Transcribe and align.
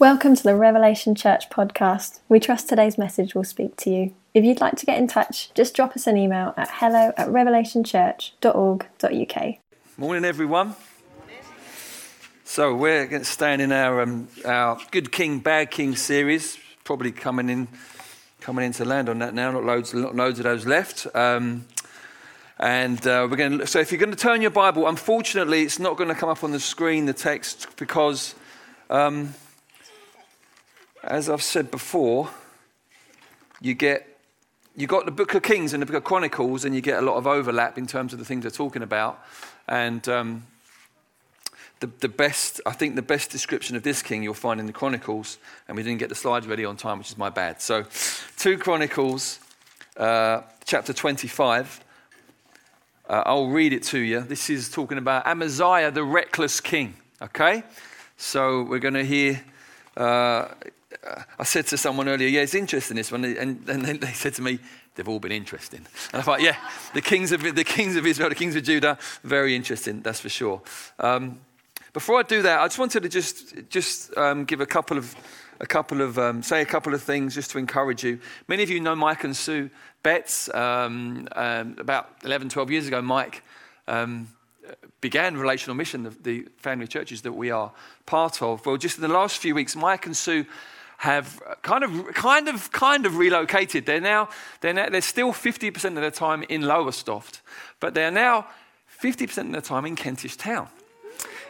Welcome 0.00 0.34
to 0.34 0.42
the 0.42 0.56
Revelation 0.56 1.14
Church 1.14 1.48
podcast. 1.48 2.18
We 2.28 2.40
trust 2.40 2.68
today's 2.68 2.98
message 2.98 3.36
will 3.36 3.44
speak 3.44 3.76
to 3.76 3.90
you. 3.90 4.12
If 4.34 4.44
you'd 4.44 4.60
like 4.60 4.74
to 4.78 4.86
get 4.86 4.98
in 4.98 5.06
touch, 5.06 5.54
just 5.54 5.76
drop 5.76 5.94
us 5.94 6.08
an 6.08 6.16
email 6.16 6.52
at 6.56 6.68
hello 6.68 7.12
at 7.16 7.28
revelationchurch.org.uk. 7.28 9.54
Morning, 9.96 10.24
everyone. 10.24 10.74
So 12.42 12.74
we're 12.74 13.22
staying 13.22 13.60
in 13.60 13.70
our 13.70 14.00
um, 14.00 14.26
our 14.44 14.80
Good 14.90 15.12
King, 15.12 15.38
Bad 15.38 15.70
King 15.70 15.94
series. 15.94 16.58
Probably 16.82 17.12
coming 17.12 17.48
in, 17.48 17.68
coming 18.40 18.64
into 18.64 18.84
land 18.84 19.08
on 19.08 19.20
that 19.20 19.32
now. 19.32 19.52
Not 19.52 19.62
loads, 19.62 19.94
not 19.94 20.16
loads 20.16 20.40
of 20.40 20.44
those 20.44 20.66
left. 20.66 21.06
Um, 21.14 21.66
and 22.58 22.98
uh, 23.06 23.28
we're 23.30 23.36
going. 23.36 23.60
To, 23.60 23.66
so 23.68 23.78
if 23.78 23.92
you're 23.92 24.00
going 24.00 24.10
to 24.10 24.16
turn 24.16 24.42
your 24.42 24.50
Bible, 24.50 24.88
unfortunately, 24.88 25.62
it's 25.62 25.78
not 25.78 25.96
going 25.96 26.08
to 26.08 26.16
come 26.16 26.30
up 26.30 26.42
on 26.42 26.50
the 26.50 26.58
screen. 26.58 27.06
The 27.06 27.12
text 27.12 27.76
because. 27.76 28.34
Um, 28.90 29.34
as 31.06 31.28
I've 31.28 31.42
said 31.42 31.70
before, 31.70 32.30
you 33.60 33.74
get 33.74 34.08
you 34.76 34.88
got 34.88 35.04
the 35.04 35.12
book 35.12 35.34
of 35.34 35.42
Kings 35.42 35.72
and 35.72 35.80
the 35.80 35.86
book 35.86 35.94
of 35.94 36.02
Chronicles, 36.02 36.64
and 36.64 36.74
you 36.74 36.80
get 36.80 36.98
a 36.98 37.06
lot 37.06 37.14
of 37.14 37.28
overlap 37.28 37.78
in 37.78 37.86
terms 37.86 38.12
of 38.12 38.18
the 38.18 38.24
things 38.24 38.42
they're 38.42 38.50
talking 38.50 38.82
about. 38.82 39.22
And 39.68 40.08
um, 40.08 40.46
the, 41.78 41.86
the 42.00 42.08
best, 42.08 42.60
I 42.66 42.72
think, 42.72 42.96
the 42.96 43.02
best 43.02 43.30
description 43.30 43.76
of 43.76 43.84
this 43.84 44.02
king 44.02 44.24
you'll 44.24 44.34
find 44.34 44.58
in 44.58 44.66
the 44.66 44.72
Chronicles, 44.72 45.38
and 45.68 45.76
we 45.76 45.84
didn't 45.84 46.00
get 46.00 46.08
the 46.08 46.16
slides 46.16 46.48
ready 46.48 46.64
on 46.64 46.76
time, 46.76 46.98
which 46.98 47.10
is 47.10 47.16
my 47.16 47.30
bad. 47.30 47.62
So, 47.62 47.84
two 48.36 48.58
Chronicles, 48.58 49.38
uh, 49.96 50.40
chapter 50.64 50.92
25. 50.92 51.80
Uh, 53.08 53.22
I'll 53.26 53.46
read 53.46 53.72
it 53.72 53.84
to 53.84 53.98
you. 54.00 54.22
This 54.22 54.50
is 54.50 54.68
talking 54.70 54.98
about 54.98 55.24
Amaziah, 55.24 55.92
the 55.92 56.02
reckless 56.02 56.60
king. 56.60 56.94
Okay, 57.22 57.62
so 58.16 58.64
we're 58.64 58.80
going 58.80 58.94
to 58.94 59.04
hear. 59.04 59.40
Uh, 59.96 60.48
I 61.38 61.44
said 61.44 61.66
to 61.68 61.78
someone 61.78 62.08
earlier, 62.08 62.28
yeah, 62.28 62.40
it's 62.40 62.54
interesting 62.54 62.96
this 62.96 63.12
one. 63.12 63.24
And, 63.24 63.68
and 63.68 63.84
they 63.84 64.12
said 64.12 64.34
to 64.34 64.42
me, 64.42 64.58
they've 64.94 65.08
all 65.08 65.18
been 65.18 65.32
interesting. 65.32 65.86
And 66.12 66.20
I 66.20 66.22
thought, 66.22 66.40
yeah, 66.40 66.56
the 66.92 67.00
kings 67.00 67.32
of, 67.32 67.42
the 67.42 67.64
kings 67.64 67.96
of 67.96 68.06
Israel, 68.06 68.28
the 68.28 68.34
kings 68.34 68.56
of 68.56 68.62
Judah, 68.62 68.98
very 69.22 69.54
interesting, 69.54 70.00
that's 70.02 70.20
for 70.20 70.28
sure. 70.28 70.62
Um, 70.98 71.40
before 71.92 72.18
I 72.18 72.22
do 72.22 72.42
that, 72.42 72.60
I 72.60 72.66
just 72.66 72.78
wanted 72.78 73.04
to 73.04 73.08
just, 73.08 73.54
just 73.68 74.16
um, 74.16 74.44
give 74.44 74.60
a 74.60 74.66
couple 74.66 74.98
of, 74.98 75.14
a 75.60 75.66
couple 75.66 76.00
of 76.00 76.18
um, 76.18 76.42
say 76.42 76.60
a 76.60 76.66
couple 76.66 76.92
of 76.92 77.02
things 77.02 77.34
just 77.34 77.52
to 77.52 77.58
encourage 77.58 78.02
you. 78.02 78.18
Many 78.48 78.64
of 78.64 78.70
you 78.70 78.80
know 78.80 78.96
Mike 78.96 79.22
and 79.22 79.36
Sue 79.36 79.70
Betts. 80.02 80.52
Um, 80.52 81.28
um, 81.36 81.76
about 81.78 82.10
11, 82.24 82.48
12 82.48 82.70
years 82.70 82.86
ago, 82.88 83.00
Mike 83.00 83.42
um, 83.86 84.28
began 85.00 85.36
relational 85.36 85.76
mission, 85.76 86.02
the, 86.02 86.10
the 86.10 86.46
family 86.56 86.86
churches 86.86 87.22
that 87.22 87.32
we 87.32 87.50
are 87.50 87.72
part 88.06 88.42
of. 88.42 88.64
Well, 88.66 88.76
just 88.76 88.96
in 88.96 89.02
the 89.02 89.08
last 89.08 89.38
few 89.38 89.54
weeks, 89.54 89.76
Mike 89.76 90.06
and 90.06 90.16
Sue 90.16 90.46
have 90.98 91.42
kind 91.62 91.84
of, 91.84 92.14
kind 92.14 92.48
of, 92.48 92.72
kind 92.72 93.06
of 93.06 93.16
relocated. 93.16 93.86
They're 93.86 94.00
now, 94.00 94.28
they're, 94.60 94.74
now, 94.74 94.88
they're 94.88 95.00
still 95.00 95.32
50% 95.32 95.84
of 95.84 95.94
their 95.94 96.10
time 96.10 96.44
in 96.48 96.62
Lowestoft, 96.62 97.42
but 97.80 97.94
they're 97.94 98.10
now 98.10 98.46
50% 99.02 99.38
of 99.38 99.52
their 99.52 99.60
time 99.60 99.86
in 99.86 99.96
Kentish 99.96 100.36
Town. 100.36 100.68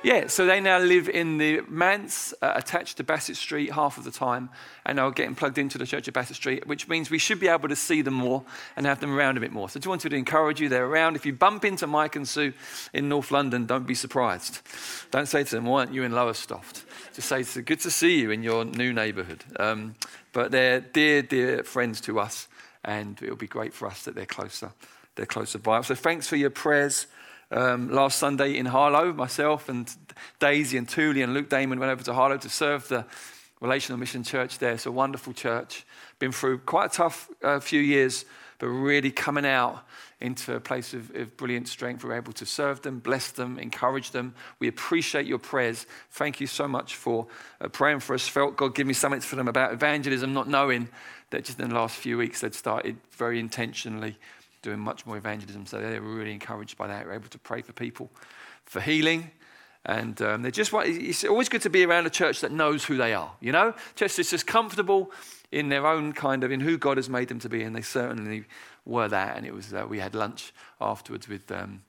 Yeah, 0.04 0.26
so 0.26 0.44
they 0.44 0.60
now 0.60 0.80
live 0.80 1.08
in 1.08 1.38
the 1.38 1.62
manse 1.66 2.34
uh, 2.42 2.52
attached 2.56 2.98
to 2.98 3.02
Bassett 3.02 3.36
Street 3.36 3.72
half 3.72 3.96
of 3.96 4.04
the 4.04 4.10
time, 4.10 4.50
and 4.84 5.00
are 5.00 5.10
getting 5.10 5.34
plugged 5.34 5.56
into 5.56 5.78
the 5.78 5.86
Church 5.86 6.06
of 6.08 6.12
Bassett 6.12 6.36
Street, 6.36 6.66
which 6.66 6.88
means 6.88 7.10
we 7.10 7.16
should 7.16 7.40
be 7.40 7.48
able 7.48 7.70
to 7.70 7.74
see 7.74 8.02
them 8.02 8.12
more 8.12 8.44
and 8.76 8.84
have 8.84 9.00
them 9.00 9.16
around 9.16 9.38
a 9.38 9.40
bit 9.40 9.50
more. 9.50 9.70
So 9.70 9.78
I 9.78 9.80
just 9.80 9.86
wanted 9.86 10.10
to 10.10 10.16
encourage 10.16 10.60
you, 10.60 10.68
they're 10.68 10.84
around. 10.84 11.16
If 11.16 11.24
you 11.24 11.32
bump 11.32 11.64
into 11.64 11.86
Mike 11.86 12.16
and 12.16 12.28
Sue 12.28 12.52
in 12.92 13.08
North 13.08 13.30
London, 13.30 13.64
don't 13.64 13.86
be 13.86 13.94
surprised. 13.94 14.60
Don't 15.10 15.24
say 15.24 15.42
to 15.42 15.56
them, 15.56 15.64
why 15.64 15.80
aren't 15.80 15.94
you 15.94 16.02
in 16.02 16.12
Lowestoft? 16.12 16.84
Just 17.14 17.26
say, 17.26 17.40
it's 17.40 17.56
good 17.56 17.80
to 17.80 17.90
see 17.90 18.20
you 18.20 18.30
in 18.30 18.42
your 18.42 18.66
new 18.66 18.92
neighbourhood. 18.92 19.42
Um, 19.58 19.94
but 20.34 20.50
they're 20.50 20.80
dear, 20.80 21.22
dear 21.22 21.64
friends 21.64 22.02
to 22.02 22.20
us, 22.20 22.46
and 22.84 23.18
it'll 23.22 23.36
be 23.36 23.46
great 23.46 23.72
for 23.72 23.88
us 23.88 24.02
that 24.02 24.14
they're 24.14 24.26
closer. 24.26 24.70
They're 25.14 25.24
closer 25.24 25.58
by. 25.58 25.80
So 25.80 25.94
thanks 25.94 26.28
for 26.28 26.36
your 26.36 26.50
prayers 26.50 27.06
um, 27.54 27.88
last 27.90 28.18
Sunday 28.18 28.58
in 28.58 28.66
Harlow. 28.66 29.12
Myself 29.12 29.68
and 29.68 29.90
Daisy 30.40 30.76
and 30.76 30.88
Thule 30.88 31.22
and 31.22 31.32
Luke 31.32 31.48
Damon 31.48 31.78
went 31.78 31.90
over 31.90 32.02
to 32.04 32.12
Harlow 32.12 32.36
to 32.38 32.48
serve 32.48 32.88
the 32.88 33.06
Relational 33.60 33.98
Mission 33.98 34.22
Church 34.22 34.58
there. 34.58 34.72
It's 34.72 34.86
a 34.86 34.92
wonderful 34.92 35.32
church. 35.32 35.86
Been 36.18 36.32
through 36.32 36.58
quite 36.58 36.86
a 36.86 36.96
tough 36.96 37.30
uh, 37.42 37.60
few 37.60 37.80
years, 37.80 38.24
but 38.58 38.66
really 38.66 39.10
coming 39.10 39.46
out 39.46 39.86
into 40.20 40.54
a 40.54 40.60
place 40.60 40.94
of, 40.94 41.14
of, 41.14 41.36
brilliant 41.36 41.68
strength. 41.68 42.04
We're 42.04 42.16
able 42.16 42.32
to 42.34 42.46
serve 42.46 42.82
them, 42.82 42.98
bless 42.98 43.30
them, 43.30 43.58
encourage 43.58 44.10
them. 44.10 44.34
We 44.58 44.68
appreciate 44.68 45.26
your 45.26 45.38
prayers. 45.38 45.86
Thank 46.10 46.40
you 46.40 46.46
so 46.46 46.66
much 46.66 46.96
for 46.96 47.26
uh, 47.60 47.68
praying 47.68 48.00
for 48.00 48.14
us. 48.14 48.26
Felt 48.26 48.56
God 48.56 48.74
give 48.74 48.86
me 48.86 48.94
something 48.94 49.20
for 49.20 49.36
them 49.36 49.48
about 49.48 49.72
evangelism, 49.72 50.32
not 50.32 50.48
knowing 50.48 50.88
that 51.30 51.44
just 51.44 51.60
in 51.60 51.68
the 51.68 51.74
last 51.74 51.96
few 51.96 52.16
weeks 52.16 52.40
they'd 52.40 52.54
started 52.54 52.96
very 53.12 53.38
intentionally 53.38 54.16
doing 54.64 54.80
much 54.80 55.06
more 55.06 55.16
evangelism. 55.16 55.66
So 55.66 55.78
they 55.78 56.00
were 56.00 56.14
really 56.14 56.32
encouraged 56.32 56.76
by 56.76 56.88
that. 56.88 57.00
They 57.02 57.06
were 57.06 57.14
able 57.14 57.28
to 57.28 57.38
pray 57.38 57.62
for 57.62 57.72
people 57.72 58.10
for 58.64 58.80
healing. 58.80 59.30
And 59.86 60.20
um, 60.22 60.42
they 60.42 60.50
just 60.50 60.72
want, 60.72 60.88
it's 60.88 61.24
always 61.24 61.50
good 61.50 61.62
to 61.62 61.70
be 61.70 61.84
around 61.84 62.06
a 62.06 62.10
church 62.10 62.40
that 62.40 62.50
knows 62.50 62.84
who 62.84 62.96
they 62.96 63.12
are, 63.12 63.32
you 63.40 63.52
know? 63.52 63.74
That's 63.96 64.16
just 64.16 64.46
comfortable 64.46 65.12
in 65.52 65.68
their 65.68 65.86
own 65.86 66.14
kind 66.14 66.42
of, 66.42 66.50
in 66.50 66.60
who 66.60 66.78
God 66.78 66.96
has 66.96 67.08
made 67.10 67.28
them 67.28 67.38
to 67.40 67.48
be. 67.48 67.62
And 67.62 67.76
they 67.76 67.82
certainly 67.82 68.44
were 68.86 69.08
that. 69.08 69.36
And 69.36 69.46
it 69.46 69.52
was, 69.52 69.74
uh, 69.74 69.86
we 69.86 70.00
had 70.00 70.14
lunch 70.14 70.54
afterwards 70.80 71.28
with 71.28 71.50
um, 71.52 71.82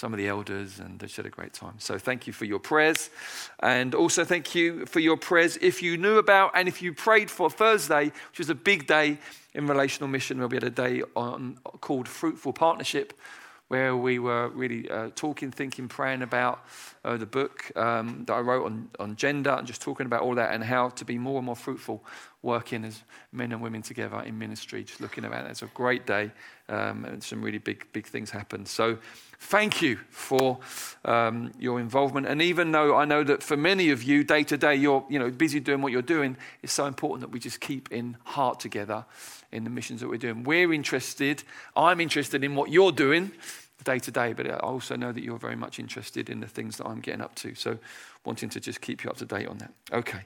some 0.00 0.14
of 0.14 0.18
the 0.18 0.28
elders 0.28 0.78
and 0.78 0.98
they 0.98 1.06
had 1.14 1.26
a 1.26 1.30
great 1.30 1.52
time. 1.52 1.74
So 1.76 1.98
thank 1.98 2.26
you 2.26 2.32
for 2.32 2.46
your 2.46 2.58
prayers. 2.58 3.10
And 3.62 3.94
also 3.94 4.24
thank 4.24 4.54
you 4.54 4.86
for 4.86 4.98
your 4.98 5.18
prayers 5.18 5.58
if 5.60 5.82
you 5.82 5.98
knew 5.98 6.16
about 6.16 6.52
and 6.54 6.66
if 6.68 6.80
you 6.80 6.94
prayed 6.94 7.30
for 7.30 7.50
Thursday, 7.50 8.04
which 8.06 8.38
was 8.38 8.48
a 8.48 8.54
big 8.54 8.86
day 8.86 9.18
in 9.52 9.66
relational 9.66 10.08
mission 10.08 10.38
where 10.38 10.48
we 10.48 10.56
had 10.56 10.64
a 10.64 10.70
day 10.70 11.02
on, 11.14 11.58
called 11.82 12.08
Fruitful 12.08 12.54
Partnership, 12.54 13.12
where 13.68 13.94
we 13.94 14.18
were 14.18 14.48
really 14.48 14.90
uh, 14.90 15.10
talking, 15.14 15.50
thinking, 15.50 15.86
praying 15.86 16.22
about 16.22 16.64
uh, 17.04 17.18
the 17.18 17.26
book 17.26 17.70
um, 17.76 18.24
that 18.26 18.32
I 18.32 18.40
wrote 18.40 18.64
on, 18.64 18.88
on 18.98 19.16
gender 19.16 19.50
and 19.50 19.66
just 19.66 19.82
talking 19.82 20.06
about 20.06 20.22
all 20.22 20.34
that 20.36 20.54
and 20.54 20.64
how 20.64 20.88
to 20.88 21.04
be 21.04 21.18
more 21.18 21.36
and 21.36 21.46
more 21.46 21.56
fruitful 21.56 22.02
working 22.42 22.86
as 22.86 23.02
men 23.32 23.52
and 23.52 23.60
women 23.60 23.82
together 23.82 24.20
in 24.22 24.38
ministry, 24.38 24.82
just 24.82 25.02
looking 25.02 25.26
at 25.26 25.30
that. 25.30 25.46
It's 25.50 25.62
a 25.62 25.66
great 25.66 26.06
day 26.06 26.30
um, 26.70 27.04
and 27.04 27.22
some 27.22 27.42
really 27.42 27.58
big, 27.58 27.86
big 27.92 28.06
things 28.06 28.30
happened. 28.30 28.66
So 28.66 28.96
thank 29.40 29.80
you 29.82 29.98
for 30.10 30.58
um, 31.04 31.50
your 31.58 31.80
involvement. 31.80 32.26
And 32.26 32.40
even 32.42 32.72
though 32.72 32.94
I 32.94 33.04
know 33.04 33.24
that 33.24 33.42
for 33.42 33.56
many 33.56 33.90
of 33.90 34.02
you, 34.02 34.22
day 34.22 34.44
to 34.44 34.56
day, 34.56 34.76
you're 34.76 35.04
you 35.08 35.18
know, 35.18 35.30
busy 35.30 35.58
doing 35.58 35.82
what 35.82 35.92
you're 35.92 36.02
doing, 36.02 36.36
it's 36.62 36.72
so 36.72 36.86
important 36.86 37.22
that 37.22 37.32
we 37.32 37.40
just 37.40 37.58
keep 37.60 37.90
in 37.90 38.16
heart 38.24 38.60
together 38.60 39.04
in 39.50 39.64
the 39.64 39.70
missions 39.70 40.00
that 40.02 40.08
we're 40.08 40.18
doing. 40.18 40.44
We're 40.44 40.72
interested, 40.72 41.42
I'm 41.74 42.00
interested 42.00 42.44
in 42.44 42.54
what 42.54 42.70
you're 42.70 42.92
doing 42.92 43.32
day 43.82 43.98
to 43.98 44.10
day, 44.10 44.34
but 44.34 44.46
I 44.46 44.56
also 44.56 44.94
know 44.94 45.10
that 45.10 45.24
you're 45.24 45.38
very 45.38 45.56
much 45.56 45.78
interested 45.78 46.28
in 46.28 46.40
the 46.40 46.46
things 46.46 46.76
that 46.76 46.86
I'm 46.86 47.00
getting 47.00 47.22
up 47.22 47.34
to. 47.36 47.54
So, 47.54 47.78
wanting 48.24 48.50
to 48.50 48.60
just 48.60 48.80
keep 48.80 49.02
you 49.04 49.10
up 49.10 49.16
to 49.16 49.24
date 49.24 49.48
on 49.48 49.58
that. 49.58 49.72
Okay. 49.92 50.24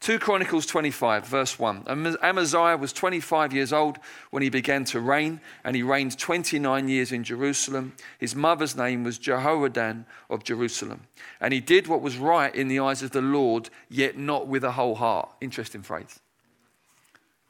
2 0.00 0.18
Chronicles 0.18 0.66
25, 0.66 1.26
verse 1.26 1.58
1. 1.60 1.84
Amaziah 2.22 2.76
was 2.76 2.92
25 2.92 3.52
years 3.52 3.72
old 3.72 3.98
when 4.30 4.42
he 4.42 4.48
began 4.48 4.84
to 4.86 4.98
reign, 4.98 5.40
and 5.62 5.76
he 5.76 5.82
reigned 5.84 6.18
29 6.18 6.88
years 6.88 7.12
in 7.12 7.22
Jerusalem. 7.22 7.92
His 8.18 8.34
mother's 8.34 8.76
name 8.76 9.04
was 9.04 9.18
Jehoaddan 9.18 10.04
of 10.28 10.42
Jerusalem. 10.42 11.02
And 11.40 11.52
he 11.52 11.60
did 11.60 11.86
what 11.86 12.02
was 12.02 12.16
right 12.16 12.52
in 12.52 12.66
the 12.66 12.80
eyes 12.80 13.04
of 13.04 13.12
the 13.12 13.22
Lord, 13.22 13.70
yet 13.88 14.18
not 14.18 14.48
with 14.48 14.64
a 14.64 14.72
whole 14.72 14.96
heart. 14.96 15.30
Interesting 15.40 15.82
phrase. 15.82 16.18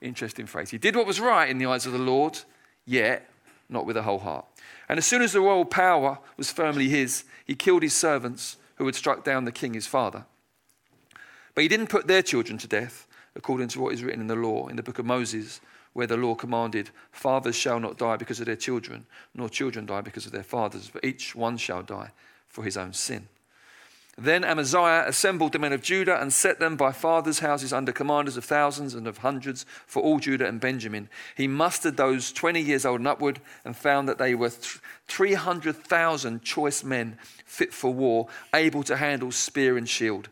Interesting 0.02 0.46
phrase. 0.46 0.68
He 0.68 0.78
did 0.78 0.94
what 0.94 1.06
was 1.06 1.20
right 1.20 1.48
in 1.48 1.56
the 1.56 1.66
eyes 1.66 1.86
of 1.86 1.92
the 1.92 1.98
Lord, 1.98 2.38
yet 2.84 3.30
not 3.70 3.86
with 3.86 3.96
a 3.96 4.02
whole 4.02 4.18
heart. 4.18 4.44
And 4.90 4.98
as 4.98 5.06
soon 5.06 5.22
as 5.22 5.32
the 5.32 5.40
royal 5.40 5.64
power 5.64 6.18
was 6.36 6.50
firmly 6.50 6.90
his, 6.90 7.24
he 7.46 7.54
killed 7.54 7.82
his 7.82 7.94
servants 7.94 8.58
who 8.76 8.86
had 8.86 8.94
struck 8.94 9.24
down 9.24 9.44
the 9.44 9.52
king 9.52 9.74
his 9.74 9.86
father. 9.86 10.24
But 11.54 11.62
he 11.62 11.68
didn't 11.68 11.88
put 11.88 12.06
their 12.06 12.22
children 12.22 12.58
to 12.58 12.68
death, 12.68 13.06
according 13.34 13.68
to 13.68 13.80
what 13.80 13.92
is 13.92 14.02
written 14.02 14.20
in 14.20 14.26
the 14.26 14.36
law, 14.36 14.68
in 14.68 14.76
the 14.76 14.82
book 14.82 14.98
of 14.98 15.06
Moses, 15.06 15.60
where 15.92 16.06
the 16.06 16.16
law 16.16 16.34
commanded, 16.34 16.90
Fathers 17.10 17.56
shall 17.56 17.78
not 17.78 17.98
die 17.98 18.16
because 18.16 18.40
of 18.40 18.46
their 18.46 18.56
children, 18.56 19.06
nor 19.34 19.48
children 19.48 19.86
die 19.86 20.00
because 20.00 20.26
of 20.26 20.32
their 20.32 20.42
fathers, 20.42 20.90
but 20.92 21.04
each 21.04 21.34
one 21.34 21.56
shall 21.56 21.82
die 21.82 22.12
for 22.48 22.64
his 22.64 22.76
own 22.76 22.92
sin. 22.92 23.28
Then 24.18 24.44
Amaziah 24.44 25.04
assembled 25.06 25.52
the 25.52 25.58
men 25.58 25.72
of 25.72 25.82
Judah 25.82 26.20
and 26.20 26.32
set 26.32 26.60
them 26.60 26.76
by 26.76 26.92
fathers' 26.92 27.38
houses 27.38 27.72
under 27.72 27.92
commanders 27.92 28.36
of 28.36 28.44
thousands 28.44 28.94
and 28.94 29.06
of 29.06 29.18
hundreds 29.18 29.64
for 29.86 30.02
all 30.02 30.18
Judah 30.18 30.46
and 30.46 30.60
Benjamin. 30.60 31.08
He 31.34 31.48
mustered 31.48 31.96
those 31.96 32.30
20 32.30 32.60
years 32.60 32.84
old 32.84 33.00
and 33.00 33.08
upward 33.08 33.40
and 33.64 33.74
found 33.74 34.08
that 34.08 34.18
they 34.18 34.34
were 34.34 34.50
300,000 34.50 36.42
choice 36.42 36.84
men 36.84 37.16
fit 37.46 37.72
for 37.72 37.92
war, 37.92 38.28
able 38.54 38.82
to 38.82 38.98
handle 38.98 39.32
spear 39.32 39.78
and 39.78 39.88
shield. 39.88 40.28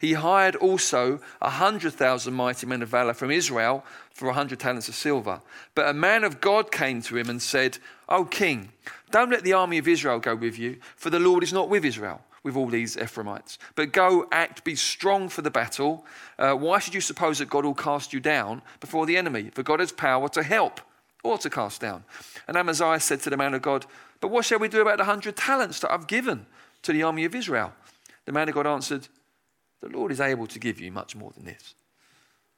He 0.00 0.14
hired 0.14 0.56
also 0.56 1.20
a 1.42 1.50
hundred 1.50 1.92
thousand 1.92 2.32
mighty 2.32 2.66
men 2.66 2.82
of 2.82 2.88
valor 2.88 3.12
from 3.12 3.30
Israel 3.30 3.84
for 4.12 4.28
a 4.28 4.32
hundred 4.34 4.58
talents 4.58 4.88
of 4.88 4.94
silver. 4.94 5.40
But 5.74 5.88
a 5.88 5.94
man 5.94 6.24
of 6.24 6.40
God 6.40 6.72
came 6.72 7.02
to 7.02 7.18
him 7.18 7.28
and 7.28 7.40
said, 7.40 7.78
O 8.08 8.24
king, 8.24 8.72
don't 9.10 9.30
let 9.30 9.44
the 9.44 9.52
army 9.52 9.76
of 9.78 9.86
Israel 9.86 10.18
go 10.18 10.34
with 10.34 10.58
you, 10.58 10.78
for 10.96 11.10
the 11.10 11.20
Lord 11.20 11.42
is 11.42 11.52
not 11.52 11.68
with 11.68 11.84
Israel. 11.84 12.22
With 12.42 12.56
all 12.56 12.68
these 12.68 12.96
Ephraimites. 12.96 13.58
But 13.74 13.92
go, 13.92 14.26
act, 14.32 14.64
be 14.64 14.74
strong 14.74 15.28
for 15.28 15.42
the 15.42 15.50
battle. 15.50 16.04
Uh, 16.38 16.54
why 16.54 16.78
should 16.78 16.94
you 16.94 17.00
suppose 17.00 17.38
that 17.38 17.50
God 17.50 17.64
will 17.64 17.74
cast 17.74 18.12
you 18.12 18.20
down 18.20 18.62
before 18.80 19.06
the 19.06 19.16
enemy? 19.16 19.50
For 19.52 19.62
God 19.62 19.80
has 19.80 19.92
power 19.92 20.28
to 20.30 20.42
help 20.42 20.80
or 21.22 21.38
to 21.38 21.50
cast 21.50 21.80
down. 21.80 22.04
And 22.48 22.56
Amaziah 22.56 23.00
said 23.00 23.20
to 23.20 23.30
the 23.30 23.36
man 23.36 23.54
of 23.54 23.62
God, 23.62 23.86
But 24.20 24.28
what 24.28 24.44
shall 24.44 24.58
we 24.58 24.68
do 24.68 24.80
about 24.80 24.98
the 24.98 25.04
hundred 25.04 25.36
talents 25.36 25.80
that 25.80 25.92
I've 25.92 26.06
given 26.06 26.46
to 26.82 26.92
the 26.92 27.02
army 27.02 27.24
of 27.24 27.34
Israel? 27.34 27.72
The 28.24 28.32
man 28.32 28.48
of 28.48 28.54
God 28.54 28.66
answered, 28.66 29.08
The 29.82 29.88
Lord 29.88 30.12
is 30.12 30.20
able 30.20 30.46
to 30.46 30.58
give 30.58 30.80
you 30.80 30.90
much 30.90 31.14
more 31.14 31.32
than 31.32 31.44
this. 31.44 31.74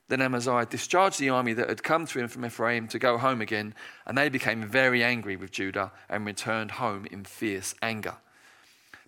Then 0.09 0.21
Amaziah 0.21 0.67
discharged 0.67 1.19
the 1.19 1.31
army 1.31 1.55
that 1.55 1.69
had 1.69 1.83
come 1.83 2.07
to 2.07 2.19
him 2.19 2.29
from 2.29 2.45
Ephraim 2.45 2.87
to 2.89 2.99
go 2.99 3.17
home 3.17 3.41
again, 3.41 3.75
and 4.07 4.19
they 4.19 4.29
became 4.29 4.69
very 4.69 5.03
angry 5.03 5.37
with 5.37 5.51
Judah 5.51 5.91
and 6.09 6.27
returned 6.27 6.73
home 6.73 7.07
in 7.11 7.25
fierce 7.25 7.75
anger. 7.81 8.17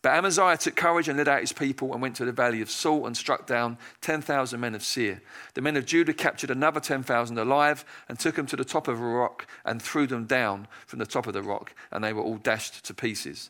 But 0.04 0.16
Amaziah 0.16 0.58
took 0.58 0.76
courage 0.76 1.08
and 1.08 1.16
led 1.16 1.28
out 1.28 1.40
his 1.40 1.54
people 1.54 1.94
and 1.94 2.02
went 2.02 2.14
to 2.16 2.26
the 2.26 2.32
valley 2.32 2.60
of 2.60 2.70
Salt 2.70 3.06
and 3.06 3.16
struck 3.16 3.46
down 3.46 3.78
10,000 4.02 4.60
men 4.60 4.74
of 4.74 4.84
Seir. 4.84 5.22
The 5.54 5.62
men 5.62 5.78
of 5.78 5.86
Judah 5.86 6.12
captured 6.12 6.50
another 6.50 6.78
10,000 6.78 7.38
alive 7.38 7.86
and 8.06 8.18
took 8.18 8.34
them 8.34 8.44
to 8.48 8.56
the 8.56 8.66
top 8.66 8.86
of 8.86 9.00
a 9.00 9.02
rock 9.02 9.46
and 9.64 9.80
threw 9.80 10.06
them 10.06 10.26
down 10.26 10.68
from 10.86 10.98
the 10.98 11.06
top 11.06 11.26
of 11.26 11.32
the 11.32 11.40
rock, 11.40 11.74
and 11.90 12.04
they 12.04 12.12
were 12.12 12.20
all 12.20 12.36
dashed 12.36 12.84
to 12.84 12.92
pieces. 12.92 13.48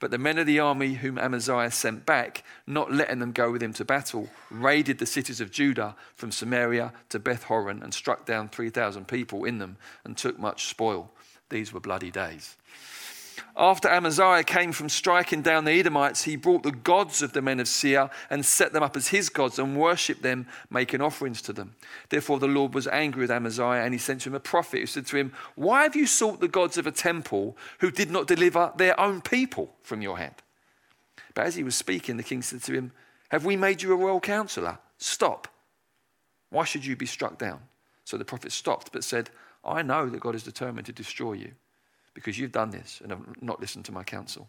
But 0.00 0.10
the 0.10 0.18
men 0.18 0.36
of 0.36 0.48
the 0.48 0.58
army 0.58 0.94
whom 0.94 1.16
Amaziah 1.16 1.70
sent 1.70 2.04
back, 2.04 2.42
not 2.66 2.92
letting 2.92 3.20
them 3.20 3.30
go 3.30 3.52
with 3.52 3.62
him 3.62 3.72
to 3.74 3.84
battle, 3.84 4.30
raided 4.50 4.98
the 4.98 5.06
cities 5.06 5.40
of 5.40 5.52
Judah 5.52 5.94
from 6.16 6.32
Samaria 6.32 6.92
to 7.10 7.20
Beth 7.20 7.44
Horon 7.44 7.84
and 7.84 7.94
struck 7.94 8.26
down 8.26 8.48
3,000 8.48 9.06
people 9.06 9.44
in 9.44 9.58
them 9.58 9.76
and 10.02 10.16
took 10.16 10.40
much 10.40 10.66
spoil. 10.66 11.12
These 11.50 11.72
were 11.72 11.78
bloody 11.78 12.10
days. 12.10 12.56
After 13.56 13.88
Amaziah 13.88 14.42
came 14.44 14.72
from 14.72 14.88
striking 14.88 15.42
down 15.42 15.64
the 15.64 15.78
Edomites, 15.78 16.22
he 16.24 16.36
brought 16.36 16.62
the 16.62 16.72
gods 16.72 17.22
of 17.22 17.32
the 17.32 17.42
men 17.42 17.60
of 17.60 17.68
Seir 17.68 18.10
and 18.30 18.44
set 18.44 18.72
them 18.72 18.82
up 18.82 18.96
as 18.96 19.08
his 19.08 19.28
gods 19.28 19.58
and 19.58 19.76
worshipped 19.76 20.22
them, 20.22 20.46
making 20.70 21.00
offerings 21.00 21.40
to 21.42 21.52
them. 21.52 21.74
Therefore, 22.08 22.38
the 22.38 22.48
Lord 22.48 22.74
was 22.74 22.88
angry 22.88 23.22
with 23.22 23.30
Amaziah 23.30 23.84
and 23.84 23.94
he 23.94 23.98
sent 23.98 24.22
to 24.22 24.28
him 24.28 24.34
a 24.34 24.40
prophet 24.40 24.80
who 24.80 24.86
said 24.86 25.06
to 25.06 25.16
him, 25.16 25.32
Why 25.54 25.84
have 25.84 25.96
you 25.96 26.06
sought 26.06 26.40
the 26.40 26.48
gods 26.48 26.78
of 26.78 26.86
a 26.86 26.92
temple 26.92 27.56
who 27.78 27.90
did 27.90 28.10
not 28.10 28.26
deliver 28.26 28.72
their 28.76 28.98
own 28.98 29.20
people 29.20 29.74
from 29.82 30.02
your 30.02 30.18
hand? 30.18 30.34
But 31.34 31.46
as 31.46 31.54
he 31.54 31.64
was 31.64 31.74
speaking, 31.74 32.16
the 32.16 32.22
king 32.22 32.42
said 32.42 32.62
to 32.64 32.72
him, 32.72 32.92
Have 33.30 33.44
we 33.44 33.56
made 33.56 33.82
you 33.82 33.92
a 33.92 33.96
royal 33.96 34.20
counselor? 34.20 34.78
Stop. 34.98 35.48
Why 36.50 36.64
should 36.64 36.86
you 36.86 36.96
be 36.96 37.06
struck 37.06 37.38
down? 37.38 37.60
So 38.04 38.16
the 38.16 38.24
prophet 38.24 38.52
stopped 38.52 38.92
but 38.92 39.02
said, 39.02 39.30
I 39.64 39.82
know 39.82 40.08
that 40.08 40.20
God 40.20 40.34
is 40.34 40.42
determined 40.42 40.86
to 40.86 40.92
destroy 40.92 41.32
you 41.32 41.52
because 42.14 42.38
you've 42.38 42.52
done 42.52 42.70
this 42.70 43.00
and 43.02 43.10
have 43.10 43.42
not 43.42 43.60
listened 43.60 43.84
to 43.86 43.92
my 43.92 44.04
counsel. 44.04 44.48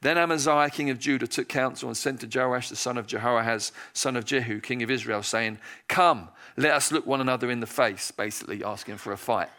Then 0.00 0.18
Amaziah, 0.18 0.70
king 0.70 0.90
of 0.90 0.98
Judah, 0.98 1.26
took 1.26 1.48
counsel 1.48 1.88
and 1.88 1.96
sent 1.96 2.20
to 2.20 2.38
Joash, 2.38 2.68
the 2.68 2.76
son 2.76 2.98
of 2.98 3.06
Jehoahaz, 3.06 3.72
son 3.92 4.16
of 4.16 4.24
Jehu, 4.24 4.60
king 4.60 4.82
of 4.82 4.90
Israel, 4.90 5.22
saying, 5.22 5.58
Come, 5.88 6.28
let 6.56 6.72
us 6.72 6.90
look 6.90 7.06
one 7.06 7.20
another 7.20 7.50
in 7.50 7.60
the 7.60 7.66
face, 7.66 8.10
basically 8.10 8.64
asking 8.64 8.96
for 8.96 9.12
a 9.12 9.18
fight. 9.18 9.50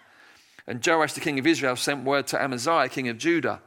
And 0.68 0.86
Joash, 0.86 1.14
the 1.14 1.20
king 1.20 1.40
of 1.40 1.48
Israel, 1.48 1.76
sent 1.76 2.04
word 2.04 2.28
to 2.28 2.42
Amaziah, 2.42 2.90
king 2.90 3.08
of 3.08 3.18
Judah 3.18 3.62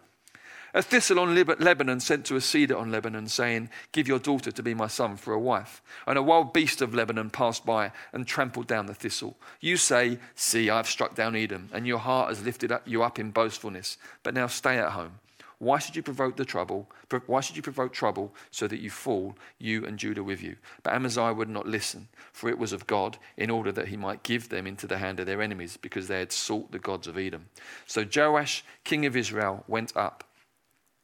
a 0.76 0.82
thistle 0.82 1.19
on 1.19 1.34
Lebanon 1.34 2.00
sent 2.00 2.26
to 2.26 2.37
a 2.37 2.40
cedar 2.43 2.76
on 2.76 2.90
Lebanon, 2.90 3.28
saying, 3.28 3.70
Give 3.93 4.06
your 4.06 4.19
daughter 4.19 4.52
to 4.52 4.62
be 4.62 4.75
my 4.75 4.88
son 4.88 5.17
for 5.17 5.32
a 5.32 5.40
wife. 5.40 5.82
And 6.06 6.19
a 6.19 6.23
wild 6.23 6.52
beast 6.52 6.82
of 6.82 6.94
Lebanon 6.94 7.31
passed 7.31 7.64
by 7.64 7.93
and 8.12 8.26
trampled 8.26 8.67
down 8.67 8.84
the 8.84 8.93
thistle. 8.93 9.38
You 9.58 9.78
say, 9.78 10.19
See, 10.34 10.69
I 10.69 10.76
have 10.76 10.87
struck 10.87 11.14
down 11.14 11.34
Edom, 11.34 11.70
and 11.73 11.87
your 11.87 11.99
heart 11.99 12.28
has 12.28 12.44
lifted 12.44 12.73
you 12.84 13.02
up 13.02 13.19
in 13.19 13.31
boastfulness. 13.31 13.96
But 14.23 14.34
now 14.34 14.49
stay 14.49 14.76
at 14.76 14.93
home. 14.93 15.12
Why 15.58 15.78
should 15.78 15.96
you 15.96 16.02
provoke 16.02 16.37
the 16.37 16.44
trouble? 16.44 16.90
Why 17.25 17.40
should 17.40 17.56
you 17.56 17.62
provoke 17.62 17.94
trouble 17.94 18.34
so 18.50 18.69
that 18.69 18.81
you 18.81 18.90
fall, 18.90 19.34
you 19.58 19.87
and 19.87 19.99
Judah 19.99 20.23
with 20.23 20.43
you? 20.43 20.56
But 20.82 20.93
Amaziah 20.93 21.32
would 21.32 21.49
not 21.49 21.67
listen, 21.67 22.08
for 22.34 22.50
it 22.50 22.58
was 22.58 22.75
of 22.75 22.87
God, 22.87 23.17
in 23.38 23.49
order 23.49 23.73
that 23.73 23.88
he 23.88 23.96
might 23.96 24.23
give 24.23 24.50
them 24.50 24.67
into 24.67 24.87
the 24.87 24.99
hand 24.99 25.20
of 25.20 25.25
their 25.25 25.40
enemies, 25.40 25.78
because 25.78 26.06
they 26.06 26.19
had 26.19 26.32
sought 26.32 26.70
the 26.70 26.78
gods 26.78 27.06
of 27.06 27.17
Edom. 27.17 27.46
So 27.87 28.05
Joash, 28.05 28.62
king 28.84 29.06
of 29.06 29.17
Israel, 29.17 29.64
went 29.67 29.96
up 29.96 30.25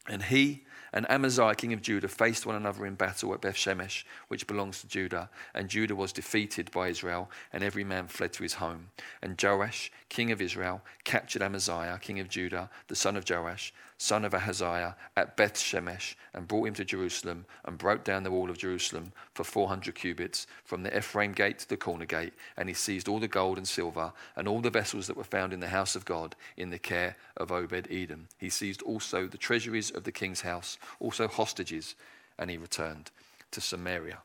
and 0.07 0.23
he 0.23 0.63
and 0.95 1.09
Amaziah, 1.09 1.55
king 1.55 1.73
of 1.73 1.81
Judah, 1.81 2.07
faced 2.07 2.45
one 2.45 2.55
another 2.55 2.85
in 2.85 2.93
battle 2.93 3.33
at 3.33 3.41
Beth 3.41 3.55
Shemesh, 3.55 4.03
which 4.27 4.45
belongs 4.45 4.79
to 4.81 4.87
Judah. 4.87 5.31
And 5.55 5.67
Judah 5.67 5.95
was 5.95 6.13
defeated 6.13 6.69
by 6.69 6.89
Israel, 6.89 7.31
and 7.51 7.63
every 7.63 7.83
man 7.83 8.07
fled 8.07 8.31
to 8.33 8.43
his 8.43 8.53
home. 8.55 8.91
And 9.19 9.41
Joash, 9.41 9.91
king 10.09 10.31
of 10.31 10.39
Israel, 10.39 10.83
captured 11.03 11.41
Amaziah, 11.41 11.97
king 11.99 12.19
of 12.19 12.29
Judah, 12.29 12.69
the 12.89 12.95
son 12.95 13.17
of 13.17 13.27
Joash, 13.27 13.73
son 14.03 14.25
of 14.25 14.33
Ahaziah, 14.33 14.97
at 15.15 15.37
Beth 15.37 15.53
Shemesh, 15.53 16.15
and 16.33 16.45
brought 16.45 16.67
him 16.67 16.73
to 16.73 16.83
Jerusalem, 16.83 17.45
and 17.63 17.77
broke 17.77 18.03
down 18.03 18.23
the 18.23 18.31
wall 18.31 18.49
of 18.49 18.57
Jerusalem 18.57 19.13
for 19.33 19.45
400 19.45 19.95
cubits, 19.95 20.45
from 20.65 20.83
the 20.83 20.95
Ephraim 20.95 21.31
gate 21.31 21.59
to 21.59 21.69
the 21.69 21.77
corner 21.77 22.03
gate. 22.03 22.33
And 22.57 22.67
he 22.67 22.75
seized 22.75 23.07
all 23.07 23.19
the 23.19 23.29
gold 23.29 23.57
and 23.57 23.65
silver, 23.65 24.11
and 24.35 24.45
all 24.45 24.59
the 24.59 24.69
vessels 24.69 25.07
that 25.07 25.15
were 25.15 25.23
found 25.23 25.53
in 25.53 25.61
the 25.61 25.69
house 25.69 25.95
of 25.95 26.03
God, 26.03 26.35
in 26.57 26.69
the 26.69 26.79
care 26.79 27.15
of 27.37 27.49
Obed 27.49 27.87
Edom. 27.89 28.27
He 28.37 28.49
seized 28.49 28.81
also 28.81 29.25
the 29.25 29.37
treasuries 29.37 29.89
of 29.89 30.03
the 30.03 30.11
king's 30.11 30.41
house, 30.41 30.77
also 30.99 31.29
hostages, 31.29 31.95
and 32.37 32.51
he 32.51 32.57
returned 32.57 33.09
to 33.51 33.61
Samaria. 33.61 34.17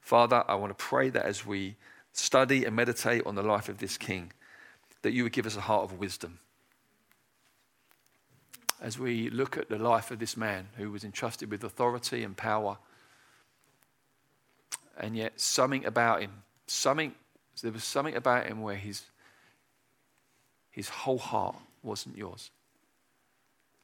Father, 0.00 0.44
I 0.46 0.54
want 0.54 0.70
to 0.70 0.84
pray 0.84 1.10
that 1.10 1.24
as 1.24 1.44
we 1.44 1.74
study 2.12 2.64
and 2.64 2.76
meditate 2.76 3.26
on 3.26 3.34
the 3.34 3.42
life 3.42 3.68
of 3.68 3.78
this 3.78 3.98
king, 3.98 4.32
that 5.02 5.12
you 5.12 5.24
would 5.24 5.32
give 5.32 5.46
us 5.46 5.56
a 5.56 5.62
heart 5.62 5.82
of 5.82 5.98
wisdom 5.98 6.38
as 8.80 8.98
we 8.98 9.30
look 9.30 9.56
at 9.56 9.68
the 9.68 9.78
life 9.78 10.10
of 10.10 10.18
this 10.18 10.36
man 10.36 10.68
who 10.76 10.90
was 10.90 11.04
entrusted 11.04 11.50
with 11.50 11.64
authority 11.64 12.22
and 12.22 12.36
power. 12.36 12.78
And 14.98 15.16
yet, 15.16 15.40
something 15.40 15.84
about 15.84 16.22
him, 16.22 16.42
something, 16.66 17.14
there 17.62 17.72
was 17.72 17.84
something 17.84 18.16
about 18.16 18.46
him 18.46 18.62
where 18.62 18.76
his, 18.76 19.04
his 20.70 20.88
whole 20.88 21.18
heart 21.18 21.56
wasn't 21.82 22.16
yours. 22.16 22.50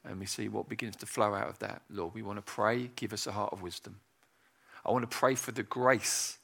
And 0.03 0.19
we 0.19 0.25
see 0.25 0.47
what 0.47 0.69
begins 0.69 0.95
to 0.97 1.05
flow 1.05 1.33
out 1.33 1.49
of 1.49 1.59
that. 1.59 1.81
Lord, 1.89 2.13
we 2.13 2.21
want 2.21 2.37
to 2.37 2.43
pray, 2.43 2.89
give 2.95 3.11
us 3.11 3.27
a 3.27 3.31
heart 3.31 3.51
of 3.51 3.61
wisdom. 3.61 3.99
I 4.85 4.91
want 4.91 5.09
to 5.09 5.17
pray 5.17 5.35
for 5.35 5.51
the 5.51 5.63
grace, 5.63 6.37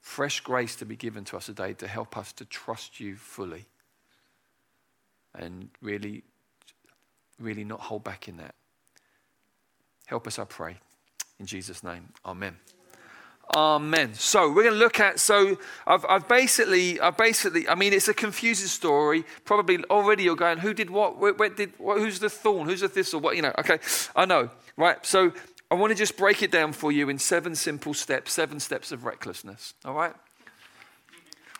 fresh 0.00 0.40
grace 0.40 0.76
to 0.76 0.84
be 0.84 0.96
given 0.96 1.24
to 1.24 1.36
us 1.36 1.46
today 1.46 1.72
to 1.74 1.88
help 1.88 2.16
us 2.16 2.32
to 2.34 2.44
trust 2.44 3.00
you 3.00 3.16
fully 3.16 3.66
and 5.34 5.70
really 5.80 6.24
really 7.40 7.64
not 7.64 7.80
hold 7.80 8.04
back 8.04 8.28
in 8.28 8.36
that. 8.36 8.54
Help 10.06 10.26
us, 10.26 10.38
I 10.38 10.44
pray. 10.44 10.76
In 11.38 11.46
Jesus' 11.46 11.82
name, 11.82 12.08
amen. 12.24 12.56
Amen. 13.56 14.14
So 14.14 14.48
we're 14.48 14.62
going 14.62 14.74
to 14.74 14.78
look 14.78 15.00
at. 15.00 15.18
So 15.18 15.58
I've, 15.86 16.04
I've 16.08 16.28
basically, 16.28 17.00
I've 17.00 17.16
basically. 17.16 17.68
I 17.68 17.74
mean, 17.74 17.92
it's 17.92 18.06
a 18.06 18.14
confusing 18.14 18.68
story. 18.68 19.24
Probably 19.44 19.82
already 19.90 20.22
you're 20.22 20.36
going, 20.36 20.58
who 20.58 20.72
did 20.72 20.88
what? 20.88 21.18
Where, 21.18 21.32
where 21.34 21.48
did? 21.48 21.72
What, 21.78 21.98
who's 21.98 22.20
the 22.20 22.30
thorn? 22.30 22.68
Who's 22.68 22.80
the 22.80 22.88
thistle? 22.88 23.18
What 23.20 23.34
you 23.34 23.42
know? 23.42 23.52
Okay, 23.58 23.78
I 24.14 24.24
know. 24.24 24.50
Right. 24.76 25.04
So 25.04 25.32
I 25.68 25.74
want 25.74 25.90
to 25.90 25.96
just 25.96 26.16
break 26.16 26.44
it 26.44 26.52
down 26.52 26.72
for 26.72 26.92
you 26.92 27.08
in 27.08 27.18
seven 27.18 27.56
simple 27.56 27.92
steps. 27.92 28.32
Seven 28.32 28.60
steps 28.60 28.92
of 28.92 29.04
recklessness. 29.04 29.74
All 29.84 29.94
right 29.94 30.14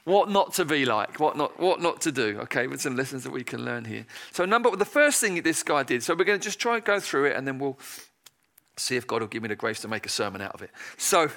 what 0.05 0.31
not 0.31 0.55
to 0.55 0.65
be 0.65 0.85
like, 0.85 1.21
what 1.21 1.37
not, 1.37 1.59
what 1.61 1.81
not 1.81 2.01
to 2.03 2.13
do. 2.13 2.39
Okay, 2.43 2.67
with 2.67 2.81
some 2.81 2.97
lessons 2.97 3.25
that 3.25 3.33
we 3.33 3.45
can 3.45 3.65
learn 3.65 3.85
here. 3.85 4.07
So, 4.33 4.45
number 4.45 4.75
the 4.77 4.85
first 4.85 5.21
thing 5.21 5.41
this 5.43 5.63
guy 5.63 5.83
did. 5.83 6.03
So, 6.03 6.15
we're 6.15 6.25
going 6.25 6.41
to 6.41 6.45
just 6.45 6.59
try 6.59 6.77
and 6.77 6.85
go 6.85 7.01
through 7.01 7.27
it, 7.27 7.37
and 7.37 7.47
then 7.47 7.59
we'll 7.59 7.79
see 8.77 8.97
if 8.97 9.07
God 9.07 9.21
will 9.21 9.29
give 9.29 9.43
me 9.43 9.49
the 9.49 9.57
grace 9.57 9.81
to 9.81 9.89
make 9.89 10.07
a 10.07 10.09
sermon 10.09 10.41
out 10.41 10.55
of 10.55 10.63
it. 10.63 10.71
So, 10.97 11.31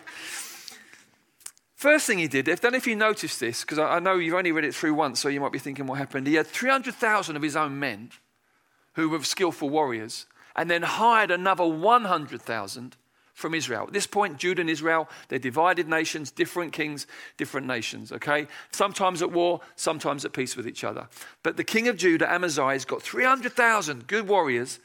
first 1.75 2.08
thing 2.08 2.20
he 2.20 2.27
did, 2.27 2.48
I 2.50 2.55
don't 2.55 2.72
know 2.72 2.77
if 2.77 2.88
you 2.88 2.96
noticed 2.96 3.39
this, 3.39 3.62
because 3.62 3.79
I, 3.79 3.96
I 3.96 4.00
know 4.00 4.15
you've 4.15 4.34
only 4.34 4.51
read 4.51 4.65
it 4.65 4.74
through 4.74 4.93
once, 4.93 5.20
so 5.20 5.29
you 5.29 5.41
might 5.41 5.51
be 5.51 5.60
thinking 5.60 5.86
what 5.86 5.98
happened. 5.98 6.27
He 6.27 6.36
had 6.36 6.48
300,000 6.48 7.36
of 7.36 7.41
his 7.41 7.55
own 7.55 7.79
men 7.79 8.12
who 8.93 9.10
were 9.10 9.24
skillful 9.24 9.70
warriors, 9.70 10.25
and 10.55 10.70
then 10.70 10.84
hired 10.84 11.32
another 11.32 11.65
100,000 11.65 12.96
from 13.33 13.53
Israel. 13.53 13.85
At 13.87 13.93
this 13.93 14.07
point, 14.07 14.37
Judah 14.37 14.61
and 14.61 14.69
Israel, 14.69 15.09
they're 15.27 15.39
divided 15.39 15.87
nations, 15.87 16.31
different 16.31 16.71
kings, 16.71 17.07
different 17.37 17.67
nations, 17.67 18.11
okay? 18.11 18.47
Sometimes 18.71 19.21
at 19.21 19.31
war, 19.31 19.61
sometimes 19.75 20.23
at 20.23 20.33
peace 20.33 20.55
with 20.55 20.67
each 20.67 20.83
other. 20.83 21.07
But 21.41 21.57
the 21.57 21.63
king 21.63 21.87
of 21.87 21.97
Judah, 21.97 22.31
Amaziah, 22.31 22.73
has 22.73 22.85
got 22.85 23.01
300,000 23.01 24.07
good 24.07 24.27
warriors, 24.27 24.79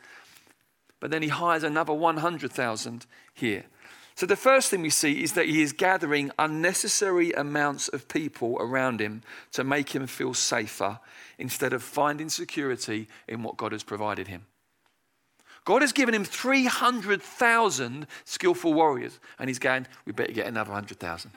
but 1.00 1.10
then 1.10 1.22
he 1.22 1.28
hires 1.28 1.62
another 1.62 1.92
100,000 1.92 3.06
here. 3.34 3.64
So 4.14 4.26
the 4.26 4.34
first 4.34 4.68
thing 4.68 4.82
we 4.82 4.90
see 4.90 5.22
is 5.22 5.34
that 5.34 5.46
he 5.46 5.62
is 5.62 5.72
gathering 5.72 6.32
unnecessary 6.40 7.30
amounts 7.32 7.86
of 7.86 8.08
people 8.08 8.56
around 8.58 9.00
him 9.00 9.22
to 9.52 9.62
make 9.62 9.94
him 9.94 10.08
feel 10.08 10.34
safer 10.34 10.98
instead 11.38 11.72
of 11.72 11.84
finding 11.84 12.28
security 12.28 13.06
in 13.28 13.44
what 13.44 13.56
God 13.56 13.70
has 13.70 13.84
provided 13.84 14.26
him. 14.26 14.46
God 15.64 15.82
has 15.82 15.92
given 15.92 16.14
him 16.14 16.24
300,000 16.24 18.06
skillful 18.24 18.74
warriors, 18.74 19.20
and 19.38 19.48
he's 19.48 19.58
going, 19.58 19.86
we 20.04 20.12
better 20.12 20.32
get 20.32 20.46
another 20.46 20.70
100,000. 20.70 21.30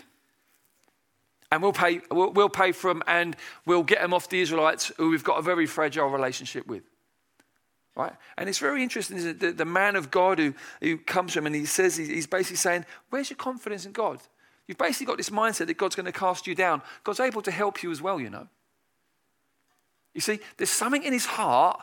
And 1.51 1.61
we'll 1.61 1.73
pay, 1.73 2.01
we'll, 2.09 2.31
we'll 2.31 2.49
pay 2.49 2.71
for 2.71 2.89
them, 2.89 3.03
and 3.07 3.35
we'll 3.65 3.83
get 3.83 4.01
them 4.01 4.13
off 4.13 4.29
the 4.29 4.39
Israelites 4.39 4.91
who 4.97 5.09
we've 5.09 5.23
got 5.23 5.37
a 5.37 5.41
very 5.41 5.65
fragile 5.65 6.07
relationship 6.07 6.65
with. 6.67 6.83
Right? 7.95 8.13
And 8.37 8.47
it's 8.47 8.59
very 8.59 8.83
interesting, 8.83 9.37
the, 9.37 9.51
the 9.51 9.65
man 9.65 9.97
of 9.97 10.09
God 10.11 10.39
who, 10.39 10.53
who 10.79 10.97
comes 10.97 11.33
to 11.33 11.39
him 11.39 11.45
and 11.45 11.53
he 11.53 11.65
says, 11.65 11.97
he's 11.97 12.25
basically 12.25 12.55
saying, 12.55 12.85
Where's 13.09 13.29
your 13.29 13.37
confidence 13.37 13.85
in 13.85 13.91
God? 13.91 14.21
You've 14.65 14.77
basically 14.77 15.07
got 15.07 15.17
this 15.17 15.29
mindset 15.29 15.67
that 15.67 15.77
God's 15.77 15.95
going 15.95 16.05
to 16.05 16.13
cast 16.13 16.47
you 16.47 16.55
down. 16.55 16.81
God's 17.03 17.19
able 17.19 17.41
to 17.41 17.51
help 17.51 17.83
you 17.83 17.91
as 17.91 18.01
well, 18.01 18.21
you 18.21 18.29
know. 18.29 18.47
You 20.13 20.21
see, 20.21 20.39
there's 20.55 20.69
something 20.69 21.03
in 21.03 21.11
his 21.11 21.25
heart 21.25 21.81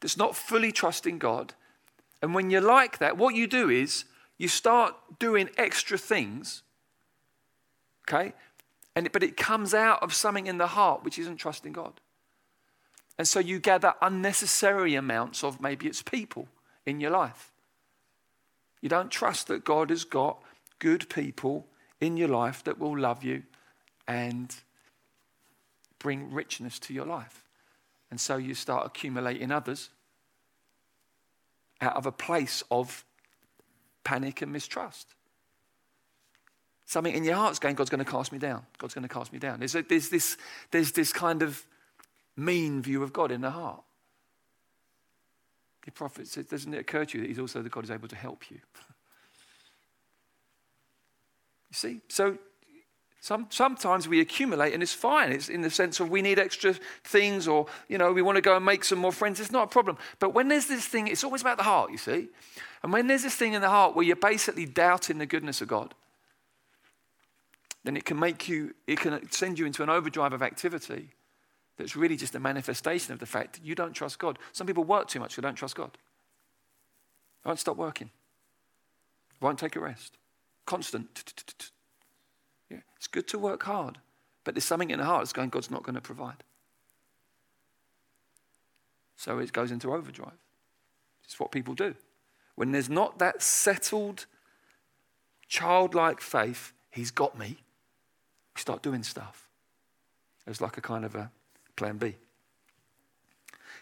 that's 0.00 0.16
not 0.16 0.36
fully 0.36 0.72
trusting 0.72 1.18
God. 1.18 1.54
And 2.22 2.34
when 2.34 2.50
you're 2.50 2.60
like 2.60 2.98
that, 2.98 3.16
what 3.16 3.34
you 3.34 3.46
do 3.46 3.68
is 3.68 4.04
you 4.38 4.48
start 4.48 4.94
doing 5.18 5.50
extra 5.56 5.98
things, 5.98 6.62
okay? 8.08 8.32
And, 8.94 9.10
but 9.12 9.22
it 9.22 9.36
comes 9.36 9.74
out 9.74 10.02
of 10.02 10.14
something 10.14 10.46
in 10.46 10.58
the 10.58 10.68
heart 10.68 11.04
which 11.04 11.18
isn't 11.18 11.36
trusting 11.36 11.72
God. 11.72 12.00
And 13.18 13.26
so 13.26 13.40
you 13.40 13.58
gather 13.58 13.94
unnecessary 14.00 14.94
amounts 14.94 15.42
of 15.42 15.60
maybe 15.60 15.86
it's 15.86 16.02
people 16.02 16.48
in 16.86 17.00
your 17.00 17.10
life. 17.10 17.52
You 18.80 18.88
don't 18.88 19.10
trust 19.10 19.48
that 19.48 19.64
God 19.64 19.90
has 19.90 20.04
got 20.04 20.40
good 20.78 21.08
people 21.08 21.66
in 22.00 22.16
your 22.16 22.28
life 22.28 22.62
that 22.64 22.78
will 22.78 22.96
love 22.96 23.24
you 23.24 23.42
and 24.06 24.54
bring 25.98 26.32
richness 26.32 26.78
to 26.78 26.94
your 26.94 27.06
life. 27.06 27.47
And 28.10 28.20
so 28.20 28.36
you 28.36 28.54
start 28.54 28.86
accumulating 28.86 29.50
others 29.50 29.90
out 31.80 31.96
of 31.96 32.06
a 32.06 32.12
place 32.12 32.62
of 32.70 33.04
panic 34.04 34.42
and 34.42 34.52
mistrust. 34.52 35.14
Something 36.86 37.14
in 37.14 37.22
your 37.22 37.36
heart's 37.36 37.58
going, 37.58 37.74
God's 37.74 37.90
going 37.90 38.04
to 38.04 38.10
cast 38.10 38.32
me 38.32 38.38
down. 38.38 38.64
God's 38.78 38.94
going 38.94 39.06
to 39.06 39.12
cast 39.12 39.32
me 39.32 39.38
down. 39.38 39.58
There's, 39.58 39.74
a, 39.74 39.82
there's, 39.82 40.08
this, 40.08 40.38
there's 40.70 40.92
this 40.92 41.12
kind 41.12 41.42
of 41.42 41.66
mean 42.34 42.80
view 42.80 43.02
of 43.02 43.12
God 43.12 43.30
in 43.30 43.42
the 43.42 43.50
heart. 43.50 43.82
The 45.84 45.92
prophet 45.92 46.26
said, 46.28 46.48
Doesn't 46.48 46.72
it 46.72 46.78
occur 46.78 47.04
to 47.04 47.18
you 47.18 47.22
that 47.24 47.28
He's 47.28 47.38
also 47.38 47.60
the 47.60 47.68
God 47.68 47.80
who's 47.80 47.90
able 47.90 48.08
to 48.08 48.16
help 48.16 48.50
you? 48.50 48.56
you 51.70 51.72
see? 51.72 52.00
So 52.08 52.38
some, 53.20 53.46
sometimes 53.50 54.06
we 54.06 54.20
accumulate 54.20 54.74
and 54.74 54.82
it's 54.82 54.92
fine. 54.92 55.32
It's 55.32 55.48
in 55.48 55.62
the 55.62 55.70
sense 55.70 55.98
of 56.00 56.08
we 56.08 56.22
need 56.22 56.38
extra 56.38 56.74
things 57.04 57.48
or, 57.48 57.66
you 57.88 57.98
know, 57.98 58.12
we 58.12 58.22
want 58.22 58.36
to 58.36 58.42
go 58.42 58.56
and 58.56 58.64
make 58.64 58.84
some 58.84 58.98
more 58.98 59.12
friends. 59.12 59.40
It's 59.40 59.50
not 59.50 59.64
a 59.64 59.66
problem. 59.68 59.98
But 60.20 60.34
when 60.34 60.48
there's 60.48 60.66
this 60.66 60.86
thing, 60.86 61.08
it's 61.08 61.24
always 61.24 61.40
about 61.40 61.56
the 61.56 61.64
heart, 61.64 61.90
you 61.90 61.98
see? 61.98 62.28
And 62.82 62.92
when 62.92 63.08
there's 63.08 63.24
this 63.24 63.34
thing 63.34 63.54
in 63.54 63.60
the 63.60 63.68
heart 63.68 63.96
where 63.96 64.04
you're 64.04 64.16
basically 64.16 64.66
doubting 64.66 65.18
the 65.18 65.26
goodness 65.26 65.60
of 65.60 65.68
God, 65.68 65.94
then 67.84 67.96
it 67.96 68.04
can 68.04 68.18
make 68.18 68.48
you, 68.48 68.74
it 68.86 69.00
can 69.00 69.30
send 69.30 69.58
you 69.58 69.66
into 69.66 69.82
an 69.82 69.90
overdrive 69.90 70.32
of 70.32 70.42
activity 70.42 71.08
that's 71.76 71.96
really 71.96 72.16
just 72.16 72.34
a 72.34 72.40
manifestation 72.40 73.12
of 73.12 73.18
the 73.18 73.26
fact 73.26 73.54
that 73.54 73.64
you 73.64 73.74
don't 73.74 73.92
trust 73.92 74.18
God. 74.18 74.38
Some 74.52 74.66
people 74.66 74.84
work 74.84 75.08
too 75.08 75.20
much, 75.20 75.36
they 75.36 75.42
don't 75.42 75.54
trust 75.54 75.74
God. 75.74 75.90
They 77.42 77.48
won't 77.48 77.60
stop 77.60 77.76
working, 77.76 78.10
won't 79.40 79.58
take 79.58 79.74
a 79.74 79.80
rest. 79.80 80.14
Constant. 80.66 81.72
Yeah, 82.70 82.78
it's 82.96 83.06
good 83.06 83.26
to 83.28 83.38
work 83.38 83.62
hard, 83.62 83.98
but 84.44 84.54
there's 84.54 84.64
something 84.64 84.90
in 84.90 84.98
the 84.98 85.04
heart 85.04 85.22
that's 85.22 85.32
going, 85.32 85.50
God's 85.50 85.70
not 85.70 85.82
going 85.82 85.94
to 85.94 86.00
provide. 86.00 86.42
So 89.16 89.38
it 89.38 89.52
goes 89.52 89.70
into 89.70 89.92
overdrive. 89.92 90.38
It's 91.24 91.38
what 91.40 91.50
people 91.50 91.74
do. 91.74 91.94
When 92.54 92.72
there's 92.72 92.88
not 92.88 93.18
that 93.18 93.42
settled, 93.42 94.26
childlike 95.48 96.20
faith, 96.20 96.72
He's 96.90 97.10
got 97.10 97.38
me, 97.38 97.56
we 98.56 98.60
start 98.60 98.82
doing 98.82 99.02
stuff. 99.02 99.48
It's 100.46 100.60
like 100.60 100.78
a 100.78 100.80
kind 100.80 101.04
of 101.04 101.14
a 101.14 101.30
plan 101.76 101.98
B. 101.98 102.16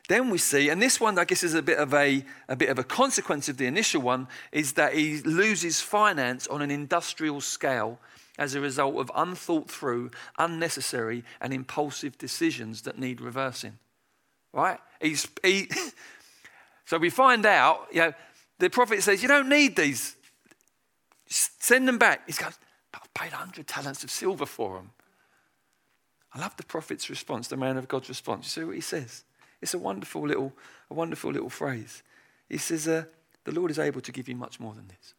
Then 0.09 0.31
we 0.31 0.38
see, 0.38 0.69
and 0.69 0.83
this 0.83 1.00
one 1.00 1.19
I 1.19 1.25
guess 1.25 1.43
is 1.43 1.55
a 1.55 1.62
bit 1.62 1.78
of 1.78 1.95
a, 1.95 2.25
a 2.49 2.57
bit 2.57 2.69
of 2.69 2.78
a 2.78 2.85
consequence 2.85 3.49
of 3.49 3.57
the 3.57 3.66
initial 3.66 4.02
one, 4.02 4.28
is 4.52 4.75
that 4.75 4.95
he 4.95 5.23
loses 5.23 5.81
finance 5.81 6.47
on 6.47 6.62
an 6.62 6.71
industrial 6.71 7.40
scale 7.40 7.99
as 8.38 8.55
a 8.55 8.61
result 8.61 8.97
of 8.97 9.11
unthought 9.14 9.71
through, 9.71 10.11
unnecessary, 10.38 11.25
and 11.40 11.52
impulsive 11.52 12.19
decisions 12.19 12.83
that 12.83 12.99
need 12.99 13.21
reversing. 13.21 13.78
Right? 14.52 14.78
He's, 15.00 15.26
he, 15.43 15.69
so 16.85 16.99
we 16.99 17.11
find 17.11 17.45
out, 17.47 17.88
you 17.93 18.00
know, 18.00 18.12
the 18.59 18.71
prophet 18.71 19.02
says, 19.02 19.23
You 19.23 19.28
don't 19.28 19.49
need 19.49 19.76
these. 19.76 20.16
Send 21.28 21.88
them 21.88 21.99
back. 21.99 22.26
He 22.26 22.33
goes, 22.33 22.59
I've 22.95 23.14
paid 23.14 23.33
100 23.33 23.66
talents 23.66 24.05
of 24.05 24.11
silver 24.11 24.47
for 24.47 24.76
them. 24.76 24.90
I 26.33 26.40
love 26.40 26.57
the 26.57 26.64
prophet's 26.64 27.11
response, 27.11 27.49
the 27.49 27.57
man 27.57 27.76
of 27.76 27.88
God's 27.88 28.09
response. 28.09 28.45
You 28.47 28.62
see 28.62 28.66
what 28.66 28.75
he 28.75 28.81
says? 28.81 29.25
It's 29.61 29.75
a 29.75 29.78
wonderful 29.78 30.26
little, 30.26 30.52
a 30.90 30.95
wonderful 30.95 31.33
little 31.33 31.50
phrase. 31.50 32.02
He 32.49 32.59
says, 32.59 32.87
uh, 32.87 33.05
"The 33.45 33.52
Lord 33.52 33.71
is 33.71 33.78
able 33.78 34.00
to 34.02 34.12
give 34.12 34.28
you 34.28 34.37
much 34.37 34.61
more 34.61 34.75
than 34.75 34.88
this." 34.88 35.14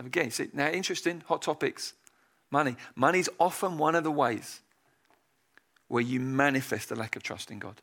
So 0.00 0.06
again, 0.06 0.30
see 0.30 0.48
now, 0.54 0.68
interesting 0.68 1.22
hot 1.26 1.42
topics. 1.42 1.92
Money. 2.50 2.76
Money's 2.96 3.28
often 3.38 3.76
one 3.76 3.94
of 3.94 4.02
the 4.02 4.10
ways 4.10 4.60
where 5.88 6.02
you 6.02 6.20
manifest 6.20 6.90
a 6.90 6.94
lack 6.94 7.16
of 7.16 7.22
trust 7.22 7.50
in 7.50 7.58
God. 7.58 7.82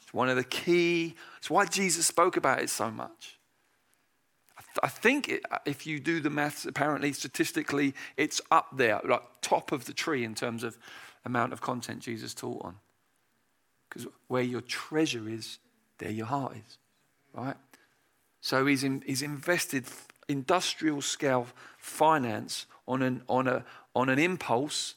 It's 0.00 0.14
one 0.14 0.28
of 0.28 0.36
the 0.36 0.44
key. 0.44 1.16
It's 1.38 1.50
why 1.50 1.66
Jesus 1.66 2.06
spoke 2.06 2.36
about 2.36 2.60
it 2.60 2.70
so 2.70 2.90
much. 2.90 3.38
I 4.82 4.88
think 4.88 5.28
it, 5.28 5.42
uh, 5.50 5.58
if 5.66 5.86
you 5.86 5.98
do 5.98 6.20
the 6.20 6.30
maths, 6.30 6.64
apparently 6.64 7.12
statistically, 7.12 7.94
it's 8.16 8.40
up 8.50 8.68
there, 8.76 9.00
like 9.04 9.22
top 9.40 9.72
of 9.72 9.84
the 9.86 9.92
tree 9.92 10.24
in 10.24 10.34
terms 10.34 10.62
of 10.62 10.78
amount 11.24 11.52
of 11.52 11.60
content 11.60 12.00
Jesus 12.00 12.32
taught 12.32 12.64
on. 12.64 12.76
Because 13.88 14.06
where 14.28 14.42
your 14.42 14.60
treasure 14.60 15.28
is, 15.28 15.58
there 15.98 16.10
your 16.10 16.26
heart 16.26 16.52
is, 16.56 16.78
right? 17.34 17.56
So 18.40 18.64
he's, 18.64 18.84
in, 18.84 19.02
he's 19.04 19.22
invested 19.22 19.84
industrial 20.32 21.00
scale 21.02 21.46
finance 21.78 22.66
on 22.88 23.02
an, 23.02 23.22
on, 23.28 23.46
a, 23.46 23.64
on 23.94 24.08
an 24.08 24.18
impulse, 24.18 24.94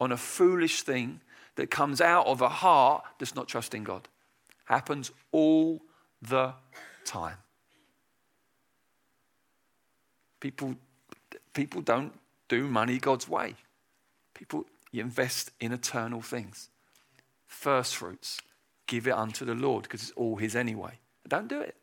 on 0.00 0.12
a 0.12 0.16
foolish 0.16 0.82
thing 0.82 1.20
that 1.56 1.70
comes 1.70 2.00
out 2.00 2.26
of 2.26 2.40
a 2.40 2.48
heart 2.48 3.04
that's 3.18 3.34
not 3.34 3.48
trusting 3.48 3.84
God. 3.84 4.08
Happens 4.66 5.10
all 5.32 5.82
the 6.22 6.54
time. 7.04 7.36
People, 10.40 10.74
people 11.52 11.80
don't 11.80 12.12
do 12.48 12.66
money 12.66 12.98
God's 12.98 13.28
way. 13.28 13.54
People 14.34 14.64
invest 14.92 15.50
in 15.60 15.72
eternal 15.72 16.20
things. 16.20 16.68
First 17.46 17.96
fruits, 17.96 18.40
give 18.86 19.06
it 19.06 19.12
unto 19.12 19.44
the 19.44 19.54
Lord 19.54 19.84
because 19.84 20.02
it's 20.02 20.12
all 20.12 20.36
His 20.36 20.54
anyway. 20.54 20.98
Don't 21.26 21.48
do 21.48 21.60
it. 21.60 21.76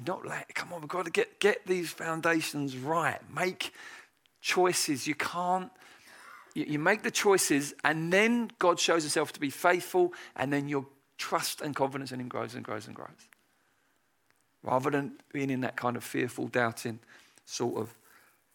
You're 0.00 0.16
not 0.16 0.24
like, 0.24 0.54
come 0.54 0.72
on, 0.72 0.80
we've 0.80 0.88
got 0.88 1.04
to 1.04 1.10
get, 1.10 1.40
get 1.40 1.66
these 1.66 1.90
foundations 1.90 2.74
right. 2.76 3.18
Make 3.34 3.74
choices. 4.40 5.06
You 5.06 5.14
can't, 5.14 5.70
you, 6.54 6.64
you 6.66 6.78
make 6.78 7.02
the 7.02 7.10
choices, 7.10 7.74
and 7.84 8.10
then 8.10 8.50
God 8.58 8.80
shows 8.80 9.02
Himself 9.02 9.32
to 9.34 9.40
be 9.40 9.50
faithful, 9.50 10.14
and 10.36 10.50
then 10.50 10.68
your 10.68 10.86
trust 11.18 11.60
and 11.60 11.76
confidence 11.76 12.12
in 12.12 12.20
Him 12.20 12.28
grows 12.28 12.54
and 12.54 12.64
grows 12.64 12.86
and 12.86 12.96
grows 12.96 13.10
rather 14.62 14.90
than 14.90 15.12
being 15.32 15.50
in 15.50 15.62
that 15.62 15.76
kind 15.76 15.96
of 15.96 16.04
fearful, 16.04 16.46
doubting 16.48 16.98
sort 17.46 17.80
of 17.80 17.94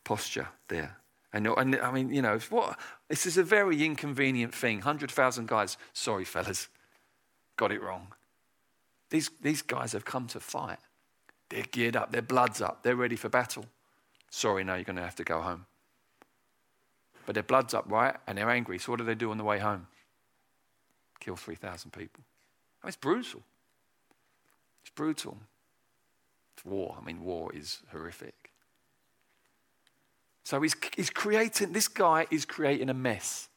posture 0.03 0.47
there. 0.67 0.97
And, 1.33 1.47
and 1.47 1.75
I 1.77 1.91
mean, 1.91 2.13
you 2.13 2.21
know, 2.21 2.37
what, 2.49 2.79
this 3.07 3.25
is 3.25 3.37
a 3.37 3.43
very 3.43 3.83
inconvenient 3.83 4.53
thing. 4.53 4.77
100,000 4.77 5.47
guys, 5.47 5.77
sorry, 5.93 6.25
fellas, 6.25 6.69
got 7.57 7.71
it 7.71 7.81
wrong. 7.81 8.07
These, 9.09 9.31
these 9.41 9.61
guys 9.61 9.93
have 9.93 10.05
come 10.05 10.27
to 10.27 10.39
fight. 10.39 10.79
They're 11.55 11.63
geared 11.71 11.95
up, 11.95 12.11
their 12.11 12.21
blood's 12.21 12.59
up, 12.59 12.83
they're 12.83 12.97
ready 12.97 13.15
for 13.15 13.29
battle. 13.29 13.65
Sorry, 14.29 14.65
now 14.65 14.75
you're 14.75 14.83
going 14.83 14.97
to 14.97 15.01
have 15.01 15.15
to 15.15 15.23
go 15.23 15.39
home. 15.39 15.65
But 17.25 17.33
their 17.33 17.43
blood's 17.43 17.73
up, 17.73 17.85
right? 17.87 18.13
And 18.27 18.37
they're 18.37 18.49
angry. 18.49 18.77
So 18.77 18.91
what 18.91 18.99
do 18.99 19.05
they 19.05 19.15
do 19.15 19.31
on 19.31 19.37
the 19.37 19.45
way 19.45 19.59
home? 19.59 19.87
Kill 21.21 21.37
3,000 21.37 21.91
people. 21.91 22.25
I 22.83 22.87
mean, 22.87 22.89
it's 22.89 22.97
brutal. 22.97 23.41
It's 24.83 24.89
brutal 24.93 25.37
It's 26.57 26.65
war. 26.65 26.97
I 27.01 27.05
mean, 27.05 27.23
war 27.23 27.55
is 27.55 27.79
horrific. 27.89 28.51
So 30.43 30.61
he's, 30.61 30.75
he's 30.97 31.09
creating, 31.09 31.71
this 31.71 31.87
guy 31.87 32.27
is 32.31 32.43
creating 32.43 32.89
a 32.89 32.93
mess 32.93 33.47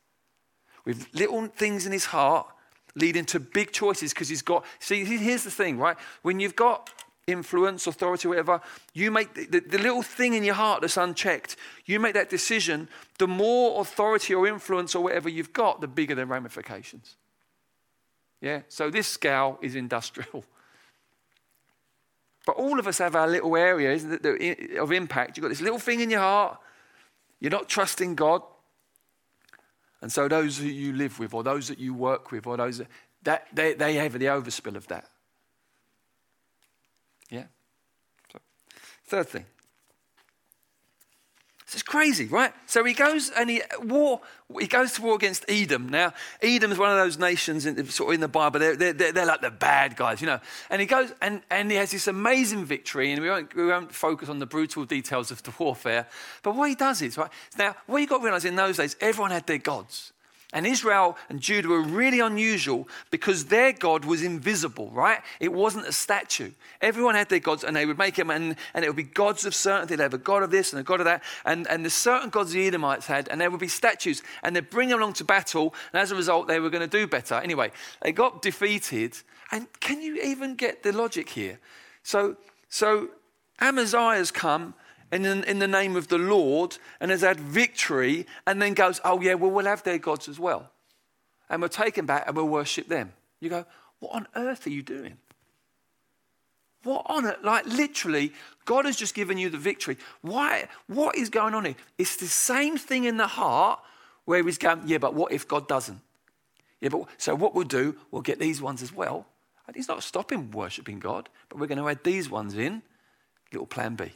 with 0.85 1.09
little 1.15 1.49
things 1.49 1.85
in 1.85 1.91
his 1.91 2.05
heart 2.05 2.47
leading 2.95 3.25
to 3.25 3.41
big 3.41 3.73
choices 3.73 4.15
because 4.15 4.29
he's 4.29 4.43
got, 4.43 4.65
see, 4.79 5.05
here's 5.05 5.43
the 5.43 5.51
thing, 5.51 5.79
right? 5.79 5.97
When 6.23 6.39
you've 6.39 6.55
got 6.55 6.91
influence, 7.29 7.87
authority, 7.87 8.27
whatever, 8.27 8.61
you 8.95 9.11
make 9.11 9.35
the, 9.35 9.61
the, 9.61 9.79
little 9.79 10.03
thing 10.03 10.35
in 10.35 10.43
your 10.43 10.55
heart 10.55 10.81
that's 10.81 10.97
unchecked, 10.97 11.57
you 11.87 12.01
make 12.01 12.15
that 12.15 12.31
decision, 12.31 12.89
the 13.19 13.29
more 13.29 13.81
authority 13.81 14.35
or 14.35 14.47
influence 14.47 14.95
or 14.95 15.03
whatever 15.03 15.29
you've 15.29 15.53
got, 15.53 15.81
the 15.81 15.87
bigger 15.87 16.15
the 16.15 16.27
ramifications. 16.27 17.17
Yeah? 18.41 18.63
So 18.69 18.91
this 18.91 19.07
scale 19.07 19.59
is 19.63 19.75
industrial. 19.75 20.45
But 22.47 22.57
all 22.57 22.79
of 22.79 22.87
us 22.87 22.99
have 22.99 23.15
our 23.15 23.29
little 23.29 23.55
areas 23.57 24.05
of 24.05 24.93
impact. 24.93 25.37
You've 25.37 25.43
got 25.43 25.51
this 25.51 25.61
little 25.61 25.79
thing 25.79 26.01
in 26.01 26.11
your 26.11 26.21
heart, 26.21 26.59
you're 27.41 27.51
not 27.51 27.69
trusting 27.69 28.15
God. 28.15 28.43
And 30.01 30.11
so 30.11 30.29
those 30.29 30.59
who 30.59 30.67
you 30.67 30.93
live 30.93 31.19
with, 31.19 31.35
or 31.35 31.43
those 31.43 31.69
that 31.69 31.79
you 31.79 31.93
work 31.93 32.31
with, 32.31 32.47
or 32.47 32.57
those 32.57 32.79
that, 32.79 32.89
That, 33.25 33.49
they, 33.53 33.75
they 33.75 33.95
have 33.95 34.13
the 34.13 34.27
overspill 34.27 34.77
of 34.77 34.87
that. 34.89 35.11
Yeah? 37.29 37.45
So, 38.33 38.39
third 39.09 39.29
thing. 39.29 39.45
This 41.69 41.75
is 41.75 41.83
crazy, 41.83 42.25
right? 42.29 42.55
So 42.65 42.83
he 42.83 42.95
goes 42.95 43.29
and 43.29 43.51
he 43.51 43.61
war. 43.83 44.23
He 44.59 44.67
goes 44.67 44.93
to 44.95 45.03
war 45.03 45.17
against 45.17 45.45
Edom. 45.51 45.91
Now, 45.91 46.15
Edom 46.41 46.73
is 46.73 46.79
one 46.79 46.91
of 46.91 46.97
those 46.97 47.19
nations 47.19 47.67
in, 47.67 47.85
sort 47.91 48.09
of 48.09 48.15
in 48.15 48.21
the 48.23 48.29
Bible. 48.29 48.59
They're, 48.59 48.75
they're, 48.75 49.13
they're, 49.13 49.27
like 49.27 49.43
the 49.43 49.51
bad 49.51 49.95
guys, 49.95 50.23
you 50.23 50.29
know. 50.29 50.41
And 50.71 50.81
he 50.81 50.87
goes 50.87 51.13
and, 51.21 51.43
and 51.51 51.71
he 51.71 51.77
has 51.77 51.91
this 51.91 52.07
amazing 52.07 52.65
victory. 52.65 53.13
And 53.13 53.21
we 53.21 53.29
won't, 53.29 53.55
we 53.55 53.67
won't 53.67 53.93
focus 53.93 54.31
on 54.31 54.39
the 54.39 54.47
brutal 54.47 54.87
details 54.87 55.31
of 55.31 55.43
the 55.43 55.53
warfare. 55.59 56.07
But 56.43 56.57
what 56.57 56.71
he 56.71 56.75
does 56.75 57.03
is 57.03 57.19
right 57.19 57.31
now. 57.59 57.77
What 57.85 57.99
you 57.99 58.07
got 58.07 58.19
to 58.19 58.25
realize 58.25 58.47
in 58.47 58.57
those 58.57 58.79
days, 58.79 58.97
everyone 59.03 59.31
had 59.31 59.47
their 59.47 59.59
gods. 59.59 60.15
And 60.55 60.67
Israel 60.67 61.19
and 61.29 61.41
Judah 61.41 61.69
were 61.69 61.83
really 61.83 62.21
unusual 62.21 62.89
because 63.11 63.47
their 63.47 63.73
God 63.73 64.07
was 64.07 64.23
invisible, 64.23 64.91
right? 64.93 65.21
It 65.41 65.53
wasn't 65.53 65.87
a 65.87 65.93
statue. 65.93 66.53
Everyone 66.81 67.15
had 67.15 67.29
their 67.29 67.39
gods 67.39 67.65
and 67.65 67.77
they 67.77 67.85
would 67.85 67.99
make 67.99 68.15
them, 68.15 68.31
and, 68.31 68.57
and 68.73 68.83
it 68.83 68.89
would 68.89 68.97
be 68.97 69.03
gods 69.03 69.45
of 69.45 69.55
certainty. 69.55 69.95
They'd 69.95 70.03
have 70.05 70.15
a 70.15 70.19
god 70.19 70.43
of 70.43 70.51
this 70.51 70.73
and 70.73 70.81
a 70.81 70.83
god 70.83 71.01
of 71.01 71.05
that. 71.05 71.23
And, 71.45 71.67
and 71.69 71.85
the 71.85 71.91
certain 71.91 72.31
gods 72.31 72.53
the 72.53 72.67
Edomites 72.67 73.07
had, 73.07 73.29
and 73.29 73.39
there 73.39 73.51
would 73.51 73.61
be 73.61 73.69
statues, 73.69 74.23
and 74.43 74.57
they'd 74.57 74.71
bring 74.71 74.89
them 74.89 75.01
along 75.01 75.15
to 75.15 75.25
battle, 75.25 75.75
and 75.93 76.01
as 76.01 76.13
a 76.13 76.17
result, 76.17 76.49
they 76.49 76.61
were 76.61 76.71
going 76.71 76.89
to 76.89 76.99
do 76.99 77.07
better. 77.07 77.35
Anyway, 77.35 77.71
they 78.01 78.13
got 78.13 78.41
defeated. 78.41 79.19
And 79.53 79.69
can 79.81 80.01
you 80.01 80.19
even 80.23 80.55
get 80.55 80.83
the 80.83 80.93
logic 80.93 81.29
here? 81.29 81.59
So, 82.03 82.37
so 82.71 83.09
Amaziah's 83.61 84.31
come 84.31 84.73
in, 85.11 85.25
in 85.45 85.59
the 85.59 85.69
name 85.69 85.97
of 85.97 86.09
the 86.09 86.19
Lord 86.19 86.77
and 87.01 87.11
has 87.11 87.23
had 87.23 87.41
victory 87.41 88.27
and 88.47 88.61
then 88.61 88.75
goes, 88.75 89.01
oh, 89.05 89.21
yeah, 89.21 89.35
well, 89.35 89.51
we'll 89.51 89.67
have 89.67 89.83
their 89.83 89.99
gods 89.99 90.29
as 90.29 90.39
well. 90.39 90.71
And 91.49 91.63
we'll 91.63 91.71
take 91.71 91.95
them 91.95 92.07
back 92.07 92.25
and 92.27 92.37
we'll 92.37 92.49
worship 92.49 92.89
them. 92.89 93.13
You 93.41 93.51
go, 93.51 93.65
what 94.01 94.15
on 94.15 94.29
earth 94.37 94.67
are 94.67 94.71
you 94.71 94.83
doing? 94.83 95.17
What 96.85 97.07
on 97.07 97.27
it? 97.27 97.43
Like 97.43 97.67
literally, 97.67 98.33
God 98.65 98.85
has 98.85 98.97
just 98.97 99.15
given 99.15 99.39
you 99.39 99.51
the 99.51 99.59
victory. 99.59 99.97
Why? 100.21 100.69
What 100.87 101.17
is 101.17 101.31
going 101.31 101.55
on 101.55 101.65
here? 101.65 101.75
It's 101.97 102.17
the 102.17 102.27
same 102.27 102.77
thing 102.77 103.05
in 103.05 103.17
the 103.17 103.27
heart 103.27 103.81
where 104.25 104.43
he's 104.43 104.59
going, 104.59 104.83
yeah, 104.87 104.99
but 104.99 105.15
what 105.15 105.33
if 105.33 105.49
God 105.49 105.67
doesn't? 105.69 106.01
Yeah, 106.81 106.91
but 106.91 107.07
so 107.17 107.35
what 107.35 107.55
we'll 107.55 107.65
do, 107.65 107.97
we'll 108.11 108.23
get 108.23 108.39
these 108.39 108.63
ones 108.63 108.83
as 108.83 108.93
well. 108.93 109.27
And 109.67 109.75
he's 109.75 109.89
not 109.89 110.03
stopping 110.03 110.51
worshipping 110.51 110.99
God, 110.99 111.29
but 111.49 111.59
we're 111.59 111.67
going 111.67 111.79
to 111.79 111.89
add 111.89 112.05
these 112.05 112.31
ones 112.31 112.55
in. 112.55 112.83
Little 113.53 113.67
plan 113.67 113.95
B. 113.97 114.13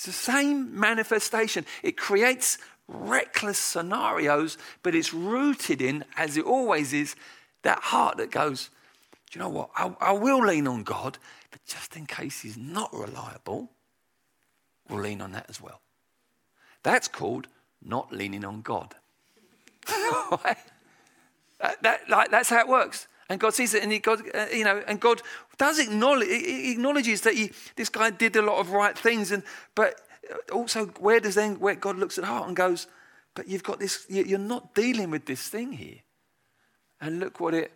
It's 0.00 0.06
the 0.06 0.12
same 0.12 0.80
manifestation. 0.80 1.66
It 1.82 1.98
creates 1.98 2.56
reckless 2.88 3.58
scenarios, 3.58 4.56
but 4.82 4.94
it's 4.94 5.12
rooted 5.12 5.82
in, 5.82 6.06
as 6.16 6.38
it 6.38 6.46
always 6.46 6.94
is, 6.94 7.14
that 7.64 7.80
heart 7.80 8.16
that 8.16 8.30
goes, 8.30 8.70
Do 9.30 9.38
you 9.38 9.44
know 9.44 9.50
what? 9.50 9.68
I, 9.76 9.94
I 10.00 10.12
will 10.12 10.42
lean 10.42 10.66
on 10.66 10.84
God, 10.84 11.18
but 11.50 11.62
just 11.66 11.98
in 11.98 12.06
case 12.06 12.40
He's 12.40 12.56
not 12.56 12.88
reliable, 12.94 13.68
we'll 14.88 15.02
lean 15.02 15.20
on 15.20 15.32
that 15.32 15.44
as 15.50 15.60
well. 15.60 15.82
That's 16.82 17.06
called 17.06 17.48
not 17.84 18.10
leaning 18.10 18.46
on 18.46 18.62
God. 18.62 18.94
that, 19.86 20.56
that, 21.82 22.08
like, 22.08 22.30
that's 22.30 22.48
how 22.48 22.60
it 22.60 22.68
works. 22.68 23.06
And 23.30 23.38
God 23.38 23.54
sees 23.54 23.74
it, 23.74 23.84
and 23.84 23.92
he, 23.92 24.00
God, 24.00 24.22
uh, 24.34 24.46
you 24.52 24.64
know, 24.64 24.82
and 24.88 25.00
God 25.00 25.22
does 25.56 25.78
acknowledge, 25.78 26.28
he 26.28 26.72
acknowledges 26.72 27.20
that 27.20 27.34
he, 27.34 27.52
this 27.76 27.88
guy 27.88 28.10
did 28.10 28.34
a 28.34 28.42
lot 28.42 28.58
of 28.58 28.72
right 28.72 28.98
things, 28.98 29.30
and 29.30 29.44
but 29.76 30.00
also 30.52 30.86
where 30.98 31.20
does 31.20 31.36
then 31.36 31.60
where 31.60 31.76
God 31.76 31.96
looks 31.96 32.18
at 32.18 32.24
heart 32.24 32.48
and 32.48 32.56
goes, 32.56 32.88
but 33.34 33.46
you've 33.46 33.62
got 33.62 33.78
this, 33.78 34.04
you're 34.08 34.36
not 34.36 34.74
dealing 34.74 35.10
with 35.10 35.26
this 35.26 35.48
thing 35.48 35.70
here, 35.70 36.00
and 37.00 37.20
look 37.20 37.38
what 37.38 37.54
it, 37.54 37.70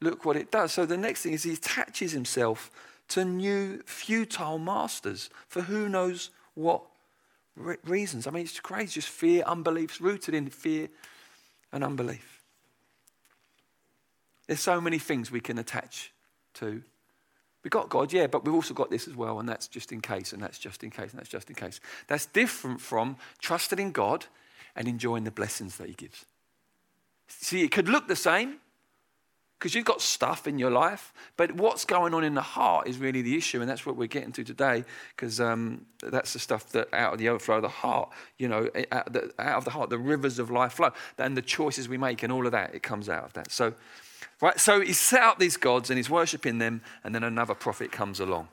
look 0.00 0.24
what 0.24 0.36
it 0.36 0.50
does. 0.50 0.72
So 0.72 0.86
the 0.86 0.96
next 0.96 1.22
thing 1.22 1.34
is 1.34 1.42
he 1.42 1.52
attaches 1.52 2.12
himself 2.12 2.70
to 3.08 3.26
new 3.26 3.82
futile 3.84 4.58
masters 4.58 5.28
for 5.48 5.60
who 5.60 5.86
knows 5.86 6.30
what 6.54 6.82
reasons. 7.84 8.26
I 8.26 8.30
mean, 8.30 8.44
it's 8.44 8.58
crazy, 8.58 8.94
just 8.94 9.08
fear, 9.08 9.44
unbelief, 9.44 10.00
rooted 10.00 10.34
in 10.34 10.48
fear 10.48 10.88
and 11.72 11.84
unbelief. 11.84 12.41
There's 14.46 14.60
so 14.60 14.80
many 14.80 14.98
things 14.98 15.30
we 15.30 15.40
can 15.40 15.58
attach 15.58 16.12
to. 16.54 16.82
We've 17.62 17.70
got 17.70 17.88
God, 17.88 18.12
yeah, 18.12 18.26
but 18.26 18.44
we've 18.44 18.54
also 18.54 18.74
got 18.74 18.90
this 18.90 19.06
as 19.06 19.14
well, 19.14 19.38
and 19.38 19.48
that's 19.48 19.68
just 19.68 19.92
in 19.92 20.00
case, 20.00 20.32
and 20.32 20.42
that's 20.42 20.58
just 20.58 20.82
in 20.82 20.90
case, 20.90 21.12
and 21.12 21.20
that's 21.20 21.28
just 21.28 21.48
in 21.48 21.54
case. 21.54 21.80
That's 22.08 22.26
different 22.26 22.80
from 22.80 23.16
trusting 23.40 23.78
in 23.78 23.92
God 23.92 24.26
and 24.74 24.88
enjoying 24.88 25.24
the 25.24 25.30
blessings 25.30 25.76
that 25.76 25.86
He 25.86 25.94
gives. 25.94 26.24
See, 27.28 27.62
it 27.62 27.70
could 27.70 27.88
look 27.88 28.08
the 28.08 28.16
same 28.16 28.56
because 29.62 29.76
you've 29.76 29.84
got 29.84 30.00
stuff 30.00 30.48
in 30.48 30.58
your 30.58 30.72
life, 30.72 31.12
but 31.36 31.52
what's 31.52 31.84
going 31.84 32.14
on 32.14 32.24
in 32.24 32.34
the 32.34 32.42
heart 32.42 32.88
is 32.88 32.98
really 32.98 33.22
the 33.22 33.36
issue, 33.36 33.60
and 33.60 33.70
that's 33.70 33.86
what 33.86 33.94
we're 33.94 34.08
getting 34.08 34.32
to 34.32 34.42
today 34.42 34.84
because 35.14 35.40
um, 35.40 35.86
that's 36.02 36.32
the 36.32 36.40
stuff 36.40 36.70
that 36.70 36.92
out 36.92 37.12
of 37.12 37.20
the 37.20 37.28
overflow 37.28 37.56
of 37.56 37.62
the 37.62 37.68
heart, 37.68 38.10
you 38.38 38.48
know, 38.48 38.68
out, 38.90 39.16
of 39.16 39.64
the 39.64 39.70
heart, 39.70 39.88
the 39.88 39.98
rivers 39.98 40.40
of 40.40 40.50
life 40.50 40.72
flow, 40.72 40.90
and 41.16 41.36
the 41.36 41.42
choices 41.42 41.88
we 41.88 41.96
make, 41.96 42.24
and 42.24 42.32
all 42.32 42.44
of 42.44 42.50
that, 42.50 42.74
it 42.74 42.82
comes 42.82 43.08
out 43.08 43.22
of 43.22 43.32
that. 43.34 43.52
So, 43.52 43.72
Right? 44.40 44.58
So 44.58 44.80
he's 44.80 45.00
set 45.00 45.22
up 45.22 45.38
these 45.38 45.56
gods 45.56 45.90
and 45.90 45.96
he's 45.96 46.10
worshipping 46.10 46.58
them, 46.58 46.82
and 47.04 47.14
then 47.14 47.24
another 47.24 47.54
prophet 47.54 47.92
comes 47.92 48.20
along 48.20 48.48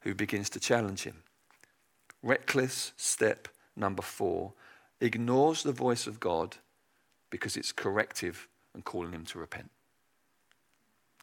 who 0.00 0.14
begins 0.14 0.50
to 0.50 0.60
challenge 0.60 1.04
him. 1.04 1.22
Reckless 2.22 2.92
step 2.96 3.48
number 3.76 4.02
four 4.02 4.52
ignores 5.00 5.62
the 5.62 5.72
voice 5.72 6.06
of 6.06 6.20
God 6.20 6.56
because 7.30 7.56
it's 7.56 7.72
corrective 7.72 8.48
and 8.74 8.84
calling 8.84 9.12
him 9.12 9.24
to 9.26 9.38
repent. 9.38 9.70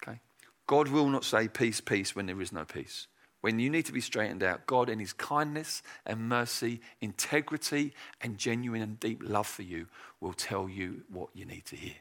Okay? 0.02 0.20
God 0.68 0.90
will 0.90 1.10
not 1.10 1.24
say 1.24 1.48
peace, 1.48 1.82
peace 1.82 2.16
when 2.16 2.26
there 2.26 2.42
is 2.42 2.52
no 2.52 2.66
peace. 2.66 3.08
When 3.42 3.58
you 3.58 3.70
need 3.72 3.88
to 3.88 3.92
be 3.92 4.02
straightened 4.02 4.44
out, 4.44 4.68
God, 4.68 4.88
in 4.88 5.00
His 5.00 5.14
kindness 5.14 5.82
and 6.06 6.30
mercy, 6.30 6.80
integrity, 7.02 7.94
and 8.22 8.38
genuine 8.38 8.84
and 8.84 9.00
deep 9.00 9.22
love 9.24 9.48
for 9.48 9.64
you, 9.64 9.88
will 10.20 10.34
tell 10.34 10.70
you 10.70 11.02
what 11.10 11.30
you 11.34 11.46
need 11.46 11.66
to 11.66 11.76
hear. 11.76 11.96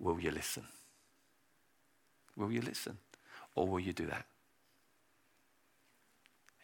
Will 0.00 0.20
you 0.20 0.30
listen? 0.30 0.64
Will 2.36 2.52
you 2.52 2.60
listen? 2.60 2.98
Or 3.54 3.66
will 3.66 3.80
you 3.80 3.92
do 3.92 4.06
that? 4.06 4.26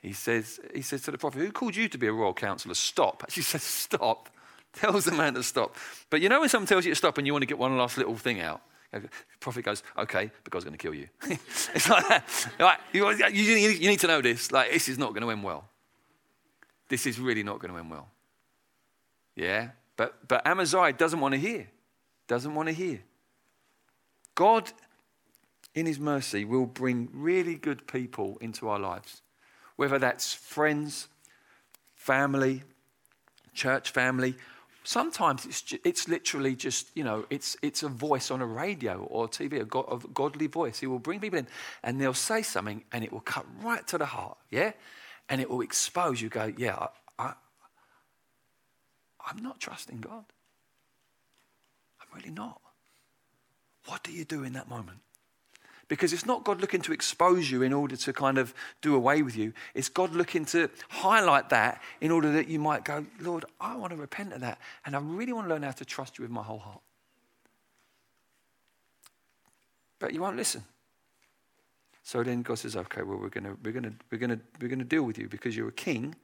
He 0.01 0.13
says, 0.13 0.61
he 0.75 0.83
says 0.83 1.03
to 1.03 1.11
the 1.11 1.19
prophet, 1.19 1.41
Who 1.41 1.51
called 1.51 1.75
you 1.75 1.89
to 1.89 1.99
be 1.99 2.07
a 2.07 2.13
royal 2.13 2.35
counselor? 2.35 2.75
Stop. 2.75 3.25
She 3.31 3.43
says, 3.43 3.63
Stop. 3.63 4.29
Tells 4.75 5.07
the 5.07 5.13
man 5.13 5.35
to 5.35 5.43
stop. 5.43 5.77
But 6.11 6.21
you 6.21 6.29
know 6.29 6.41
when 6.41 6.49
someone 6.49 6.67
tells 6.67 6.85
you 6.85 6.91
to 6.93 6.97
stop 6.97 7.17
and 7.17 7.27
you 7.27 7.33
want 7.33 7.43
to 7.43 7.47
get 7.47 7.59
one 7.59 7.77
last 7.79 7.97
little 7.97 8.17
thing 8.17 8.41
out? 8.41 8.61
The 8.93 9.09
prophet 9.41 9.65
goes, 9.65 9.83
Okay, 9.97 10.31
but 10.43 10.53
God's 10.53 10.65
going 10.65 10.77
to 10.77 10.83
kill 10.83 10.95
you. 10.95 11.09
it's 11.75 11.89
like 11.89 12.07
that. 12.09 12.49
Like, 12.59 12.79
you, 12.93 13.09
you, 13.11 13.89
need 13.89 14.01
to 14.01 14.07
know 14.07 14.21
this. 14.21 14.53
Like, 14.53 14.73
this 14.73 14.89
is 14.89 14.99
not 14.99 15.11
going 15.11 15.23
to 15.23 15.31
end 15.31 15.43
well. 15.43 15.69
This 16.89 17.07
is 17.07 17.19
really 17.19 17.43
not 17.43 17.59
going 17.59 17.73
to 17.73 17.79
end 17.79 17.91
well. 17.91 18.09
Yeah? 19.35 19.71
But, 19.97 20.29
but 20.29 20.47
Amaziah 20.47 20.93
doesn't 20.93 21.19
want 21.19 21.33
to 21.33 21.41
hear. 21.41 21.67
Doesn't 22.27 22.55
want 22.55 22.69
to 22.69 22.75
hear. 22.75 23.01
God, 24.35 24.73
in 25.75 25.87
His 25.87 25.99
mercy, 25.99 26.45
will 26.45 26.67
bring 26.67 27.09
really 27.13 27.57
good 27.57 27.87
people 27.87 28.39
into 28.41 28.69
our 28.69 28.79
lives, 28.79 29.23
whether 29.77 29.99
that's 29.99 30.33
friends, 30.35 31.09
family, 31.95 32.63
church 33.55 33.91
family. 33.91 34.35
Sometimes 34.83 35.47
it's, 35.47 35.75
it's 35.85 36.09
literally 36.09 36.55
just, 36.55 36.89
you 36.95 37.05
know, 37.05 37.25
it's, 37.31 37.57
it's 37.63 37.83
a 37.83 37.89
voice 37.89 38.31
on 38.31 38.43
a 38.43 38.47
radio 38.47 39.07
or 39.11 39.27
TV, 39.29 39.61
a, 39.61 39.65
God, 39.65 39.87
a 39.91 40.07
godly 40.09 40.47
voice. 40.47 40.79
He 40.79 40.87
will 40.87 40.99
bring 40.99 41.21
people 41.21 41.39
in 41.39 41.47
and 41.83 41.99
they'll 41.99 42.13
say 42.13 42.43
something 42.43 42.85
and 42.93 43.03
it 43.03 43.11
will 43.11 43.21
cut 43.21 43.47
right 43.63 43.87
to 43.89 43.97
the 43.97 44.05
heart, 44.05 44.37
yeah? 44.51 44.73
And 45.31 45.41
it 45.41 45.49
will 45.49 45.63
expose 45.63 46.21
you, 46.21 46.29
go, 46.29 46.53
yeah, 46.59 46.77
I, 46.77 46.89
I, 47.19 47.33
I'm 49.27 49.43
not 49.43 49.59
trusting 49.59 50.01
God. 50.01 50.25
I'm 52.03 52.19
really 52.19 52.31
not. 52.31 52.61
What 53.87 54.03
do 54.03 54.13
you 54.13 54.25
do 54.25 54.45
in 54.45 54.53
that 54.55 54.69
moment? 54.69 54.99
Because 55.89 56.13
it's 56.13 56.25
not 56.25 56.45
God 56.45 56.61
looking 56.61 56.81
to 56.83 56.93
expose 56.93 57.51
you 57.51 57.63
in 57.63 57.73
order 57.73 57.95
to 57.95 58.13
kind 58.13 58.39
of 58.39 58.55
do 58.81 58.95
away 58.95 59.23
with 59.23 59.37
you. 59.37 59.53
It's 59.75 59.91
God 59.91 60.15
looking 60.15 60.47
to 60.47 60.71
highlight 60.89 61.51
that 61.51 61.83
in 62.01 62.11
order 62.11 62.33
that 62.33 62.49
you 62.49 62.59
might 62.59 62.85
go, 62.85 63.05
Lord, 63.21 63.45
I 63.61 63.77
want 63.77 63.93
to 63.93 63.97
repent 63.97 64.33
of 64.33 64.41
that. 64.41 64.59
And 64.87 64.97
I 64.97 65.01
really 65.01 65.33
want 65.33 65.47
to 65.47 65.53
learn 65.53 65.63
how 65.63 65.73
to 65.73 65.85
trust 65.85 66.19
you 66.19 66.23
with 66.23 66.31
my 66.31 66.43
whole 66.43 66.59
heart. 66.59 66.81
But 69.99 70.15
you 70.15 70.23
won't 70.23 70.37
listen. 70.37 70.65
So 72.03 72.23
then 72.23 72.43
God 72.43 72.59
says, 72.59 72.77
okay, 72.77 73.03
well, 73.03 73.19
we're 73.19 73.29
going 73.29 73.45
to, 73.45 73.57
we're 73.63 73.73
going 73.73 73.85
to, 73.85 73.93
we're 74.11 74.19
going 74.19 74.31
to, 74.31 74.41
we're 74.61 74.69
going 74.69 74.79
to 74.79 74.85
deal 74.85 75.03
with 75.03 75.19
you 75.19 75.29
because 75.29 75.57
you're 75.57 75.69
a 75.69 75.73
king 75.73 76.15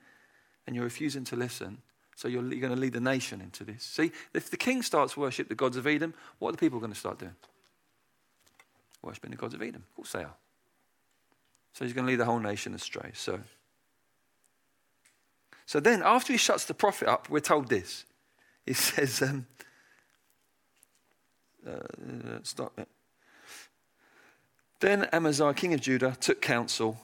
and 0.67 0.77
you're 0.77 0.85
refusing 0.85 1.25
to 1.25 1.37
listen. 1.37 1.79
So 2.21 2.29
you're, 2.29 2.43
you're 2.43 2.61
going 2.61 2.75
to 2.75 2.79
lead 2.79 2.93
the 2.93 3.01
nation 3.01 3.41
into 3.41 3.65
this. 3.65 3.83
See, 3.83 4.13
if 4.35 4.51
the 4.51 4.59
king 4.59 4.83
starts 4.83 5.17
worship 5.17 5.49
the 5.49 5.55
gods 5.55 5.79
of 5.79 5.87
Edom, 5.87 6.13
what 6.39 6.51
are 6.51 6.53
the 6.53 6.59
people 6.59 6.79
going 6.79 6.93
to 6.93 6.99
start 6.99 7.19
doing? 7.19 7.35
Worshipping 9.01 9.31
the 9.31 9.39
gods 9.39 9.55
of 9.55 9.63
Edom. 9.63 9.85
Of 9.89 9.97
course 9.97 10.13
they 10.13 10.25
are. 10.25 10.35
So 11.73 11.87
he's 11.87 11.95
going 11.95 12.05
to 12.05 12.11
lead 12.11 12.21
the 12.21 12.27
whole 12.27 12.39
nation 12.39 12.75
astray. 12.75 13.13
So, 13.15 13.41
so 15.65 15.81
then, 15.81 16.03
after 16.05 16.35
he 16.35 16.37
shuts 16.37 16.67
the 16.67 16.75
prophet 16.75 17.09
up, 17.09 17.31
we're 17.31 17.41
told 17.41 17.71
this. 17.71 18.05
He 18.67 18.75
says, 18.75 19.23
um, 19.23 19.47
uh, 21.67 21.79
stop 22.43 22.79
it. 22.79 22.89
Then 24.81 25.09
Amaziah, 25.11 25.55
king 25.55 25.73
of 25.73 25.81
Judah, 25.81 26.19
took 26.21 26.43
counsel 26.43 27.01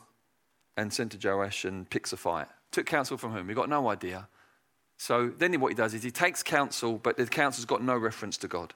and 0.76 0.92
sent 0.92 1.12
to 1.12 1.26
Joash 1.26 1.64
and 1.64 1.88
picks 1.88 2.12
a 2.12 2.18
fight. 2.18 2.48
Took 2.70 2.85
counsel 2.85 3.16
from 3.16 3.33
whom? 3.33 3.46
We 3.46 3.55
got 3.55 3.70
no 3.70 3.88
idea. 3.88 4.29
So 4.98 5.28
then 5.28 5.59
what 5.61 5.68
he 5.68 5.74
does 5.74 5.94
is 5.94 6.02
he 6.02 6.11
takes 6.11 6.42
counsel, 6.42 6.98
but 7.02 7.16
the 7.16 7.26
counsel's 7.26 7.66
got 7.66 7.82
no 7.82 7.96
reference 7.96 8.37
to 8.38 8.48
God. 8.48 8.74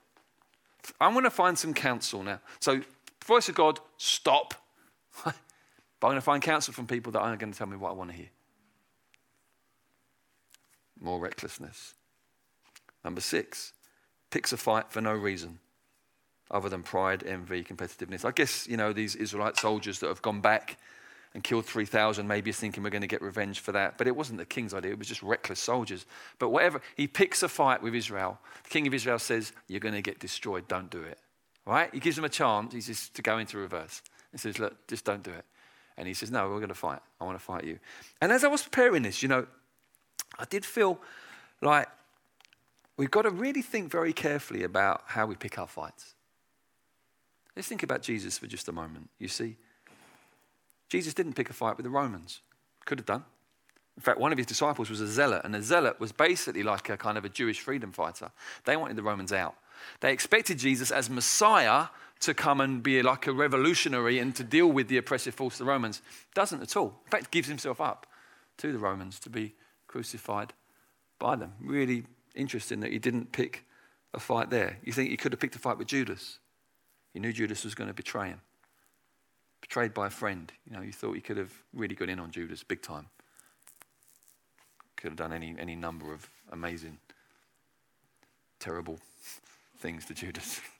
I'm 1.00 1.12
going 1.12 1.24
to 1.24 1.30
find 1.30 1.59
some 1.59 1.74
counsel 1.74 2.22
now. 2.22 2.40
So, 2.59 2.80
voice 3.24 3.48
of 3.48 3.54
God, 3.54 3.80
stop. 3.96 4.54
but 5.24 5.35
I'm 6.02 6.11
going 6.11 6.16
to 6.16 6.22
find 6.22 6.42
counsel 6.42 6.72
from 6.72 6.87
people 6.87 7.12
that 7.12 7.20
aren't 7.20 7.38
going 7.38 7.52
to 7.52 7.59
tell 7.59 7.66
me 7.66 7.76
what 7.76 7.90
I 7.90 7.92
want 7.92 8.11
to 8.11 8.16
hear. 8.16 8.30
More 11.00 11.18
recklessness. 11.18 11.94
Number 13.04 13.20
six, 13.20 13.72
picks 14.30 14.52
a 14.52 14.56
fight 14.56 14.90
for 14.90 15.00
no 15.00 15.12
reason 15.12 15.59
other 16.50 16.68
than 16.68 16.83
pride, 16.83 17.22
envy, 17.24 17.62
competitiveness. 17.62 18.24
I 18.24 18.33
guess, 18.33 18.66
you 18.66 18.76
know, 18.76 18.92
these 18.92 19.14
Israelite 19.14 19.56
soldiers 19.56 20.00
that 20.00 20.09
have 20.09 20.22
gone 20.22 20.40
back 20.40 20.78
and 21.33 21.45
killed 21.45 21.64
3,000, 21.64 22.27
maybe 22.27 22.49
he's 22.51 22.59
thinking 22.59 22.83
we're 22.83 22.90
going 22.90 23.03
to 23.03 23.07
get 23.07 23.23
revenge 23.23 23.61
for 23.61 23.73
that. 23.73 23.97
But 23.97 24.09
it 24.09 24.16
wasn't 24.16 24.38
the 24.38 24.47
king's 24.47 24.75
idea, 24.75 24.93
it 24.93 24.99
was 24.99 25.09
just 25.09 25.23
reckless 25.23 25.61
soldiers. 25.61 26.07
But 26.38 26.51
whatever, 26.51 26.81
he 26.97 27.07
picks 27.07 27.43
a 27.43 27.49
fight 27.49 27.83
with 27.83 27.95
Israel. 27.95 28.38
The 28.64 28.71
king 28.71 28.87
of 28.87 28.95
Israel 28.95 29.19
says, 29.19 29.53
You're 29.69 29.81
going 29.81 29.95
to 29.95 30.03
get 30.03 30.19
destroyed, 30.19 30.66
don't 30.66 30.90
do 30.90 31.03
it. 31.03 31.19
Right? 31.66 31.90
He 31.93 32.01
gives 32.01 32.19
him 32.19 32.25
a 32.25 32.29
chance, 32.29 32.73
he 32.73 32.81
says, 32.81 33.11
to 33.11 33.23
go 33.23 33.38
into 33.38 33.59
reverse. 33.59 34.03
He 34.33 34.38
says, 34.38 34.59
Look, 34.59 34.87
just 34.88 35.05
don't 35.05 35.23
do 35.23 35.31
it. 35.31 35.45
And 35.97 36.09
he 36.09 36.14
says, 36.14 36.31
No, 36.31 36.49
we're 36.49 36.57
going 36.57 36.69
to 36.69 36.75
fight. 36.75 37.01
I 37.21 37.25
want 37.25 37.38
to 37.38 37.45
fight 37.45 37.64
you. 37.64 37.79
And 38.21 38.33
as 38.33 38.43
I 38.43 38.49
was 38.49 38.62
preparing 38.62 39.03
this, 39.03 39.23
you 39.23 39.29
know, 39.29 39.47
I 40.38 40.45
did 40.47 40.64
feel 40.64 40.99
like 41.62 41.88
we've 42.97 43.11
got 43.11 43.23
to 43.23 43.31
really 43.31 43.62
think 43.62 43.90
very 43.90 44.12
carefully 44.12 44.64
about 44.64 45.03
how 45.07 45.27
we 45.27 45.37
pick 45.37 45.59
our 45.59 45.66
fights. 45.66 46.14
Let's 47.55 47.69
think 47.69 47.83
about 47.83 48.03
Jesus 48.03 48.38
for 48.38 48.47
just 48.47 48.69
a 48.69 48.73
moment. 48.73 49.11
You 49.19 49.29
see, 49.29 49.57
Jesus 50.90 51.14
didn't 51.14 51.35
pick 51.35 51.48
a 51.48 51.55
fight 51.55 51.76
with 51.76 51.85
the 51.85 51.90
Romans. 51.90 52.40
Could 52.85 52.98
have 52.98 53.07
done. 53.07 53.24
In 53.96 54.03
fact, 54.03 54.18
one 54.18 54.33
of 54.33 54.38
his 54.38 54.46
disciples 54.46 54.90
was 54.90 55.00
a 55.00 55.07
zealot, 55.07 55.42
and 55.44 55.55
a 55.55 55.62
zealot 55.62 56.00
was 56.00 56.12
basically 56.12 56.62
like 56.62 56.88
a 56.88 56.96
kind 56.96 57.16
of 57.16 57.24
a 57.24 57.29
Jewish 57.29 57.61
freedom 57.61 57.92
fighter. 57.92 58.31
They 58.64 58.76
wanted 58.76 58.96
the 58.96 59.03
Romans 59.03 59.33
out. 59.33 59.55
They 60.00 60.12
expected 60.12 60.59
Jesus 60.59 60.90
as 60.90 61.09
Messiah 61.09 61.87
to 62.20 62.35
come 62.35 62.61
and 62.61 62.83
be 62.83 63.03
like 63.03 63.26
a 63.26 63.33
revolutionary 63.33 64.18
and 64.18 64.35
to 64.37 64.44
deal 64.44 64.66
with 64.66 64.88
the 64.88 64.98
oppressive 64.98 65.35
force 65.35 65.55
of 65.55 65.66
the 65.66 65.72
Romans. 65.72 66.03
Doesn't 66.35 66.62
at 66.62 66.76
all. 66.76 67.00
In 67.05 67.11
fact, 67.11 67.31
gives 67.31 67.48
himself 67.48 67.81
up 67.81 68.07
to 68.59 68.72
the 68.72 68.79
Romans 68.79 69.18
to 69.20 69.31
be 69.31 69.55
crucified 69.87 70.53
by 71.18 71.37
them. 71.37 71.53
Really 71.61 72.05
interesting 72.35 72.81
that 72.81 72.92
he 72.92 72.98
didn't 72.98 73.33
pick 73.33 73.64
a 74.12 74.20
fight 74.20 74.50
there. 74.50 74.79
You 74.85 74.92
think 74.92 75.11
he 75.11 75.16
could 75.16 75.33
have 75.33 75.40
picked 75.40 75.57
a 75.57 75.59
fight 75.59 75.79
with 75.79 75.87
Judas? 75.87 76.38
He 77.12 77.20
knew 77.20 77.33
Judas 77.33 77.64
was 77.64 77.74
going 77.74 77.88
to 77.88 77.94
betray 77.94 78.29
him. 78.29 78.40
Betrayed 79.61 79.94
by 79.94 80.07
a 80.07 80.11
friend. 80.11 80.53
You 80.68 80.77
know, 80.77 80.83
you 80.83 80.92
thought 80.92 81.14
you 81.14 81.23
could 81.23 81.37
have 81.37 81.53
really 81.75 81.94
got 81.94 82.09
in 82.09 82.18
on 82.18 82.31
Judas 82.31 82.62
big 82.62 82.83
time. 82.83 83.07
Could 84.96 85.09
have 85.09 85.16
done 85.16 85.33
any, 85.33 85.55
any 85.59 85.77
number 85.77 86.12
of 86.12 86.29
amazing, 86.53 86.99
terrible 88.59 88.99
things 89.79 90.05
to 90.07 90.14
Judas. 90.14 90.61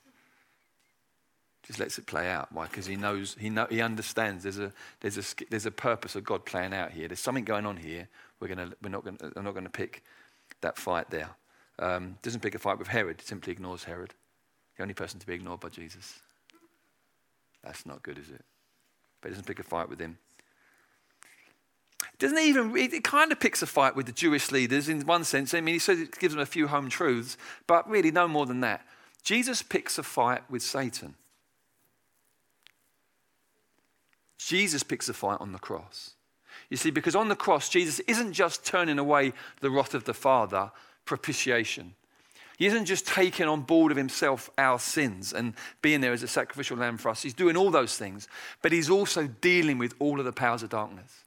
Just 1.66 1.79
lets 1.79 1.99
it 1.99 2.07
play 2.07 2.29
out. 2.29 2.51
Why? 2.53 2.66
Because 2.66 2.87
he 2.87 2.97
knows, 2.97 3.37
he, 3.38 3.49
know, 3.49 3.66
he 3.71 3.81
understands 3.81 4.43
there's 4.43 4.59
a, 4.59 4.73
there's, 5.01 5.19
a, 5.19 5.23
there's 5.51 5.66
a 5.66 5.71
purpose 5.71 6.16
of 6.16 6.25
God 6.25 6.45
playing 6.45 6.75
out 6.75 6.90
here. 6.90 7.07
There's 7.07 7.21
something 7.21 7.45
going 7.45 7.64
on 7.64 7.77
here. 7.77 8.09
We're, 8.40 8.49
gonna, 8.49 8.73
we're 8.83 8.90
not 8.90 9.05
going 9.05 9.64
to 9.64 9.71
pick 9.71 10.03
that 10.62 10.77
fight 10.77 11.11
there. 11.11 11.31
Um, 11.79 12.16
doesn't 12.23 12.40
pick 12.40 12.55
a 12.55 12.59
fight 12.59 12.79
with 12.79 12.88
Herod, 12.88 13.23
simply 13.23 13.53
ignores 13.53 13.85
Herod. 13.85 14.14
The 14.77 14.83
only 14.83 14.95
person 14.95 15.21
to 15.21 15.27
be 15.27 15.35
ignored 15.35 15.61
by 15.61 15.69
Jesus. 15.69 16.19
That's 17.62 17.87
not 17.87 18.03
good, 18.03 18.19
is 18.19 18.31
it? 18.31 18.45
But 19.20 19.28
he 19.28 19.33
doesn't 19.33 19.46
pick 19.46 19.59
a 19.59 19.62
fight 19.62 19.88
with 19.88 20.00
him. 20.00 20.18
Doesn't 22.18 22.38
even, 22.38 22.76
it 22.76 23.02
kind 23.02 23.33
of 23.33 23.40
picks 23.40 23.62
a 23.62 23.66
fight 23.66 23.96
with 23.96 24.06
the 24.06 24.12
Jewish 24.12 24.50
leaders 24.50 24.88
in 24.88 25.06
one 25.06 25.24
sense. 25.24 25.54
I 25.54 25.61
mean, 25.61 25.74
he 25.74 25.78
says 25.78 26.00
it 26.00 26.18
gives 26.18 26.35
them 26.35 26.42
a 26.42 26.46
few 26.46 26.68
home 26.68 26.90
truths, 26.90 27.38
but 27.66 27.88
really 27.88 28.11
no 28.11 28.28
more 28.28 28.44
than 28.44 28.61
that. 28.61 28.87
Jesus 29.22 29.62
picks 29.62 29.98
a 29.98 30.02
fight 30.02 30.42
with 30.50 30.62
Satan. 30.62 31.14
Jesus 34.38 34.83
picks 34.83 35.09
a 35.09 35.14
fight 35.14 35.38
on 35.40 35.52
the 35.52 35.59
cross. 35.59 36.14
You 36.68 36.76
see, 36.76 36.90
because 36.90 37.16
on 37.16 37.28
the 37.28 37.37
cross, 37.37 37.68
Jesus 37.68 38.00
isn't 38.00 38.33
just 38.33 38.64
turning 38.64 38.98
away 38.98 39.33
the 39.61 39.70
wrath 39.70 39.94
of 39.94 40.04
the 40.04 40.14
Father, 40.14 40.72
propitiation. 41.04 41.94
He 42.61 42.66
isn't 42.66 42.85
just 42.85 43.07
taking 43.07 43.49
on 43.49 43.62
board 43.62 43.90
of 43.90 43.96
himself 43.96 44.51
our 44.59 44.79
sins 44.79 45.33
and 45.33 45.55
being 45.81 46.03
there 46.03 46.12
as 46.12 46.23
a 46.23 46.29
sacrificial 46.29 46.77
lamb 46.77 46.99
for 46.99 47.09
us. 47.09 47.23
He's 47.23 47.33
doing 47.33 47.57
all 47.57 47.70
those 47.70 47.96
things, 47.96 48.29
but 48.61 48.70
he's 48.70 48.90
also 48.90 49.27
dealing 49.27 49.79
with 49.79 49.94
all 49.99 50.18
of 50.18 50.27
the 50.27 50.33
powers 50.33 50.62
of 50.62 50.68
darkness. 50.68 51.25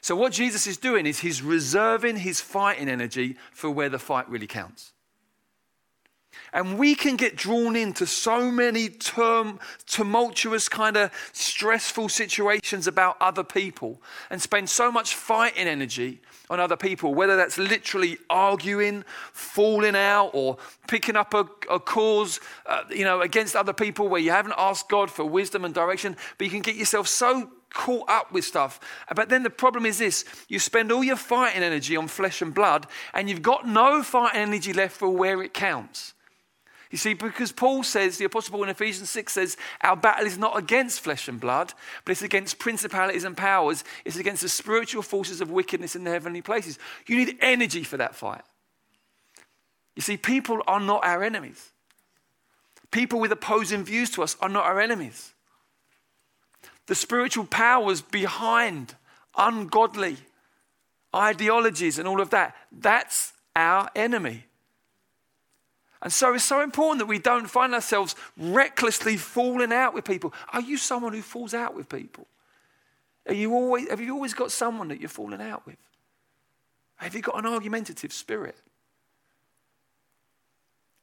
So, 0.00 0.14
what 0.14 0.30
Jesus 0.30 0.68
is 0.68 0.76
doing 0.76 1.06
is 1.06 1.18
he's 1.18 1.42
reserving 1.42 2.18
his 2.18 2.40
fighting 2.40 2.88
energy 2.88 3.34
for 3.50 3.68
where 3.68 3.88
the 3.88 3.98
fight 3.98 4.28
really 4.28 4.46
counts. 4.46 4.92
And 6.52 6.78
we 6.78 6.94
can 6.94 7.16
get 7.16 7.34
drawn 7.34 7.74
into 7.74 8.06
so 8.06 8.52
many 8.52 8.88
term, 8.88 9.58
tumultuous, 9.86 10.68
kind 10.68 10.96
of 10.96 11.10
stressful 11.32 12.10
situations 12.10 12.86
about 12.86 13.16
other 13.20 13.42
people 13.42 14.00
and 14.30 14.40
spend 14.40 14.70
so 14.70 14.92
much 14.92 15.16
fighting 15.16 15.66
energy 15.66 16.20
on 16.50 16.60
other 16.60 16.76
people, 16.76 17.14
whether 17.14 17.36
that's 17.36 17.58
literally 17.58 18.18
arguing, 18.30 19.04
falling 19.32 19.96
out, 19.96 20.30
or 20.32 20.56
picking 20.88 21.16
up 21.16 21.34
a, 21.34 21.46
a 21.70 21.80
cause 21.80 22.40
uh, 22.66 22.82
you 22.90 23.04
know, 23.04 23.20
against 23.20 23.56
other 23.56 23.72
people 23.72 24.08
where 24.08 24.20
you 24.20 24.30
haven't 24.30 24.54
asked 24.56 24.88
God 24.88 25.10
for 25.10 25.24
wisdom 25.24 25.64
and 25.64 25.74
direction, 25.74 26.16
but 26.38 26.44
you 26.44 26.50
can 26.50 26.62
get 26.62 26.76
yourself 26.76 27.08
so 27.08 27.50
caught 27.70 28.08
up 28.08 28.32
with 28.32 28.44
stuff. 28.44 28.80
But 29.14 29.28
then 29.28 29.42
the 29.42 29.50
problem 29.50 29.86
is 29.86 29.98
this 29.98 30.24
you 30.48 30.58
spend 30.58 30.90
all 30.90 31.04
your 31.04 31.16
fighting 31.16 31.62
energy 31.62 31.96
on 31.96 32.08
flesh 32.08 32.42
and 32.42 32.54
blood, 32.54 32.86
and 33.12 33.28
you've 33.28 33.42
got 33.42 33.66
no 33.66 34.02
fighting 34.02 34.40
energy 34.40 34.72
left 34.72 34.96
for 34.96 35.10
where 35.10 35.42
it 35.42 35.52
counts. 35.52 36.14
You 36.90 36.98
see, 36.98 37.14
because 37.14 37.50
Paul 37.50 37.82
says, 37.82 38.16
the 38.16 38.26
Apostle 38.26 38.52
Paul 38.52 38.64
in 38.64 38.68
Ephesians 38.68 39.10
6 39.10 39.32
says, 39.32 39.56
our 39.82 39.96
battle 39.96 40.26
is 40.26 40.38
not 40.38 40.56
against 40.56 41.00
flesh 41.00 41.26
and 41.26 41.40
blood, 41.40 41.74
but 42.04 42.12
it's 42.12 42.22
against 42.22 42.58
principalities 42.58 43.24
and 43.24 43.36
powers. 43.36 43.82
It's 44.04 44.16
against 44.16 44.42
the 44.42 44.48
spiritual 44.48 45.02
forces 45.02 45.40
of 45.40 45.50
wickedness 45.50 45.96
in 45.96 46.04
the 46.04 46.10
heavenly 46.10 46.42
places. 46.42 46.78
You 47.06 47.16
need 47.16 47.38
energy 47.40 47.82
for 47.82 47.96
that 47.96 48.14
fight. 48.14 48.42
You 49.96 50.02
see, 50.02 50.16
people 50.16 50.62
are 50.66 50.78
not 50.78 51.04
our 51.04 51.24
enemies. 51.24 51.72
People 52.92 53.18
with 53.18 53.32
opposing 53.32 53.82
views 53.82 54.10
to 54.10 54.22
us 54.22 54.36
are 54.40 54.48
not 54.48 54.64
our 54.64 54.78
enemies. 54.78 55.32
The 56.86 56.94
spiritual 56.94 57.46
powers 57.46 58.00
behind 58.00 58.94
ungodly 59.36 60.18
ideologies 61.14 61.98
and 61.98 62.06
all 62.06 62.20
of 62.20 62.30
that, 62.30 62.54
that's 62.70 63.32
our 63.56 63.90
enemy. 63.96 64.44
And 66.06 66.12
so 66.12 66.34
it's 66.34 66.44
so 66.44 66.60
important 66.60 67.00
that 67.00 67.06
we 67.06 67.18
don't 67.18 67.48
find 67.48 67.74
ourselves 67.74 68.14
recklessly 68.36 69.16
falling 69.16 69.72
out 69.72 69.92
with 69.92 70.04
people. 70.04 70.32
Are 70.52 70.60
you 70.60 70.76
someone 70.76 71.12
who 71.12 71.20
falls 71.20 71.52
out 71.52 71.74
with 71.74 71.88
people? 71.88 72.28
Are 73.26 73.34
you 73.34 73.52
always, 73.52 73.90
have 73.90 74.00
you 74.00 74.14
always 74.14 74.32
got 74.32 74.52
someone 74.52 74.86
that 74.86 75.00
you're 75.00 75.08
falling 75.08 75.42
out 75.42 75.66
with? 75.66 75.78
Have 76.94 77.16
you 77.16 77.22
got 77.22 77.36
an 77.36 77.46
argumentative 77.46 78.12
spirit? 78.12 78.54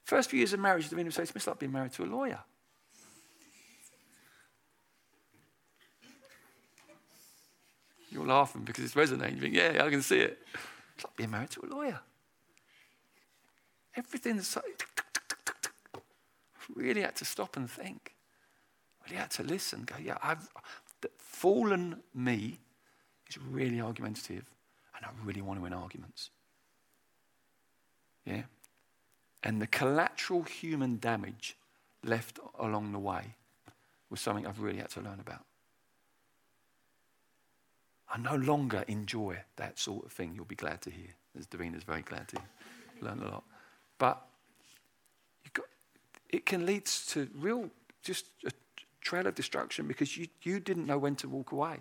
First 0.05 0.29
few 0.29 0.39
years 0.39 0.53
of 0.53 0.61
marriage, 0.61 0.87
the 0.87 1.11
says, 1.11 1.33
it's 1.35 1.47
like 1.47 1.59
being 1.59 1.73
married 1.73 1.91
to 1.91 2.03
a 2.03 2.05
lawyer. 2.05 2.39
You're 8.09 8.25
laughing 8.25 8.61
because 8.61 8.85
it's 8.85 8.95
resonating. 8.95 9.35
You 9.35 9.41
think, 9.41 9.55
yeah, 9.55 9.83
I 9.83 9.89
can 9.89 10.01
see 10.01 10.19
it. 10.19 10.39
It's 10.95 11.03
like 11.03 11.17
being 11.17 11.31
married 11.31 11.49
to 11.49 11.65
a 11.65 11.67
lawyer. 11.67 11.99
Everything's 13.95 14.47
so. 14.47 14.61
Really 16.75 17.01
had 17.01 17.15
to 17.17 17.25
stop 17.25 17.57
and 17.57 17.69
think. 17.69 18.15
Really 19.05 19.17
had 19.17 19.31
to 19.31 19.43
listen. 19.43 19.83
Go, 19.85 19.95
yeah, 20.03 20.17
I've. 20.23 20.49
The 21.01 21.09
fallen 21.17 22.01
me 22.15 22.59
is 23.29 23.37
really 23.37 23.81
argumentative, 23.81 24.45
and 24.95 25.05
I 25.05 25.09
really 25.25 25.41
want 25.41 25.59
to 25.59 25.63
win 25.63 25.73
arguments. 25.73 26.29
Yeah? 28.25 28.43
And 29.43 29.61
the 29.61 29.67
collateral 29.67 30.43
human 30.43 30.97
damage 30.97 31.57
left 32.03 32.39
along 32.57 32.93
the 32.93 32.99
way 32.99 33.35
was 34.09 34.21
something 34.21 34.47
I've 34.47 34.61
really 34.61 34.77
had 34.77 34.89
to 34.91 35.01
learn 35.01 35.19
about. 35.19 35.43
I 38.09 38.17
no 38.19 38.35
longer 38.35 38.85
enjoy 38.87 39.39
that 39.55 39.79
sort 39.79 40.05
of 40.05 40.11
thing. 40.11 40.33
You'll 40.35 40.45
be 40.45 40.55
glad 40.55 40.81
to 40.83 40.91
hear, 40.91 41.09
as 41.37 41.47
Davina's 41.47 41.83
very 41.83 42.03
glad 42.03 42.27
to 42.29 42.37
learn 43.01 43.19
a 43.19 43.25
lot. 43.25 43.43
But 43.97 44.21
got, 45.53 45.65
it 46.29 46.45
can 46.45 46.65
lead 46.65 46.85
to 46.85 47.29
real, 47.35 47.69
just 48.01 48.25
a 48.45 48.51
trail 49.01 49.27
of 49.27 49.35
destruction 49.35 49.87
because 49.87 50.17
you, 50.17 50.27
you 50.41 50.59
didn't 50.59 50.85
know 50.85 50.97
when 50.97 51.15
to 51.17 51.29
walk 51.29 51.51
away. 51.51 51.77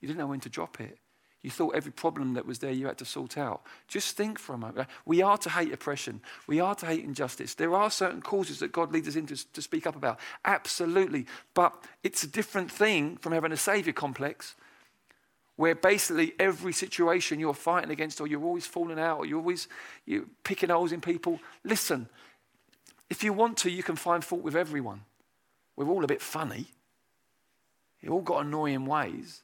You 0.00 0.08
didn't 0.08 0.18
know 0.18 0.26
when 0.26 0.40
to 0.40 0.48
drop 0.48 0.80
it. 0.80 0.98
You 1.42 1.50
thought 1.50 1.76
every 1.76 1.92
problem 1.92 2.34
that 2.34 2.46
was 2.46 2.58
there 2.58 2.72
you 2.72 2.86
had 2.86 2.98
to 2.98 3.04
sort 3.04 3.38
out. 3.38 3.62
Just 3.86 4.16
think 4.16 4.40
for 4.40 4.54
a 4.54 4.58
moment. 4.58 4.88
We 5.06 5.22
are 5.22 5.38
to 5.38 5.50
hate 5.50 5.72
oppression. 5.72 6.20
We 6.48 6.58
are 6.58 6.74
to 6.74 6.86
hate 6.86 7.04
injustice. 7.04 7.54
There 7.54 7.74
are 7.74 7.90
certain 7.90 8.20
causes 8.20 8.58
that 8.58 8.72
God 8.72 8.92
leads 8.92 9.06
us 9.06 9.14
into 9.14 9.36
to 9.52 9.62
speak 9.62 9.86
up 9.86 9.94
about. 9.94 10.18
Absolutely. 10.44 11.26
But 11.54 11.72
it's 12.02 12.24
a 12.24 12.26
different 12.26 12.72
thing 12.72 13.16
from 13.18 13.32
having 13.32 13.52
a 13.52 13.56
savior 13.56 13.92
complex 13.92 14.56
where 15.58 15.74
basically 15.74 16.34
every 16.38 16.72
situation 16.72 17.40
you're 17.40 17.52
fighting 17.52 17.90
against 17.90 18.20
or 18.20 18.28
you're 18.28 18.44
always 18.44 18.64
falling 18.64 18.98
out 18.98 19.18
or 19.18 19.26
you're 19.26 19.40
always 19.40 19.66
you're 20.06 20.24
picking 20.44 20.68
holes 20.68 20.92
in 20.92 21.00
people. 21.00 21.40
Listen, 21.64 22.08
if 23.10 23.24
you 23.24 23.32
want 23.32 23.56
to, 23.58 23.70
you 23.70 23.82
can 23.82 23.96
find 23.96 24.24
fault 24.24 24.42
with 24.42 24.54
everyone. 24.54 25.02
We're 25.74 25.88
all 25.88 26.04
a 26.04 26.06
bit 26.06 26.22
funny. 26.22 26.66
You've 28.00 28.12
all 28.12 28.20
got 28.20 28.46
annoying 28.46 28.86
ways 28.86 29.42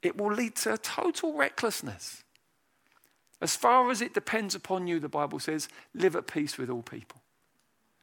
it 0.00 0.16
will 0.16 0.32
lead 0.32 0.56
to 0.56 0.78
total 0.78 1.34
recklessness. 1.34 2.22
As 3.40 3.56
far 3.56 3.90
as 3.90 4.00
it 4.00 4.14
depends 4.14 4.54
upon 4.54 4.86
you, 4.86 5.00
the 5.00 5.08
Bible 5.08 5.40
says, 5.40 5.68
live 5.92 6.14
at 6.14 6.26
peace 6.26 6.58
with 6.58 6.70
all 6.70 6.82
people. 6.82 7.20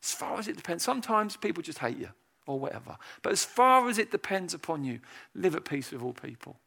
As 0.03 0.13
far 0.13 0.39
as 0.39 0.47
it 0.47 0.57
depends, 0.57 0.83
sometimes 0.83 1.37
people 1.37 1.63
just 1.63 1.79
hate 1.79 1.97
you 1.97 2.09
or 2.47 2.59
whatever. 2.59 2.97
But 3.21 3.33
as 3.33 3.45
far 3.45 3.87
as 3.89 3.97
it 3.97 4.11
depends 4.11 4.53
upon 4.53 4.83
you, 4.83 4.99
live 5.35 5.55
at 5.55 5.65
peace 5.65 5.91
with 5.91 6.01
all 6.01 6.13
people. 6.13 6.57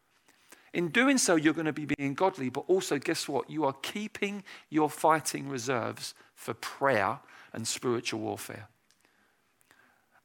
In 0.74 0.88
doing 0.88 1.18
so, 1.18 1.36
you're 1.36 1.52
going 1.52 1.66
to 1.66 1.72
be 1.72 1.84
being 1.84 2.14
godly, 2.14 2.48
but 2.48 2.64
also, 2.66 2.98
guess 2.98 3.28
what? 3.28 3.50
You 3.50 3.64
are 3.64 3.74
keeping 3.82 4.42
your 4.70 4.88
fighting 4.88 5.48
reserves 5.48 6.14
for 6.34 6.54
prayer 6.54 7.18
and 7.52 7.68
spiritual 7.68 8.20
warfare. 8.20 8.68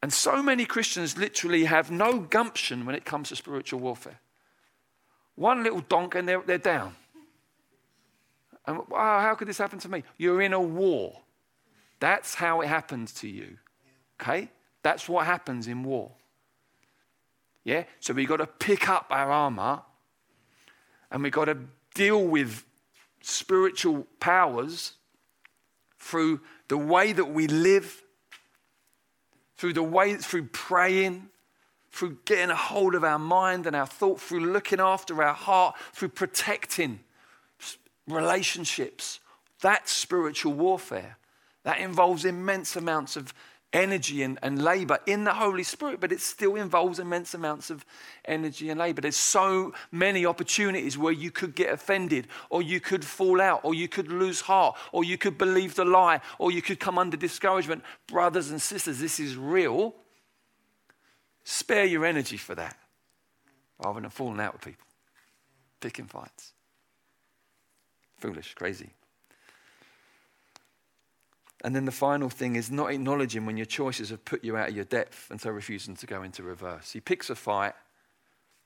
And 0.01 0.13
so 0.13 0.41
many 0.41 0.65
Christians 0.65 1.17
literally 1.17 1.65
have 1.65 1.91
no 1.91 2.19
gumption 2.19 2.85
when 2.85 2.95
it 2.95 3.03
comes 3.03 3.29
to 3.29 3.35
spiritual 3.35 3.79
warfare. 3.79 4.19
One 5.35 5.63
little 5.63 5.81
donk 5.81 6.15
and 6.15 6.27
they're, 6.27 6.41
they're 6.41 6.57
down. 6.57 6.95
And 8.65 8.79
wow, 8.89 9.19
how 9.21 9.35
could 9.35 9.47
this 9.47 9.57
happen 9.57 9.79
to 9.79 9.89
me? 9.89 10.03
You're 10.17 10.41
in 10.41 10.53
a 10.53 10.61
war. 10.61 11.21
That's 11.99 12.35
how 12.35 12.61
it 12.61 12.67
happens 12.67 13.11
to 13.13 13.27
you. 13.27 13.57
Okay? 14.21 14.49
That's 14.83 15.09
what 15.09 15.25
happens 15.25 15.67
in 15.67 15.83
war. 15.83 16.11
Yeah? 17.63 17.83
So 17.99 18.13
we've 18.13 18.27
got 18.27 18.37
to 18.37 18.47
pick 18.47 18.87
up 18.87 19.07
our 19.09 19.31
armor 19.31 19.81
and 21.11 21.23
we've 21.23 21.31
got 21.31 21.45
to 21.45 21.57
deal 21.93 22.23
with 22.23 22.63
spiritual 23.21 24.07
powers 24.19 24.93
through 25.99 26.39
the 26.67 26.77
way 26.77 27.11
that 27.11 27.25
we 27.25 27.47
live, 27.47 28.03
through 29.57 29.73
the 29.73 29.83
way, 29.83 30.15
through 30.15 30.45
praying, 30.45 31.29
through 31.91 32.17
getting 32.25 32.51
a 32.51 32.55
hold 32.55 32.93
of 32.93 33.03
our 33.03 33.19
mind 33.19 33.65
and 33.65 33.75
our 33.75 33.87
thought, 33.87 34.21
through 34.21 34.51
looking 34.51 34.79
after 34.79 35.23
our 35.23 35.33
heart, 35.33 35.75
through 35.93 36.09
protecting 36.09 36.99
relationships. 38.07 39.19
That's 39.61 39.91
spiritual 39.91 40.53
warfare. 40.53 41.17
That 41.63 41.79
involves 41.79 42.23
immense 42.23 42.75
amounts 42.75 43.15
of 43.15 43.33
energy 43.73 44.23
and, 44.23 44.39
and 44.41 44.61
labor 44.61 44.97
in 45.05 45.23
the 45.23 45.33
Holy 45.33 45.63
Spirit, 45.63 45.99
but 45.99 46.11
it 46.11 46.21
still 46.21 46.55
involves 46.55 46.99
immense 46.99 47.33
amounts 47.33 47.69
of 47.69 47.85
energy 48.25 48.69
and 48.69 48.79
labor. 48.79 49.01
There's 49.01 49.17
so 49.17 49.73
many 49.91 50.25
opportunities 50.25 50.97
where 50.97 51.13
you 51.13 51.31
could 51.31 51.55
get 51.55 51.71
offended, 51.71 52.27
or 52.49 52.61
you 52.61 52.79
could 52.79 53.03
fall 53.03 53.41
out, 53.41 53.61
or 53.63 53.73
you 53.73 53.87
could 53.87 54.09
lose 54.09 54.41
heart, 54.41 54.77
or 54.91 55.03
you 55.03 55.17
could 55.17 55.37
believe 55.37 55.75
the 55.75 55.85
lie, 55.85 56.21
or 56.39 56.51
you 56.51 56.61
could 56.61 56.79
come 56.79 56.97
under 56.97 57.17
discouragement. 57.17 57.83
Brothers 58.07 58.51
and 58.51 58.61
sisters, 58.61 58.99
this 58.99 59.19
is 59.19 59.35
real. 59.35 59.93
Spare 61.43 61.85
your 61.85 62.05
energy 62.05 62.37
for 62.37 62.55
that 62.55 62.77
rather 63.83 64.01
than 64.01 64.09
falling 64.09 64.39
out 64.39 64.53
with 64.53 64.61
people, 64.63 64.85
picking 65.79 66.05
fights. 66.05 66.53
Foolish, 68.17 68.55
crazy. 68.55 68.89
And 71.63 71.75
then 71.75 71.85
the 71.85 71.91
final 71.91 72.29
thing 72.29 72.55
is 72.55 72.69
not 72.69 72.91
acknowledging 72.91 73.45
when 73.45 73.57
your 73.57 73.65
choices 73.65 74.09
have 74.09 74.23
put 74.25 74.43
you 74.43 74.55
out 74.57 74.69
of 74.69 74.75
your 74.75 74.85
depth 74.85 75.31
and 75.31 75.41
so 75.41 75.49
refusing 75.49 75.95
to 75.95 76.05
go 76.05 76.21
into 76.21 76.43
reverse. 76.43 76.91
He 76.91 76.99
picks 76.99 77.29
a 77.29 77.35
fight. 77.35 77.73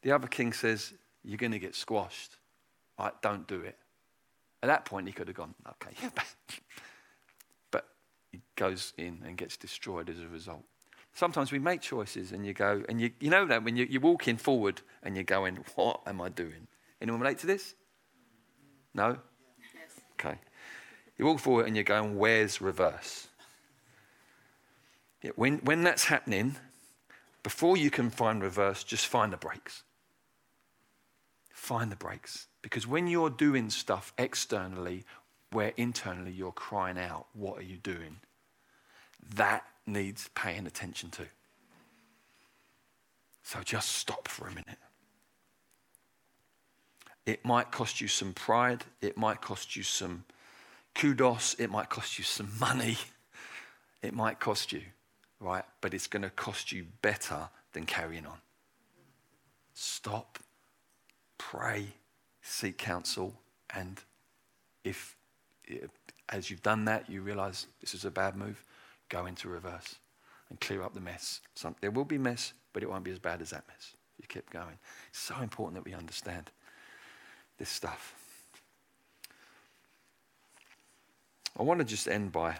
The 0.02 0.12
other 0.12 0.28
king 0.28 0.52
says, 0.52 0.94
You're 1.24 1.38
going 1.38 1.54
to 1.54 1.60
get 1.60 1.76
squashed. 1.76 2.36
Right, 3.00 3.14
don't 3.22 3.48
do 3.48 3.62
it. 3.62 3.78
At 4.62 4.68
that 4.68 4.86
point, 4.86 5.08
he 5.08 5.14
could 5.14 5.28
have 5.28 5.38
gone, 5.38 5.56
Okay, 5.70 5.96
yeah, 6.02 6.10
but 7.72 7.88
he 8.32 8.42
goes 8.56 8.94
in 8.98 9.22
and 9.26 9.38
gets 9.38 9.56
destroyed 9.56 10.10
as 10.10 10.20
a 10.20 10.28
result. 10.28 10.64
Sometimes 11.14 11.52
we 11.52 11.60
make 11.60 11.82
choices 11.82 12.32
and 12.32 12.46
you 12.46 12.54
go, 12.54 12.84
and 12.90 13.00
you, 13.00 13.12
you 13.20 13.30
know 13.30 13.46
that 13.46 13.64
when 13.64 13.76
you, 13.78 13.86
you're 13.90 14.02
walking 14.02 14.38
forward 14.38 14.82
and 15.02 15.16
you're 15.16 15.24
going, 15.24 15.64
What 15.76 16.02
am 16.06 16.20
I 16.20 16.28
doing? 16.28 16.68
Anyone 17.02 17.22
relate 17.22 17.38
to 17.40 17.48
this? 17.48 17.74
No? 18.94 19.18
Yes. 19.60 20.02
Okay. 20.20 20.38
You 21.22 21.28
walk 21.28 21.40
forward 21.40 21.68
and 21.68 21.76
you're 21.76 21.84
going, 21.84 22.18
Where's 22.18 22.62
reverse? 22.62 23.28
Yeah, 25.22 25.30
when, 25.36 25.60
when 25.60 25.84
that's 25.84 26.06
happening, 26.06 26.56
before 27.44 27.78
you 27.78 27.92
can 27.92 28.10
find 28.10 28.42
reverse, 28.42 28.84
just 28.84 29.06
find 29.06 29.32
the 29.32 29.38
brakes. 29.38 29.84
Find 31.54 31.92
the 31.92 31.96
brakes. 31.96 32.48
Because 32.64 32.88
when 32.88 33.06
you're 33.06 33.30
doing 33.30 33.70
stuff 33.70 34.14
externally, 34.18 35.06
where 35.52 35.74
internally 35.78 36.32
you're 36.32 36.52
crying 36.52 36.98
out, 36.98 37.28
What 37.34 37.60
are 37.60 37.64
you 37.64 37.78
doing? 37.78 38.18
That 39.36 39.64
needs 39.86 40.28
paying 40.34 40.66
attention 40.66 41.12
to. 41.12 41.28
So 43.44 43.60
just 43.64 43.92
stop 43.92 44.28
for 44.28 44.48
a 44.48 44.50
minute. 44.50 44.80
It 47.28 47.46
might 47.46 47.72
cost 47.72 48.02
you 48.02 48.08
some 48.08 48.34
pride, 48.34 48.86
it 49.02 49.20
might 49.20 49.40
cost 49.40 49.76
you 49.76 49.84
some 49.84 50.24
kudos, 50.96 51.56
it 51.56 51.70
might 51.70 51.90
cost 51.90 52.18
you 52.18 52.24
some 52.24 52.50
money, 52.60 52.98
it 54.02 54.14
might 54.14 54.40
cost 54.40 54.72
you, 54.72 54.82
right? 55.40 55.66
But 55.82 55.94
it's 55.94 56.08
going 56.08 56.24
to 56.24 56.30
cost 56.30 56.72
you 56.72 56.86
better 57.02 57.50
than 57.74 57.86
carrying 57.86 58.26
on. 58.26 58.38
Stop, 59.74 60.40
pray, 61.38 61.88
seek 62.42 62.78
counsel, 62.78 63.34
and 63.74 64.02
if 64.84 65.16
as 66.30 66.50
you've 66.50 66.64
done 66.64 66.86
that, 66.86 67.10
you 67.10 67.22
realize 67.22 67.68
this 67.80 67.94
is 67.94 68.06
a 68.06 68.12
bad 68.12 68.36
move, 68.36 68.64
go 69.10 69.26
into 69.26 69.48
reverse 69.50 69.96
and 70.50 70.60
clear 70.60 70.84
up 70.84 70.94
the 70.94 71.00
mess. 71.00 71.42
There 71.80 71.92
will 71.92 72.06
be 72.06 72.18
mess, 72.18 72.54
but 72.74 72.84
it 72.84 72.90
won't 72.90 73.04
be 73.04 73.12
as 73.12 73.20
bad 73.20 73.42
as 73.42 73.52
that 73.52 73.64
mess. 73.68 73.94
You 74.20 74.28
keep 74.28 74.50
going. 74.50 74.78
It's 75.10 75.20
so 75.20 75.40
important 75.42 75.76
that 75.76 75.90
we 75.90 75.94
understand 75.94 76.52
this 77.58 77.70
stuff. 77.70 78.16
I 81.58 81.64
want 81.64 81.80
to 81.80 81.86
just 81.86 82.08
end 82.08 82.32
by 82.32 82.58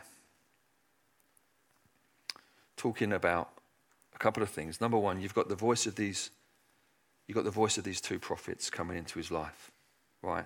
talking 2.78 3.14
about 3.14 3.50
a 4.14 4.18
couple 4.18 4.44
of 4.44 4.50
things. 4.50 4.82
Number 4.82 4.98
one, 4.98 5.22
you've 5.22 5.36
got 5.36 5.50
the 5.50 5.56
voice 5.56 5.86
of 5.86 5.96
these, 5.96 6.32
you've 7.28 7.36
got 7.36 7.46
the 7.46 7.52
voice 7.52 7.78
of 7.78 7.84
these 7.84 8.02
two 8.02 8.20
prophets 8.20 8.70
coming 8.70 8.98
into 8.98 9.20
his 9.20 9.32
life, 9.32 9.72
right? 10.22 10.46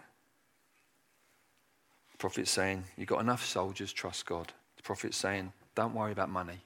The 2.12 2.18
prophet 2.18 2.48
saying, 2.48 2.84
You've 2.98 3.10
got 3.10 3.22
enough 3.22 3.46
soldiers, 3.46 3.92
trust 3.92 4.26
God. 4.26 4.54
The 4.78 4.84
prophet 4.84 5.14
saying, 5.14 5.52
don't 5.76 5.94
worry 5.94 6.14
about 6.14 6.30
money. 6.30 6.62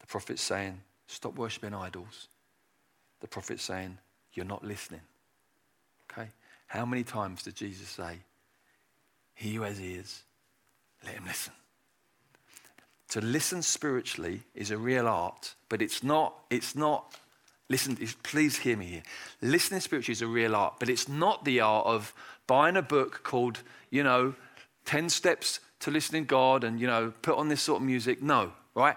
The 0.00 0.06
prophet's 0.06 0.42
saying, 0.42 0.80
Stop 1.06 1.36
worshipping 1.36 1.74
idols. 1.74 2.28
The 3.20 3.28
prophet's 3.28 3.62
saying, 3.62 3.96
You're 4.34 4.44
not 4.44 4.62
listening. 4.62 5.00
Okay? 6.10 6.28
How 6.66 6.84
many 6.84 7.02
times 7.02 7.42
did 7.42 7.56
Jesus 7.56 7.88
say, 7.88 8.18
He 9.34 9.54
who 9.54 9.62
has 9.62 9.80
ears, 9.80 10.22
let 11.04 11.14
him 11.14 11.24
listen? 11.26 11.52
To 13.10 13.20
listen 13.20 13.62
spiritually 13.62 14.42
is 14.54 14.70
a 14.70 14.78
real 14.78 15.06
art, 15.06 15.54
but 15.68 15.80
it's 15.80 16.02
not, 16.02 16.34
it's 16.50 16.74
not, 16.74 17.16
listen, 17.68 17.96
please 18.22 18.58
hear 18.58 18.76
me 18.76 18.86
here. 18.86 19.02
Listening 19.40 19.80
spiritually 19.80 20.12
is 20.12 20.22
a 20.22 20.26
real 20.26 20.56
art, 20.56 20.74
but 20.78 20.88
it's 20.88 21.08
not 21.08 21.44
the 21.44 21.60
art 21.60 21.86
of 21.86 22.12
buying 22.46 22.76
a 22.76 22.82
book 22.82 23.22
called, 23.22 23.62
you 23.90 24.02
know, 24.02 24.34
10 24.86 25.08
steps 25.08 25.60
to 25.80 25.90
listening 25.90 26.24
God 26.24 26.64
and, 26.64 26.80
you 26.80 26.86
know, 26.86 27.12
put 27.22 27.36
on 27.36 27.48
this 27.48 27.62
sort 27.62 27.80
of 27.80 27.86
music. 27.86 28.22
No, 28.22 28.52
right? 28.74 28.96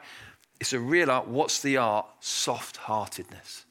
It's 0.59 0.73
a 0.73 0.79
real 0.79 1.11
art. 1.11 1.27
What's 1.27 1.61
the 1.61 1.77
art? 1.77 2.07
Soft 2.19 2.77
heartedness. 2.77 3.65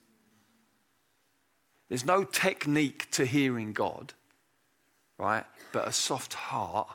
There's 1.89 2.05
no 2.05 2.23
technique 2.23 3.11
to 3.13 3.25
hearing 3.25 3.73
God, 3.73 4.13
right? 5.17 5.45
But 5.73 5.89
a 5.89 5.93
soft 5.93 6.35
heart 6.35 6.89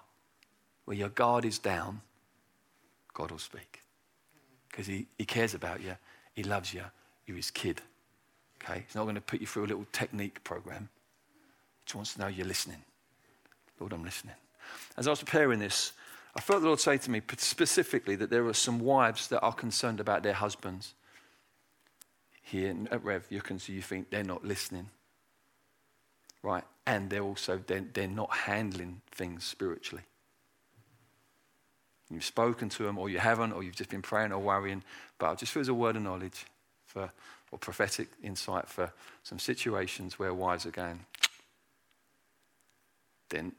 where 0.86 0.98
your 0.98 1.10
guard 1.10 1.46
is 1.46 1.60
down, 1.60 2.02
God 3.13 3.32
will 3.32 3.39
speak. 3.39 3.82
Because 4.69 4.88
he, 4.88 5.08
he 5.17 5.26
cares 5.26 5.54
about 5.54 5.82
you, 5.82 5.96
He 6.34 6.43
loves 6.43 6.74
you, 6.74 6.84
you're 7.26 7.38
His 7.38 7.52
kid. 7.52 7.82
Okay? 8.62 8.84
He's 8.86 8.96
not 8.96 9.04
going 9.04 9.15
to 9.15 9.22
put 9.22 9.41
you 9.41 9.48
through 9.48 9.65
a 9.65 9.67
little 9.67 9.86
technique 9.91 10.43
program. 10.43 10.89
He 11.80 11.86
just 11.86 11.96
wants 11.96 12.13
to 12.13 12.22
know 12.22 12.28
you're 12.28 12.48
listening. 12.48 12.84
Lord, 13.80 13.93
I'm 13.93 14.04
listening. 14.04 14.36
As 14.98 15.08
I 15.08 15.12
was 15.12 15.19
preparing 15.19 15.60
this, 15.60 15.93
I 16.36 16.41
felt 16.41 16.62
the 16.62 16.67
Lord 16.67 16.80
say 16.80 16.98
to 16.98 17.12
me 17.12 17.22
specifically 17.38 18.15
that 18.15 18.30
there 18.30 18.46
are 18.48 18.54
some 18.54 18.80
wives 18.80 19.28
that 19.28 19.41
are 19.41 19.54
concerned 19.54 20.00
about 20.00 20.24
their 20.24 20.34
husbands. 20.34 20.93
Here 22.41 22.76
at 22.89 23.04
Rev, 23.04 23.26
you 23.30 23.41
can 23.41 23.60
see 23.60 23.74
you 23.74 23.82
think 23.82 24.10
they're 24.10 24.24
not 24.24 24.43
listening. 24.43 24.89
Right? 26.41 26.63
and 26.86 27.10
they're 27.10 27.24
also 27.24 27.62
they're, 27.65 27.86
they're 27.93 28.08
not 28.08 28.34
handling 28.34 29.02
things 29.12 29.43
spiritually. 29.43 30.04
You've 32.10 32.24
spoken 32.24 32.70
to 32.70 32.84
them, 32.84 32.98
or 32.98 33.10
you 33.10 33.20
haven't, 33.20 33.54
or 33.54 33.63
you've 33.63 33.76
just 33.76 33.89
been 33.89 34.02
praying 34.02 34.32
or 34.32 34.39
worrying, 34.39 34.84
but 35.18 35.32
I 35.32 35.36
just 35.36 35.52
feel 35.52 35.62
as 35.62 35.68
a 35.68 35.74
word 35.74 35.96
of 35.96 36.04
knowledge 36.04 36.46
for, 36.86 37.12
or 37.52 37.58
prophetic 37.58 38.10
insight 38.22 38.68
for 38.68 38.92
some 39.24 39.39
situations 39.39 40.20
where 40.20 40.34
wives 40.34 40.66
are 40.66 40.72
going, 40.72 41.06
then 43.30 43.54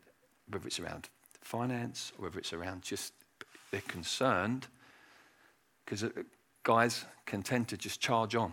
whether 0.48 0.66
it's 0.66 0.78
around 0.78 1.08
finance 1.40 2.12
or 2.18 2.24
whether 2.24 2.38
it's 2.38 2.52
around 2.52 2.82
just 2.82 3.12
they're 3.70 3.80
concerned, 3.80 4.68
because 5.84 6.04
uh, 6.04 6.10
guys 6.62 7.04
can 7.26 7.42
tend 7.42 7.66
to 7.68 7.76
just 7.76 8.00
charge 8.00 8.36
on. 8.36 8.52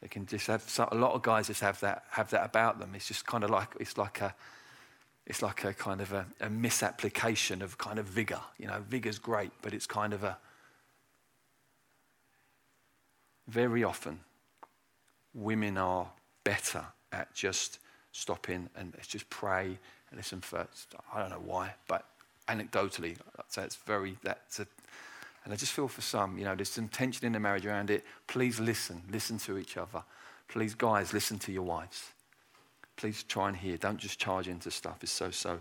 They 0.00 0.08
can 0.08 0.24
just 0.26 0.46
have 0.46 0.88
a 0.92 0.94
lot 0.94 1.12
of 1.12 1.22
guys 1.22 1.48
just 1.48 1.60
have 1.60 1.80
that 1.80 2.04
have 2.10 2.30
that 2.30 2.46
about 2.46 2.78
them. 2.78 2.92
It's 2.94 3.08
just 3.08 3.26
kind 3.26 3.44
of 3.44 3.50
like 3.50 3.68
it's 3.80 3.98
like 3.98 4.20
a 4.20 4.34
it's 5.28 5.42
like 5.42 5.62
a 5.64 5.74
kind 5.74 6.00
of 6.00 6.12
a, 6.12 6.26
a 6.40 6.48
misapplication 6.48 7.62
of 7.62 7.78
kind 7.78 7.98
of 7.98 8.06
vigor. 8.06 8.40
You 8.58 8.66
know, 8.66 8.82
vigor's 8.88 9.18
great, 9.18 9.52
but 9.62 9.74
it's 9.74 9.86
kind 9.86 10.12
of 10.12 10.24
a 10.24 10.38
very 13.46 13.84
often 13.84 14.20
women 15.34 15.78
are 15.78 16.08
better 16.44 16.84
at 17.12 17.32
just 17.34 17.78
stopping 18.12 18.68
and 18.74 18.92
let's 18.96 19.06
just 19.06 19.28
pray 19.30 19.66
and 19.66 20.16
listen 20.16 20.40
first. 20.40 20.94
I 21.14 21.20
don't 21.20 21.30
know 21.30 21.42
why, 21.44 21.74
but 21.86 22.06
anecdotally, 22.48 23.16
I'd 23.38 23.52
say 23.52 23.62
it's 23.62 23.76
very 23.76 24.16
that's 24.22 24.60
a 24.60 24.66
and 25.44 25.54
I 25.54 25.56
just 25.56 25.72
feel 25.72 25.88
for 25.88 26.02
some, 26.02 26.36
you 26.36 26.44
know, 26.44 26.54
there's 26.54 26.68
some 26.68 26.88
tension 26.88 27.26
in 27.26 27.32
the 27.32 27.40
marriage 27.40 27.64
around 27.64 27.88
it. 27.88 28.04
Please 28.26 28.60
listen. 28.60 29.02
Listen 29.10 29.38
to 29.38 29.56
each 29.56 29.78
other. 29.78 30.02
Please, 30.46 30.74
guys, 30.74 31.14
listen 31.14 31.38
to 31.38 31.52
your 31.52 31.62
wives. 31.62 32.10
Please 32.98 33.22
try 33.22 33.46
and 33.48 33.56
hear. 33.56 33.76
Don't 33.76 33.96
just 33.96 34.18
charge 34.18 34.48
into 34.48 34.70
stuff. 34.72 34.98
It's 35.02 35.12
so, 35.12 35.30
so 35.30 35.60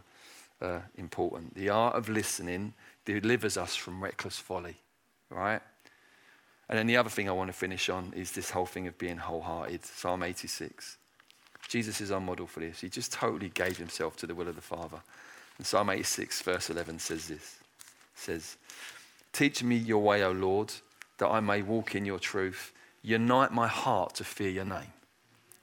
uh, 0.60 0.80
important. 0.97 1.54
The 1.54 1.69
art 1.69 1.95
of 1.95 2.10
listening 2.10 2.73
delivers 3.06 3.58
us 3.58 3.76
from 3.76 4.04
reckless 4.04 4.39
folly, 4.39 4.76
right? 5.30 5.62
And 6.67 6.80
then 6.80 6.88
the 6.88 6.97
other 6.97 7.12
thing 7.12 7.30
I 7.30 7.34
want 7.34 7.50
to 7.50 7.54
finish 7.54 7.89
on 7.89 8.12
is 8.15 8.32
this 8.32 8.50
whole 8.50 8.65
thing 8.65 8.88
of 8.88 8.97
being 8.97 9.17
wholehearted. 9.17 9.86
Psalm 9.86 10.23
86. 10.23 10.97
Jesus 11.67 12.02
is 12.02 12.12
our 12.12 12.19
model 12.19 12.47
for 12.47 12.60
this. 12.60 12.82
He 12.82 12.89
just 12.89 13.13
totally 13.13 13.50
gave 13.50 13.78
himself 13.78 14.17
to 14.17 14.28
the 14.28 14.34
will 14.34 14.47
of 14.47 14.56
the 14.56 14.62
Father. 14.62 15.00
And 15.60 15.67
Psalm 15.67 15.91
86, 15.91 16.41
verse 16.41 16.71
11 16.71 16.97
says 16.97 17.28
this. 17.28 17.58
Says, 18.15 18.58
Teach 19.32 19.63
me 19.63 19.76
your 19.76 20.02
way, 20.02 20.23
O 20.23 20.32
Lord, 20.32 20.73
that 21.19 21.28
I 21.28 21.39
may 21.39 21.62
walk 21.62 21.93
in 21.93 22.04
your 22.04 22.19
truth. 22.19 22.73
Unite 23.04 23.52
my 23.52 23.67
heart 23.67 24.15
to 24.15 24.23
fear 24.23 24.50
your 24.50 24.65
name. 24.65 24.91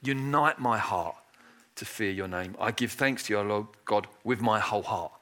Unite 0.02 0.60
my 0.60 0.78
heart 0.78 1.16
to 1.76 1.84
fear 1.84 2.10
your 2.10 2.28
name. 2.28 2.56
I 2.60 2.70
give 2.70 2.92
thanks 2.92 3.24
to 3.24 3.34
you, 3.34 3.40
Lord 3.40 3.66
God, 3.84 4.06
with 4.22 4.40
my 4.40 4.60
whole 4.60 4.82
heart. 4.82 5.12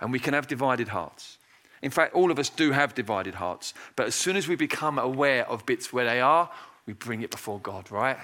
And 0.00 0.10
we 0.12 0.18
can 0.18 0.34
have 0.34 0.46
divided 0.46 0.88
hearts. 0.88 1.38
In 1.80 1.90
fact, 1.90 2.14
all 2.14 2.30
of 2.30 2.38
us 2.38 2.48
do 2.48 2.72
have 2.72 2.94
divided 2.94 3.34
hearts. 3.34 3.74
But 3.96 4.06
as 4.06 4.14
soon 4.14 4.36
as 4.36 4.48
we 4.48 4.56
become 4.56 4.98
aware 4.98 5.48
of 5.48 5.66
bits 5.66 5.92
where 5.92 6.04
they 6.04 6.20
are, 6.20 6.50
we 6.86 6.92
bring 6.92 7.22
it 7.22 7.30
before 7.30 7.58
God, 7.60 7.90
right? 7.90 8.16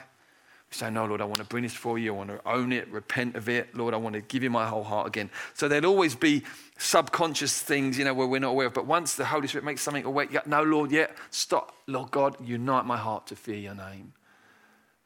We 0.71 0.77
say, 0.77 0.91
No, 0.91 1.07
Lord, 1.07 1.21
I 1.21 1.25
want 1.25 1.38
to 1.38 1.45
bring 1.45 1.62
this 1.62 1.75
for 1.75 1.99
you. 1.99 2.14
I 2.14 2.17
want 2.17 2.31
to 2.31 2.41
own 2.49 2.73
it, 2.73 2.88
repent 2.88 3.37
of 3.37 3.49
it. 3.49 3.75
Lord, 3.77 3.95
I 3.95 3.97
want 3.97 4.14
to 4.14 4.21
give 4.21 4.43
you 4.43 4.51
my 4.51 4.67
whole 4.67 4.85
heart 4.85 5.07
again. 5.07 5.31
So 5.55 5.67
there'll 5.67 5.87
always 5.87 6.14
be 6.14 6.43
subconscious 6.79 7.61
things, 7.61 7.99
you 7.99 8.05
know, 8.05 8.14
where 8.14 8.27
we're 8.27 8.41
not 8.41 8.51
aware 8.51 8.67
of. 8.67 8.75
But 8.75 8.87
once 8.87 9.14
the 9.14 9.25
Holy 9.25 9.49
Spirit 9.49 9.64
makes 9.64 9.83
something 9.83 10.05
aware, 10.05 10.29
yeah, 10.31 10.41
no, 10.47 10.62
Lord, 10.62 10.91
yeah, 10.91 11.07
stop. 11.31 11.75
Lord 11.87 12.11
God, 12.11 12.37
unite 12.45 12.85
my 12.85 12.97
heart 12.97 13.27
to 13.29 13.37
fear 13.37 13.57
your 13.57 13.75
name. 13.75 14.12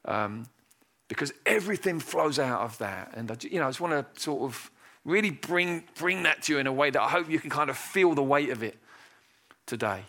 Um, 0.05 0.47
because 1.13 1.33
everything 1.47 2.01
flows 2.01 2.39
out 2.39 2.63
of 2.63 2.79
that. 2.79 3.13
And, 3.15 3.31
I, 3.31 3.37
you 3.43 3.59
know, 3.59 3.67
I 3.67 3.69
just 3.69 3.81
want 3.81 4.15
to 4.15 4.21
sort 4.21 4.43
of 4.43 4.71
really 5.05 5.31
bring, 5.31 5.85
bring 5.99 6.23
that 6.23 6.43
to 6.45 6.55
you 6.55 6.59
in 6.59 6.67
a 6.67 6.73
way 6.73 6.91
that 6.91 7.01
I 7.01 7.09
hope 7.09 7.29
you 7.29 7.39
can 7.39 7.51
kind 7.51 7.71
of 7.71 7.77
feel 7.77 8.15
the 8.15 8.23
weight 8.23 8.51
of 8.51 8.63
it 8.63 8.79
today. 9.67 10.05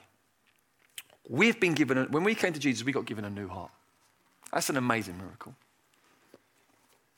We've 1.29 1.59
been 1.59 1.73
given, 1.73 1.97
a, 1.97 2.03
when 2.05 2.23
we 2.23 2.35
came 2.35 2.53
to 2.53 2.59
Jesus, 2.59 2.85
we 2.85 2.91
got 2.91 3.05
given 3.05 3.25
a 3.25 3.29
new 3.29 3.47
heart. 3.47 3.71
That's 4.51 4.69
an 4.69 4.77
amazing 4.77 5.17
miracle. 5.17 5.55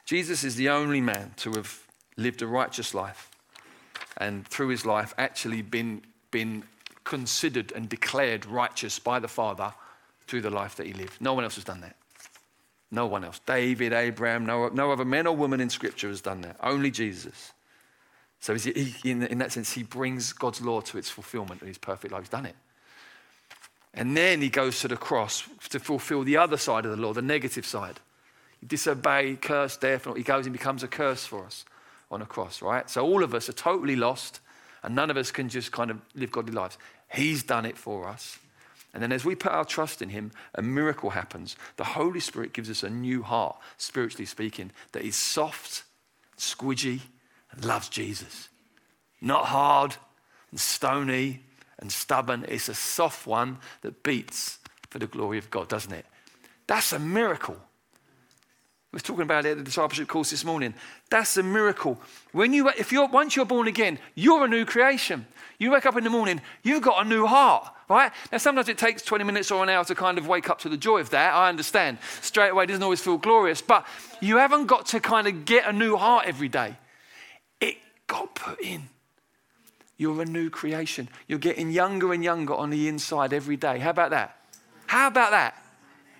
Jesus 0.05 0.43
is 0.43 0.55
the 0.55 0.69
only 0.69 1.01
man 1.01 1.33
to 1.37 1.51
have 1.53 1.83
lived 2.17 2.41
a 2.41 2.47
righteous 2.47 2.93
life 2.93 3.29
and 4.17 4.47
through 4.47 4.69
his 4.69 4.85
life 4.85 5.13
actually 5.17 5.61
been, 5.61 6.01
been 6.31 6.63
considered 7.03 7.71
and 7.73 7.89
declared 7.89 8.45
righteous 8.45 8.99
by 8.99 9.19
the 9.19 9.27
Father 9.27 9.73
through 10.27 10.41
the 10.41 10.49
life 10.49 10.75
that 10.75 10.87
he 10.87 10.93
lived. 10.93 11.19
No 11.19 11.33
one 11.33 11.43
else 11.43 11.55
has 11.55 11.63
done 11.63 11.81
that. 11.81 11.95
No 12.95 13.07
one 13.07 13.25
else. 13.25 13.41
David, 13.45 13.91
Abraham, 13.91 14.45
no, 14.45 14.69
no 14.69 14.89
other 14.89 15.03
man 15.03 15.27
or 15.27 15.35
woman 15.35 15.59
in 15.59 15.69
Scripture 15.69 16.07
has 16.07 16.21
done 16.21 16.39
that. 16.41 16.55
Only 16.63 16.91
Jesus. 16.91 17.51
So 18.39 18.55
he, 18.55 18.95
in, 19.03 19.23
in 19.23 19.39
that 19.39 19.51
sense, 19.51 19.73
he 19.73 19.83
brings 19.83 20.31
God's 20.31 20.61
law 20.61 20.79
to 20.79 20.97
its 20.97 21.09
fulfillment 21.09 21.61
in 21.61 21.67
his 21.67 21.77
perfect 21.77 22.13
life. 22.13 22.21
He's 22.21 22.29
done 22.29 22.45
it. 22.45 22.55
And 23.93 24.15
then 24.15 24.41
he 24.41 24.47
goes 24.49 24.79
to 24.79 24.87
the 24.87 24.95
cross 24.95 25.43
to 25.69 25.79
fulfill 25.79 26.23
the 26.23 26.37
other 26.37 26.55
side 26.55 26.85
of 26.85 26.91
the 26.91 26.97
law, 26.97 27.11
the 27.11 27.21
negative 27.21 27.65
side. 27.65 27.99
He 28.61 28.65
disobey, 28.65 29.35
curse, 29.35 29.75
death, 29.75 30.07
he 30.15 30.23
goes 30.23 30.45
and 30.45 30.53
becomes 30.53 30.81
a 30.81 30.87
curse 30.87 31.25
for 31.25 31.43
us 31.45 31.65
on 32.09 32.21
a 32.21 32.25
cross, 32.25 32.61
right? 32.61 32.89
So 32.89 33.05
all 33.05 33.23
of 33.23 33.33
us 33.33 33.49
are 33.49 33.53
totally 33.53 33.97
lost, 33.97 34.39
and 34.83 34.95
none 34.95 35.09
of 35.09 35.17
us 35.17 35.31
can 35.31 35.49
just 35.49 35.73
kind 35.73 35.91
of 35.91 35.99
live 36.13 36.31
godly 36.31 36.53
lives. 36.53 36.77
He's 37.11 37.43
done 37.43 37.65
it 37.65 37.77
for 37.77 38.07
us. 38.07 38.39
And 38.95 39.03
then 39.03 39.11
as 39.11 39.25
we 39.25 39.35
put 39.35 39.51
our 39.51 39.65
trust 39.65 40.01
in 40.01 40.07
him, 40.07 40.31
a 40.55 40.61
miracle 40.61 41.09
happens. 41.09 41.57
The 41.75 41.83
Holy 41.83 42.21
Spirit 42.21 42.53
gives 42.53 42.69
us 42.69 42.81
a 42.81 42.89
new 42.89 43.23
heart, 43.23 43.57
spiritually 43.75 44.25
speaking, 44.25 44.71
that 44.93 45.03
is 45.03 45.17
soft, 45.17 45.83
squidgy, 46.37 47.01
and 47.51 47.65
loves 47.65 47.89
Jesus. 47.89 48.47
Not 49.19 49.47
hard 49.47 49.97
and 50.49 50.59
stony 50.59 51.41
and 51.77 51.91
stubborn. 51.91 52.45
It's 52.47 52.69
a 52.69 52.73
soft 52.73 53.27
one 53.27 53.57
that 53.81 54.01
beats 54.01 54.59
for 54.89 54.99
the 54.99 55.07
glory 55.07 55.39
of 55.39 55.51
God, 55.51 55.67
doesn't 55.67 55.91
it? 55.91 56.05
That's 56.65 56.93
a 56.93 56.99
miracle. 56.99 57.57
We 58.93 58.97
were 58.97 59.01
talking 59.01 59.23
about 59.23 59.45
it 59.45 59.51
at 59.51 59.57
the 59.57 59.63
discipleship 59.65 60.07
course 60.07 60.29
this 60.29 60.45
morning. 60.45 60.73
That's 61.09 61.35
a 61.35 61.43
miracle. 61.43 61.99
When 62.31 62.53
you, 62.53 62.69
if 62.69 62.93
you're, 62.93 63.09
once 63.09 63.35
you're 63.35 63.43
born 63.43 63.67
again, 63.67 63.99
you're 64.15 64.45
a 64.45 64.47
new 64.47 64.63
creation. 64.63 65.27
You 65.59 65.71
wake 65.71 65.85
up 65.85 65.97
in 65.97 66.05
the 66.05 66.09
morning, 66.09 66.39
you've 66.63 66.81
got 66.81 67.05
a 67.05 67.09
new 67.09 67.25
heart, 67.25 67.74
right? 67.89 68.11
Now, 68.31 68.37
sometimes 68.37 68.69
it 68.69 68.77
takes 68.77 69.01
20 69.03 69.23
minutes 69.23 69.51
or 69.51 69.63
an 69.63 69.69
hour 69.69 69.83
to 69.85 69.95
kind 69.95 70.17
of 70.17 70.27
wake 70.27 70.49
up 70.49 70.59
to 70.59 70.69
the 70.69 70.77
joy 70.77 70.99
of 70.99 71.09
that. 71.11 71.33
I 71.33 71.49
understand. 71.49 71.99
Straight 72.21 72.49
away, 72.49 72.65
doesn't 72.65 72.83
always 72.83 73.01
feel 73.01 73.17
glorious, 73.17 73.61
but 73.61 73.85
you 74.21 74.37
haven't 74.37 74.65
got 74.65 74.87
to 74.87 74.99
kind 74.99 75.27
of 75.27 75.45
get 75.45 75.67
a 75.67 75.73
new 75.73 75.95
heart 75.95 76.25
every 76.25 76.49
day. 76.49 76.77
It 77.59 77.77
got 78.07 78.35
put 78.35 78.59
in. 78.61 78.89
You're 79.97 80.21
a 80.21 80.25
new 80.25 80.49
creation. 80.49 81.09
You're 81.27 81.39
getting 81.39 81.71
younger 81.71 82.11
and 82.11 82.23
younger 82.23 82.53
on 82.53 82.69
the 82.69 82.87
inside 82.87 83.31
every 83.31 83.55
day. 83.55 83.79
How 83.79 83.91
about 83.91 84.11
that? 84.11 84.37
How 84.87 85.07
about 85.07 85.31
that? 85.31 85.55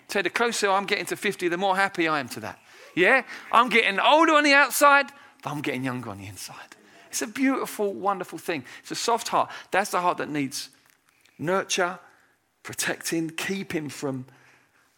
So 0.08 0.22
the 0.22 0.30
closer 0.30 0.70
I'm 0.70 0.86
getting 0.86 1.06
to 1.08 1.16
50, 1.16 1.48
the 1.50 1.58
more 1.58 1.76
happy 1.76 2.08
I 2.08 2.20
am 2.20 2.30
to 2.30 2.40
that. 2.42 2.60
Yeah? 2.96 3.24
I'm 3.52 3.70
getting 3.70 4.00
older 4.00 4.34
on 4.34 4.44
the 4.44 4.54
outside, 4.54 5.08
but 5.44 5.50
I'm 5.50 5.62
getting 5.62 5.84
younger 5.84 6.10
on 6.10 6.20
the 6.20 6.28
inside. 6.28 6.76
It's 7.10 7.22
a 7.22 7.28
beautiful, 7.28 7.94
wonderful 7.94 8.40
thing. 8.40 8.66
It's 8.82 8.92
a 8.92 8.96
soft 8.96 9.30
heart. 9.30 9.50
That's 9.72 9.92
the 9.92 10.02
heart 10.02 10.18
that 10.18 10.30
needs 10.30 10.70
nurture, 11.38 12.00
protecting, 12.64 13.30
keeping 13.30 13.90
from 13.90 14.26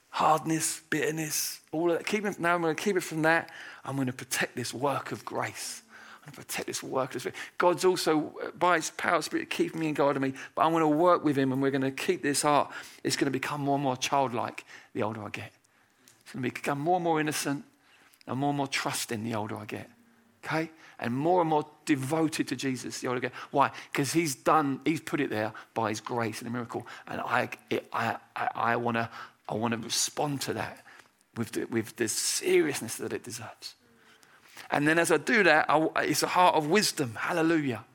hardness, 0.09 0.81
bitterness, 0.89 1.59
all 1.71 1.91
of 1.91 1.97
that. 1.97 2.07
Keep 2.07 2.25
it, 2.25 2.39
now 2.39 2.55
I'm 2.55 2.61
going 2.61 2.75
to 2.75 2.81
keep 2.81 2.95
it 2.95 3.01
from 3.01 3.23
that. 3.23 3.51
I'm 3.83 3.95
going 3.95 4.07
to 4.07 4.13
protect 4.13 4.55
this 4.55 4.73
work 4.73 5.11
of 5.11 5.23
grace 5.25 5.81
I'm 6.27 6.33
going 6.33 6.43
to 6.43 6.47
protect 6.47 6.67
this 6.67 6.83
work. 6.83 7.15
Of 7.15 7.23
grace. 7.23 7.33
God's 7.57 7.85
also, 7.85 8.33
uh, 8.43 8.51
by 8.51 8.75
His 8.75 8.89
power, 8.91 9.21
Spirit, 9.21 9.49
keeping 9.49 9.79
me 9.79 9.87
and 9.87 9.95
guiding 9.95 10.21
me. 10.21 10.33
But 10.55 10.65
I'm 10.65 10.71
going 10.71 10.81
to 10.81 10.87
work 10.87 11.23
with 11.23 11.37
Him 11.37 11.53
and 11.53 11.61
we're 11.61 11.71
going 11.71 11.81
to 11.83 11.91
keep 11.91 12.21
this 12.21 12.41
heart. 12.41 12.69
It's 13.03 13.15
going 13.15 13.25
to 13.25 13.31
become 13.31 13.61
more 13.61 13.75
and 13.75 13.83
more 13.83 13.95
childlike 13.95 14.65
the 14.93 15.03
older 15.03 15.23
I 15.23 15.29
get. 15.29 15.53
It's 16.23 16.33
going 16.33 16.43
to 16.43 16.51
become 16.53 16.81
more 16.81 16.97
and 16.97 17.05
more 17.05 17.21
innocent 17.21 17.63
and 18.27 18.37
more 18.37 18.49
and 18.49 18.57
more 18.57 18.67
trusting 18.67 19.23
the 19.23 19.35
older 19.35 19.55
I 19.55 19.63
get. 19.63 19.89
Okay? 20.43 20.69
And 20.99 21.13
more 21.13 21.41
and 21.41 21.49
more 21.49 21.65
devoted 21.85 22.47
to 22.47 22.55
Jesus 22.55 22.99
the 22.99 23.07
older 23.07 23.19
I 23.19 23.21
get. 23.21 23.33
Why? 23.51 23.71
Because 23.91 24.13
He's 24.13 24.35
done, 24.35 24.81
He's 24.83 25.01
put 25.01 25.21
it 25.21 25.29
there 25.29 25.53
by 25.73 25.89
His 25.89 26.01
grace 26.01 26.39
and 26.39 26.47
a 26.47 26.51
miracle. 26.51 26.87
And 27.07 27.21
I, 27.21 27.49
it, 27.69 27.87
I, 27.93 28.17
I, 28.35 28.49
I 28.55 28.75
want 28.77 28.97
to 28.97 29.09
I 29.49 29.53
wanna 29.53 29.77
respond 29.77 30.41
to 30.41 30.53
that 30.53 30.83
with 31.37 31.51
the, 31.51 31.65
with 31.65 31.95
the 31.95 32.07
seriousness 32.07 32.95
that 32.97 33.13
it 33.13 33.23
deserves. 33.23 33.75
And 34.71 34.87
then 34.87 34.99
as 34.99 35.11
I 35.11 35.17
do 35.17 35.43
that, 35.43 35.67
I, 35.69 35.87
it's 36.03 36.23
a 36.23 36.27
heart 36.27 36.55
of 36.55 36.67
wisdom. 36.67 37.15
Hallelujah. 37.15 37.85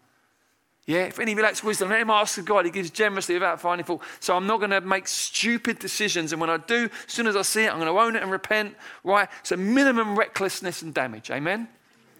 Yeah, 0.87 1.05
if 1.05 1.21
any 1.21 1.35
lacks 1.35 1.63
wisdom, 1.63 1.91
let 1.91 2.01
him 2.01 2.11
ask 2.11 2.43
God. 2.45 2.65
He 2.65 2.71
gives 2.71 2.91
generously 2.91 3.35
without 3.37 3.61
finding 3.61 3.85
fault. 3.85 4.03
So 4.19 4.37
I'm 4.37 4.47
not 4.47 4.59
going 4.59 4.71
to 4.71 4.81
make 4.81 5.07
stupid 5.07 5.79
decisions. 5.79 6.33
And 6.33 6.41
when 6.41 6.51
I 6.51 6.57
do, 6.57 6.91
as 7.07 7.13
soon 7.13 7.29
as 7.29 7.37
I 7.37 7.43
see 7.43 7.65
it, 7.65 7.73
I'm 7.73 7.79
going 7.79 7.93
to 7.93 8.01
own 8.01 8.17
it 8.17 8.23
and 8.23 8.33
repent. 8.33 8.75
Right? 9.05 9.29
So 9.45 9.57
minimum 9.57 10.19
recklessness 10.19 10.83
and 10.83 10.93
damage. 10.93 11.31
Amen? 11.31 11.69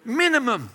Minimum. 0.05 0.71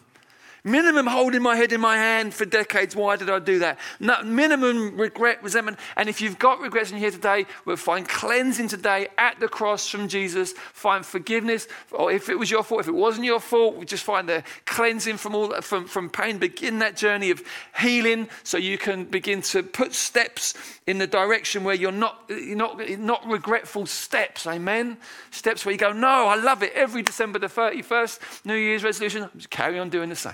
Minimum 0.68 1.08
holding 1.08 1.42
my 1.42 1.56
head 1.56 1.72
in 1.72 1.80
my 1.80 1.96
hand 1.96 2.34
for 2.34 2.44
decades. 2.44 2.94
Why 2.94 3.16
did 3.16 3.30
I 3.30 3.40
do 3.40 3.60
that? 3.60 3.80
No, 4.02 4.22
minimum 4.22 4.98
regret, 4.98 5.42
resentment. 5.42 5.80
And 5.96 6.10
if 6.10 6.20
you've 6.20 6.38
got 6.38 6.60
regrets 6.60 6.92
in 6.92 6.98
here 6.98 7.10
today, 7.10 7.46
we'll 7.64 7.78
find 7.78 8.06
cleansing 8.06 8.68
today 8.68 9.08
at 9.18 9.40
the 9.40 9.48
cross 9.48 9.88
from 9.88 10.10
Jesus. 10.10 10.52
Find 10.52 11.06
forgiveness. 11.06 11.70
Or 11.94 12.12
if 12.12 12.28
it 12.28 12.38
was 12.38 12.52
your 12.52 12.64
fault, 12.64 12.82
if 12.82 12.90
it 12.90 12.96
wasn't 12.96 13.24
your 13.24 13.40
fault, 13.40 13.78
we 13.78 13.86
just 13.86 14.04
find 14.04 14.28
the 14.28 14.44
cleansing 14.66 15.16
from 15.16 15.36
all 15.36 15.54
from, 15.62 15.88
from 15.88 16.10
pain. 16.10 16.38
Begin 16.38 16.80
that 16.80 16.98
journey 16.98 17.32
of 17.32 17.42
healing 17.80 18.28
so 18.44 18.58
you 18.58 18.78
can 18.78 19.06
begin 19.06 19.42
to 19.44 19.64
put 19.64 19.94
steps 19.94 20.54
in 20.86 20.98
the 20.98 21.08
direction 21.08 21.64
where 21.64 21.76
you're 21.76 21.94
not, 21.94 22.26
you're 22.28 22.58
not, 22.58 22.78
not 23.00 23.26
regretful 23.26 23.86
steps. 23.86 24.46
Amen. 24.46 24.98
Steps 25.32 25.66
where 25.66 25.72
you 25.72 25.80
go, 25.80 25.94
no, 25.94 26.28
I 26.28 26.36
love 26.36 26.62
it. 26.62 26.74
Every 26.74 27.04
December 27.04 27.40
the 27.40 27.48
31st, 27.48 28.46
New 28.46 28.56
Year's 28.56 28.84
resolution, 28.84 29.30
just 29.38 29.50
carry 29.50 29.80
on 29.80 29.88
doing 29.88 30.10
the 30.10 30.16
same. 30.18 30.34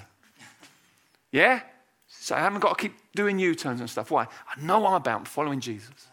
Yeah? 1.33 1.61
So 2.07 2.35
I 2.35 2.39
haven't 2.39 2.61
got 2.61 2.77
to 2.77 2.81
keep 2.81 2.95
doing 3.15 3.39
U 3.39 3.55
turns 3.55 3.81
and 3.81 3.89
stuff. 3.89 4.11
Why? 4.11 4.23
I 4.23 4.61
know 4.61 4.85
I'm 4.85 4.93
about 4.93 5.27
following 5.27 5.59
Jesus. 5.59 6.07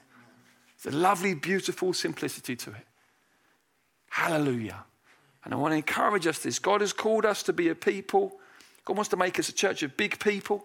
There's 0.82 0.94
a 0.94 0.98
lovely, 0.98 1.34
beautiful 1.34 1.92
simplicity 1.92 2.56
to 2.56 2.70
it. 2.70 2.86
Hallelujah. 4.08 4.82
And 5.44 5.54
I 5.54 5.56
want 5.58 5.72
to 5.72 5.76
encourage 5.76 6.26
us 6.26 6.40
this. 6.40 6.58
God 6.58 6.80
has 6.80 6.92
called 6.92 7.26
us 7.26 7.42
to 7.44 7.52
be 7.52 7.68
a 7.68 7.74
people. 7.74 8.40
God 8.84 8.96
wants 8.96 9.10
to 9.10 9.16
make 9.16 9.38
us 9.38 9.48
a 9.50 9.52
church 9.52 9.82
of 9.82 9.96
big 9.96 10.18
people. 10.18 10.64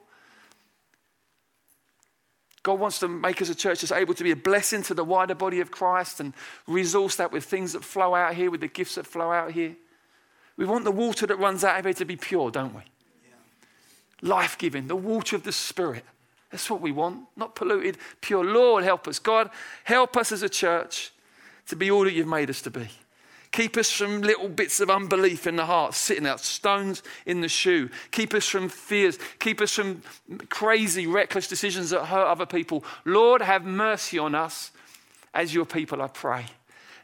God 2.64 2.80
wants 2.80 3.00
to 3.00 3.08
make 3.10 3.42
us 3.42 3.50
a 3.50 3.56
church 3.56 3.82
that's 3.82 3.92
able 3.92 4.14
to 4.14 4.24
be 4.24 4.32
a 4.32 4.36
blessing 4.36 4.84
to 4.84 4.94
the 4.94 5.04
wider 5.04 5.36
body 5.36 5.60
of 5.60 5.70
Christ 5.70 6.22
and 6.22 6.34
resource 6.66 7.18
that 7.18 7.32
with 7.32 7.44
things 7.44 7.74
that 7.74 7.84
flow 7.84 8.16
out 8.16 8.34
here, 8.34 8.50
with 8.50 8.62
the 8.62 8.68
gifts 8.70 8.96
that 8.96 9.06
flow 9.06 9.32
out 9.32 9.52
here. 9.52 9.76
We 10.56 10.66
want 10.66 10.86
the 10.86 10.92
water 10.92 11.28
that 11.28 11.38
runs 11.38 11.66
out 11.66 11.78
of 11.78 11.86
here 11.86 11.94
to 11.96 12.06
be 12.06 12.16
pure, 12.16 12.50
don't 12.50 12.74
we? 12.74 12.82
Life 14.26 14.58
giving, 14.58 14.88
the 14.88 14.96
water 14.96 15.36
of 15.36 15.44
the 15.44 15.52
Spirit. 15.52 16.04
That's 16.52 16.70
what 16.70 16.82
we 16.82 16.92
want, 16.92 17.26
not 17.36 17.56
polluted, 17.56 17.98
pure. 18.22 18.44
Lord, 18.44 18.84
help 18.84 19.08
us. 19.08 19.20
God, 19.20 19.50
help 19.84 20.18
us 20.18 20.32
as 20.32 20.42
a 20.42 20.50
church 20.50 21.12
to 21.68 21.76
be 21.76 21.92
all 21.92 22.04
that 22.04 22.14
you've 22.14 22.28
made 22.28 22.50
us 22.50 22.62
to 22.64 22.72
be. 22.72 22.88
Keep 23.52 23.78
us 23.78 23.90
from 23.90 24.22
little 24.22 24.50
bits 24.50 24.82
of 24.82 24.90
unbelief 24.90 25.48
in 25.48 25.56
the 25.56 25.66
heart, 25.66 25.94
sitting 25.94 26.28
out, 26.28 26.42
stones 26.42 27.04
in 27.26 27.40
the 27.40 27.48
shoe. 27.48 27.90
Keep 28.12 28.34
us 28.34 28.48
from 28.48 28.68
fears. 28.68 29.18
Keep 29.40 29.62
us 29.62 29.72
from 29.72 30.02
crazy, 30.50 31.08
reckless 31.08 31.48
decisions 31.48 31.90
that 31.92 32.06
hurt 32.06 32.26
other 32.26 32.46
people. 32.46 32.84
Lord, 33.06 33.42
have 33.42 33.64
mercy 33.64 34.20
on 34.20 34.36
us 34.36 34.72
as 35.34 35.54
your 35.54 35.66
people, 35.66 36.02
I 36.02 36.08
pray. 36.08 36.46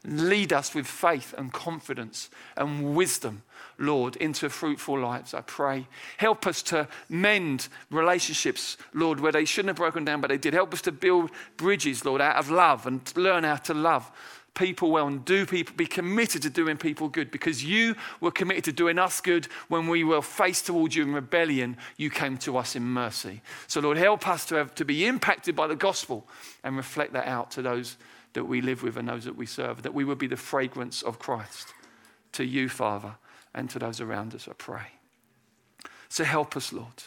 Lead 0.03 0.51
us 0.51 0.73
with 0.73 0.87
faith 0.87 1.33
and 1.37 1.53
confidence 1.53 2.29
and 2.57 2.95
wisdom 2.95 3.43
Lord, 3.81 4.15
into 4.17 4.49
fruitful 4.49 4.99
lives, 4.99 5.33
I 5.33 5.41
pray. 5.41 5.87
Help 6.17 6.45
us 6.45 6.61
to 6.63 6.87
mend 7.09 7.67
relationships, 7.89 8.77
Lord, 8.93 9.19
where 9.19 9.31
they 9.31 9.45
shouldn't 9.45 9.69
have 9.69 9.77
broken 9.77 10.05
down, 10.05 10.21
but 10.21 10.29
they 10.29 10.37
did. 10.37 10.53
Help 10.53 10.73
us 10.73 10.81
to 10.83 10.91
build 10.91 11.31
bridges, 11.57 12.05
Lord, 12.05 12.21
out 12.21 12.37
of 12.37 12.51
love 12.51 12.85
and 12.85 13.01
learn 13.17 13.43
how 13.43 13.55
to 13.55 13.73
love 13.73 14.09
people 14.53 14.91
well 14.91 15.07
and 15.07 15.23
do 15.23 15.45
people 15.45 15.73
be 15.77 15.85
committed 15.85 16.41
to 16.41 16.49
doing 16.49 16.75
people 16.75 17.07
good 17.07 17.31
because 17.31 17.63
you 17.63 17.95
were 18.19 18.31
committed 18.31 18.65
to 18.65 18.73
doing 18.73 18.99
us 18.99 19.21
good 19.21 19.45
when 19.69 19.87
we 19.87 20.03
were 20.03 20.21
faced 20.21 20.65
towards 20.65 20.93
you 20.93 21.03
in 21.03 21.13
rebellion 21.13 21.77
you 21.95 22.09
came 22.09 22.35
to 22.35 22.57
us 22.57 22.75
in 22.75 22.83
mercy 22.83 23.41
so 23.67 23.79
lord 23.79 23.95
help 23.95 24.27
us 24.27 24.45
to 24.45 24.55
have 24.55 24.75
to 24.75 24.83
be 24.83 25.05
impacted 25.05 25.55
by 25.55 25.67
the 25.67 25.75
gospel 25.75 26.27
and 26.65 26.75
reflect 26.75 27.13
that 27.13 27.27
out 27.27 27.49
to 27.49 27.61
those 27.61 27.95
that 28.33 28.45
we 28.45 28.61
live 28.61 28.83
with 28.83 28.97
and 28.97 29.07
those 29.07 29.25
that 29.25 29.35
we 29.35 29.45
serve 29.45 29.83
that 29.83 29.93
we 29.93 30.03
would 30.03 30.17
be 30.17 30.27
the 30.27 30.37
fragrance 30.37 31.01
of 31.01 31.19
christ 31.19 31.73
to 32.31 32.45
you 32.45 32.69
father 32.69 33.15
and 33.53 33.69
to 33.69 33.79
those 33.79 34.01
around 34.01 34.33
us, 34.33 34.47
I 34.47 34.53
pray. 34.53 34.87
So 36.09 36.23
help 36.23 36.55
us, 36.55 36.71
Lord. 36.71 37.03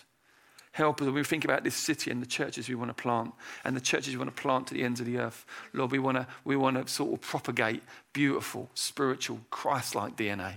Help 0.72 1.01
us. 1.01 1.07
When 1.07 1.14
we 1.14 1.25
think 1.25 1.45
about 1.45 1.62
this 1.62 1.77
city 1.77 2.11
and 2.11 2.20
the 2.20 2.27
churches 2.27 2.68
we 2.68 2.75
want 2.75 2.95
to 2.95 3.01
plant 3.01 3.33
and 3.64 3.77
the 3.77 3.81
churches 3.81 4.14
we 4.14 4.18
want 4.18 4.35
to 4.35 4.43
plant 4.43 4.66
to 4.68 4.75
the 4.75 4.83
ends 4.83 5.01
of 5.01 5.07
the 5.07 5.18
earth, 5.18 5.47
Lord, 5.72 5.93
we 5.93 5.99
want 5.99 6.16
to, 6.16 6.27
we 6.45 6.57
want 6.57 6.85
to 6.85 6.93
sort 6.93 7.12
of 7.12 7.20
propagate 7.20 7.83
beautiful, 8.12 8.68
spiritual, 8.75 9.41
Christ 9.51 9.95
like 9.95 10.16
DNA. 10.16 10.55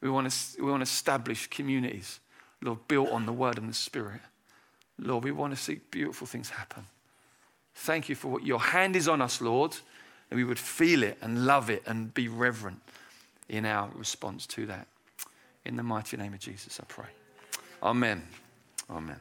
We 0.00 0.10
want, 0.10 0.30
to, 0.30 0.62
we 0.62 0.70
want 0.70 0.80
to 0.80 0.90
establish 0.90 1.48
communities, 1.48 2.20
Lord, 2.62 2.86
built 2.86 3.10
on 3.10 3.26
the 3.26 3.32
word 3.32 3.58
and 3.58 3.68
the 3.68 3.74
spirit. 3.74 4.20
Lord, 4.98 5.24
we 5.24 5.32
want 5.32 5.54
to 5.54 5.60
see 5.60 5.80
beautiful 5.90 6.26
things 6.26 6.50
happen. 6.50 6.84
Thank 7.80 8.08
you 8.08 8.16
for 8.16 8.28
what 8.28 8.44
your 8.44 8.58
hand 8.58 8.96
is 8.96 9.08
on 9.08 9.22
us, 9.22 9.40
Lord, 9.40 9.76
and 10.30 10.36
we 10.36 10.44
would 10.44 10.58
feel 10.58 11.04
it 11.04 11.16
and 11.22 11.46
love 11.46 11.70
it 11.70 11.84
and 11.86 12.12
be 12.12 12.26
reverent 12.26 12.82
in 13.48 13.64
our 13.64 13.88
response 13.94 14.46
to 14.48 14.66
that. 14.66 14.88
In 15.64 15.76
the 15.76 15.84
mighty 15.84 16.16
name 16.16 16.34
of 16.34 16.40
Jesus, 16.40 16.80
I 16.80 16.84
pray. 16.88 17.06
Amen. 17.82 18.26
Amen. 18.90 19.20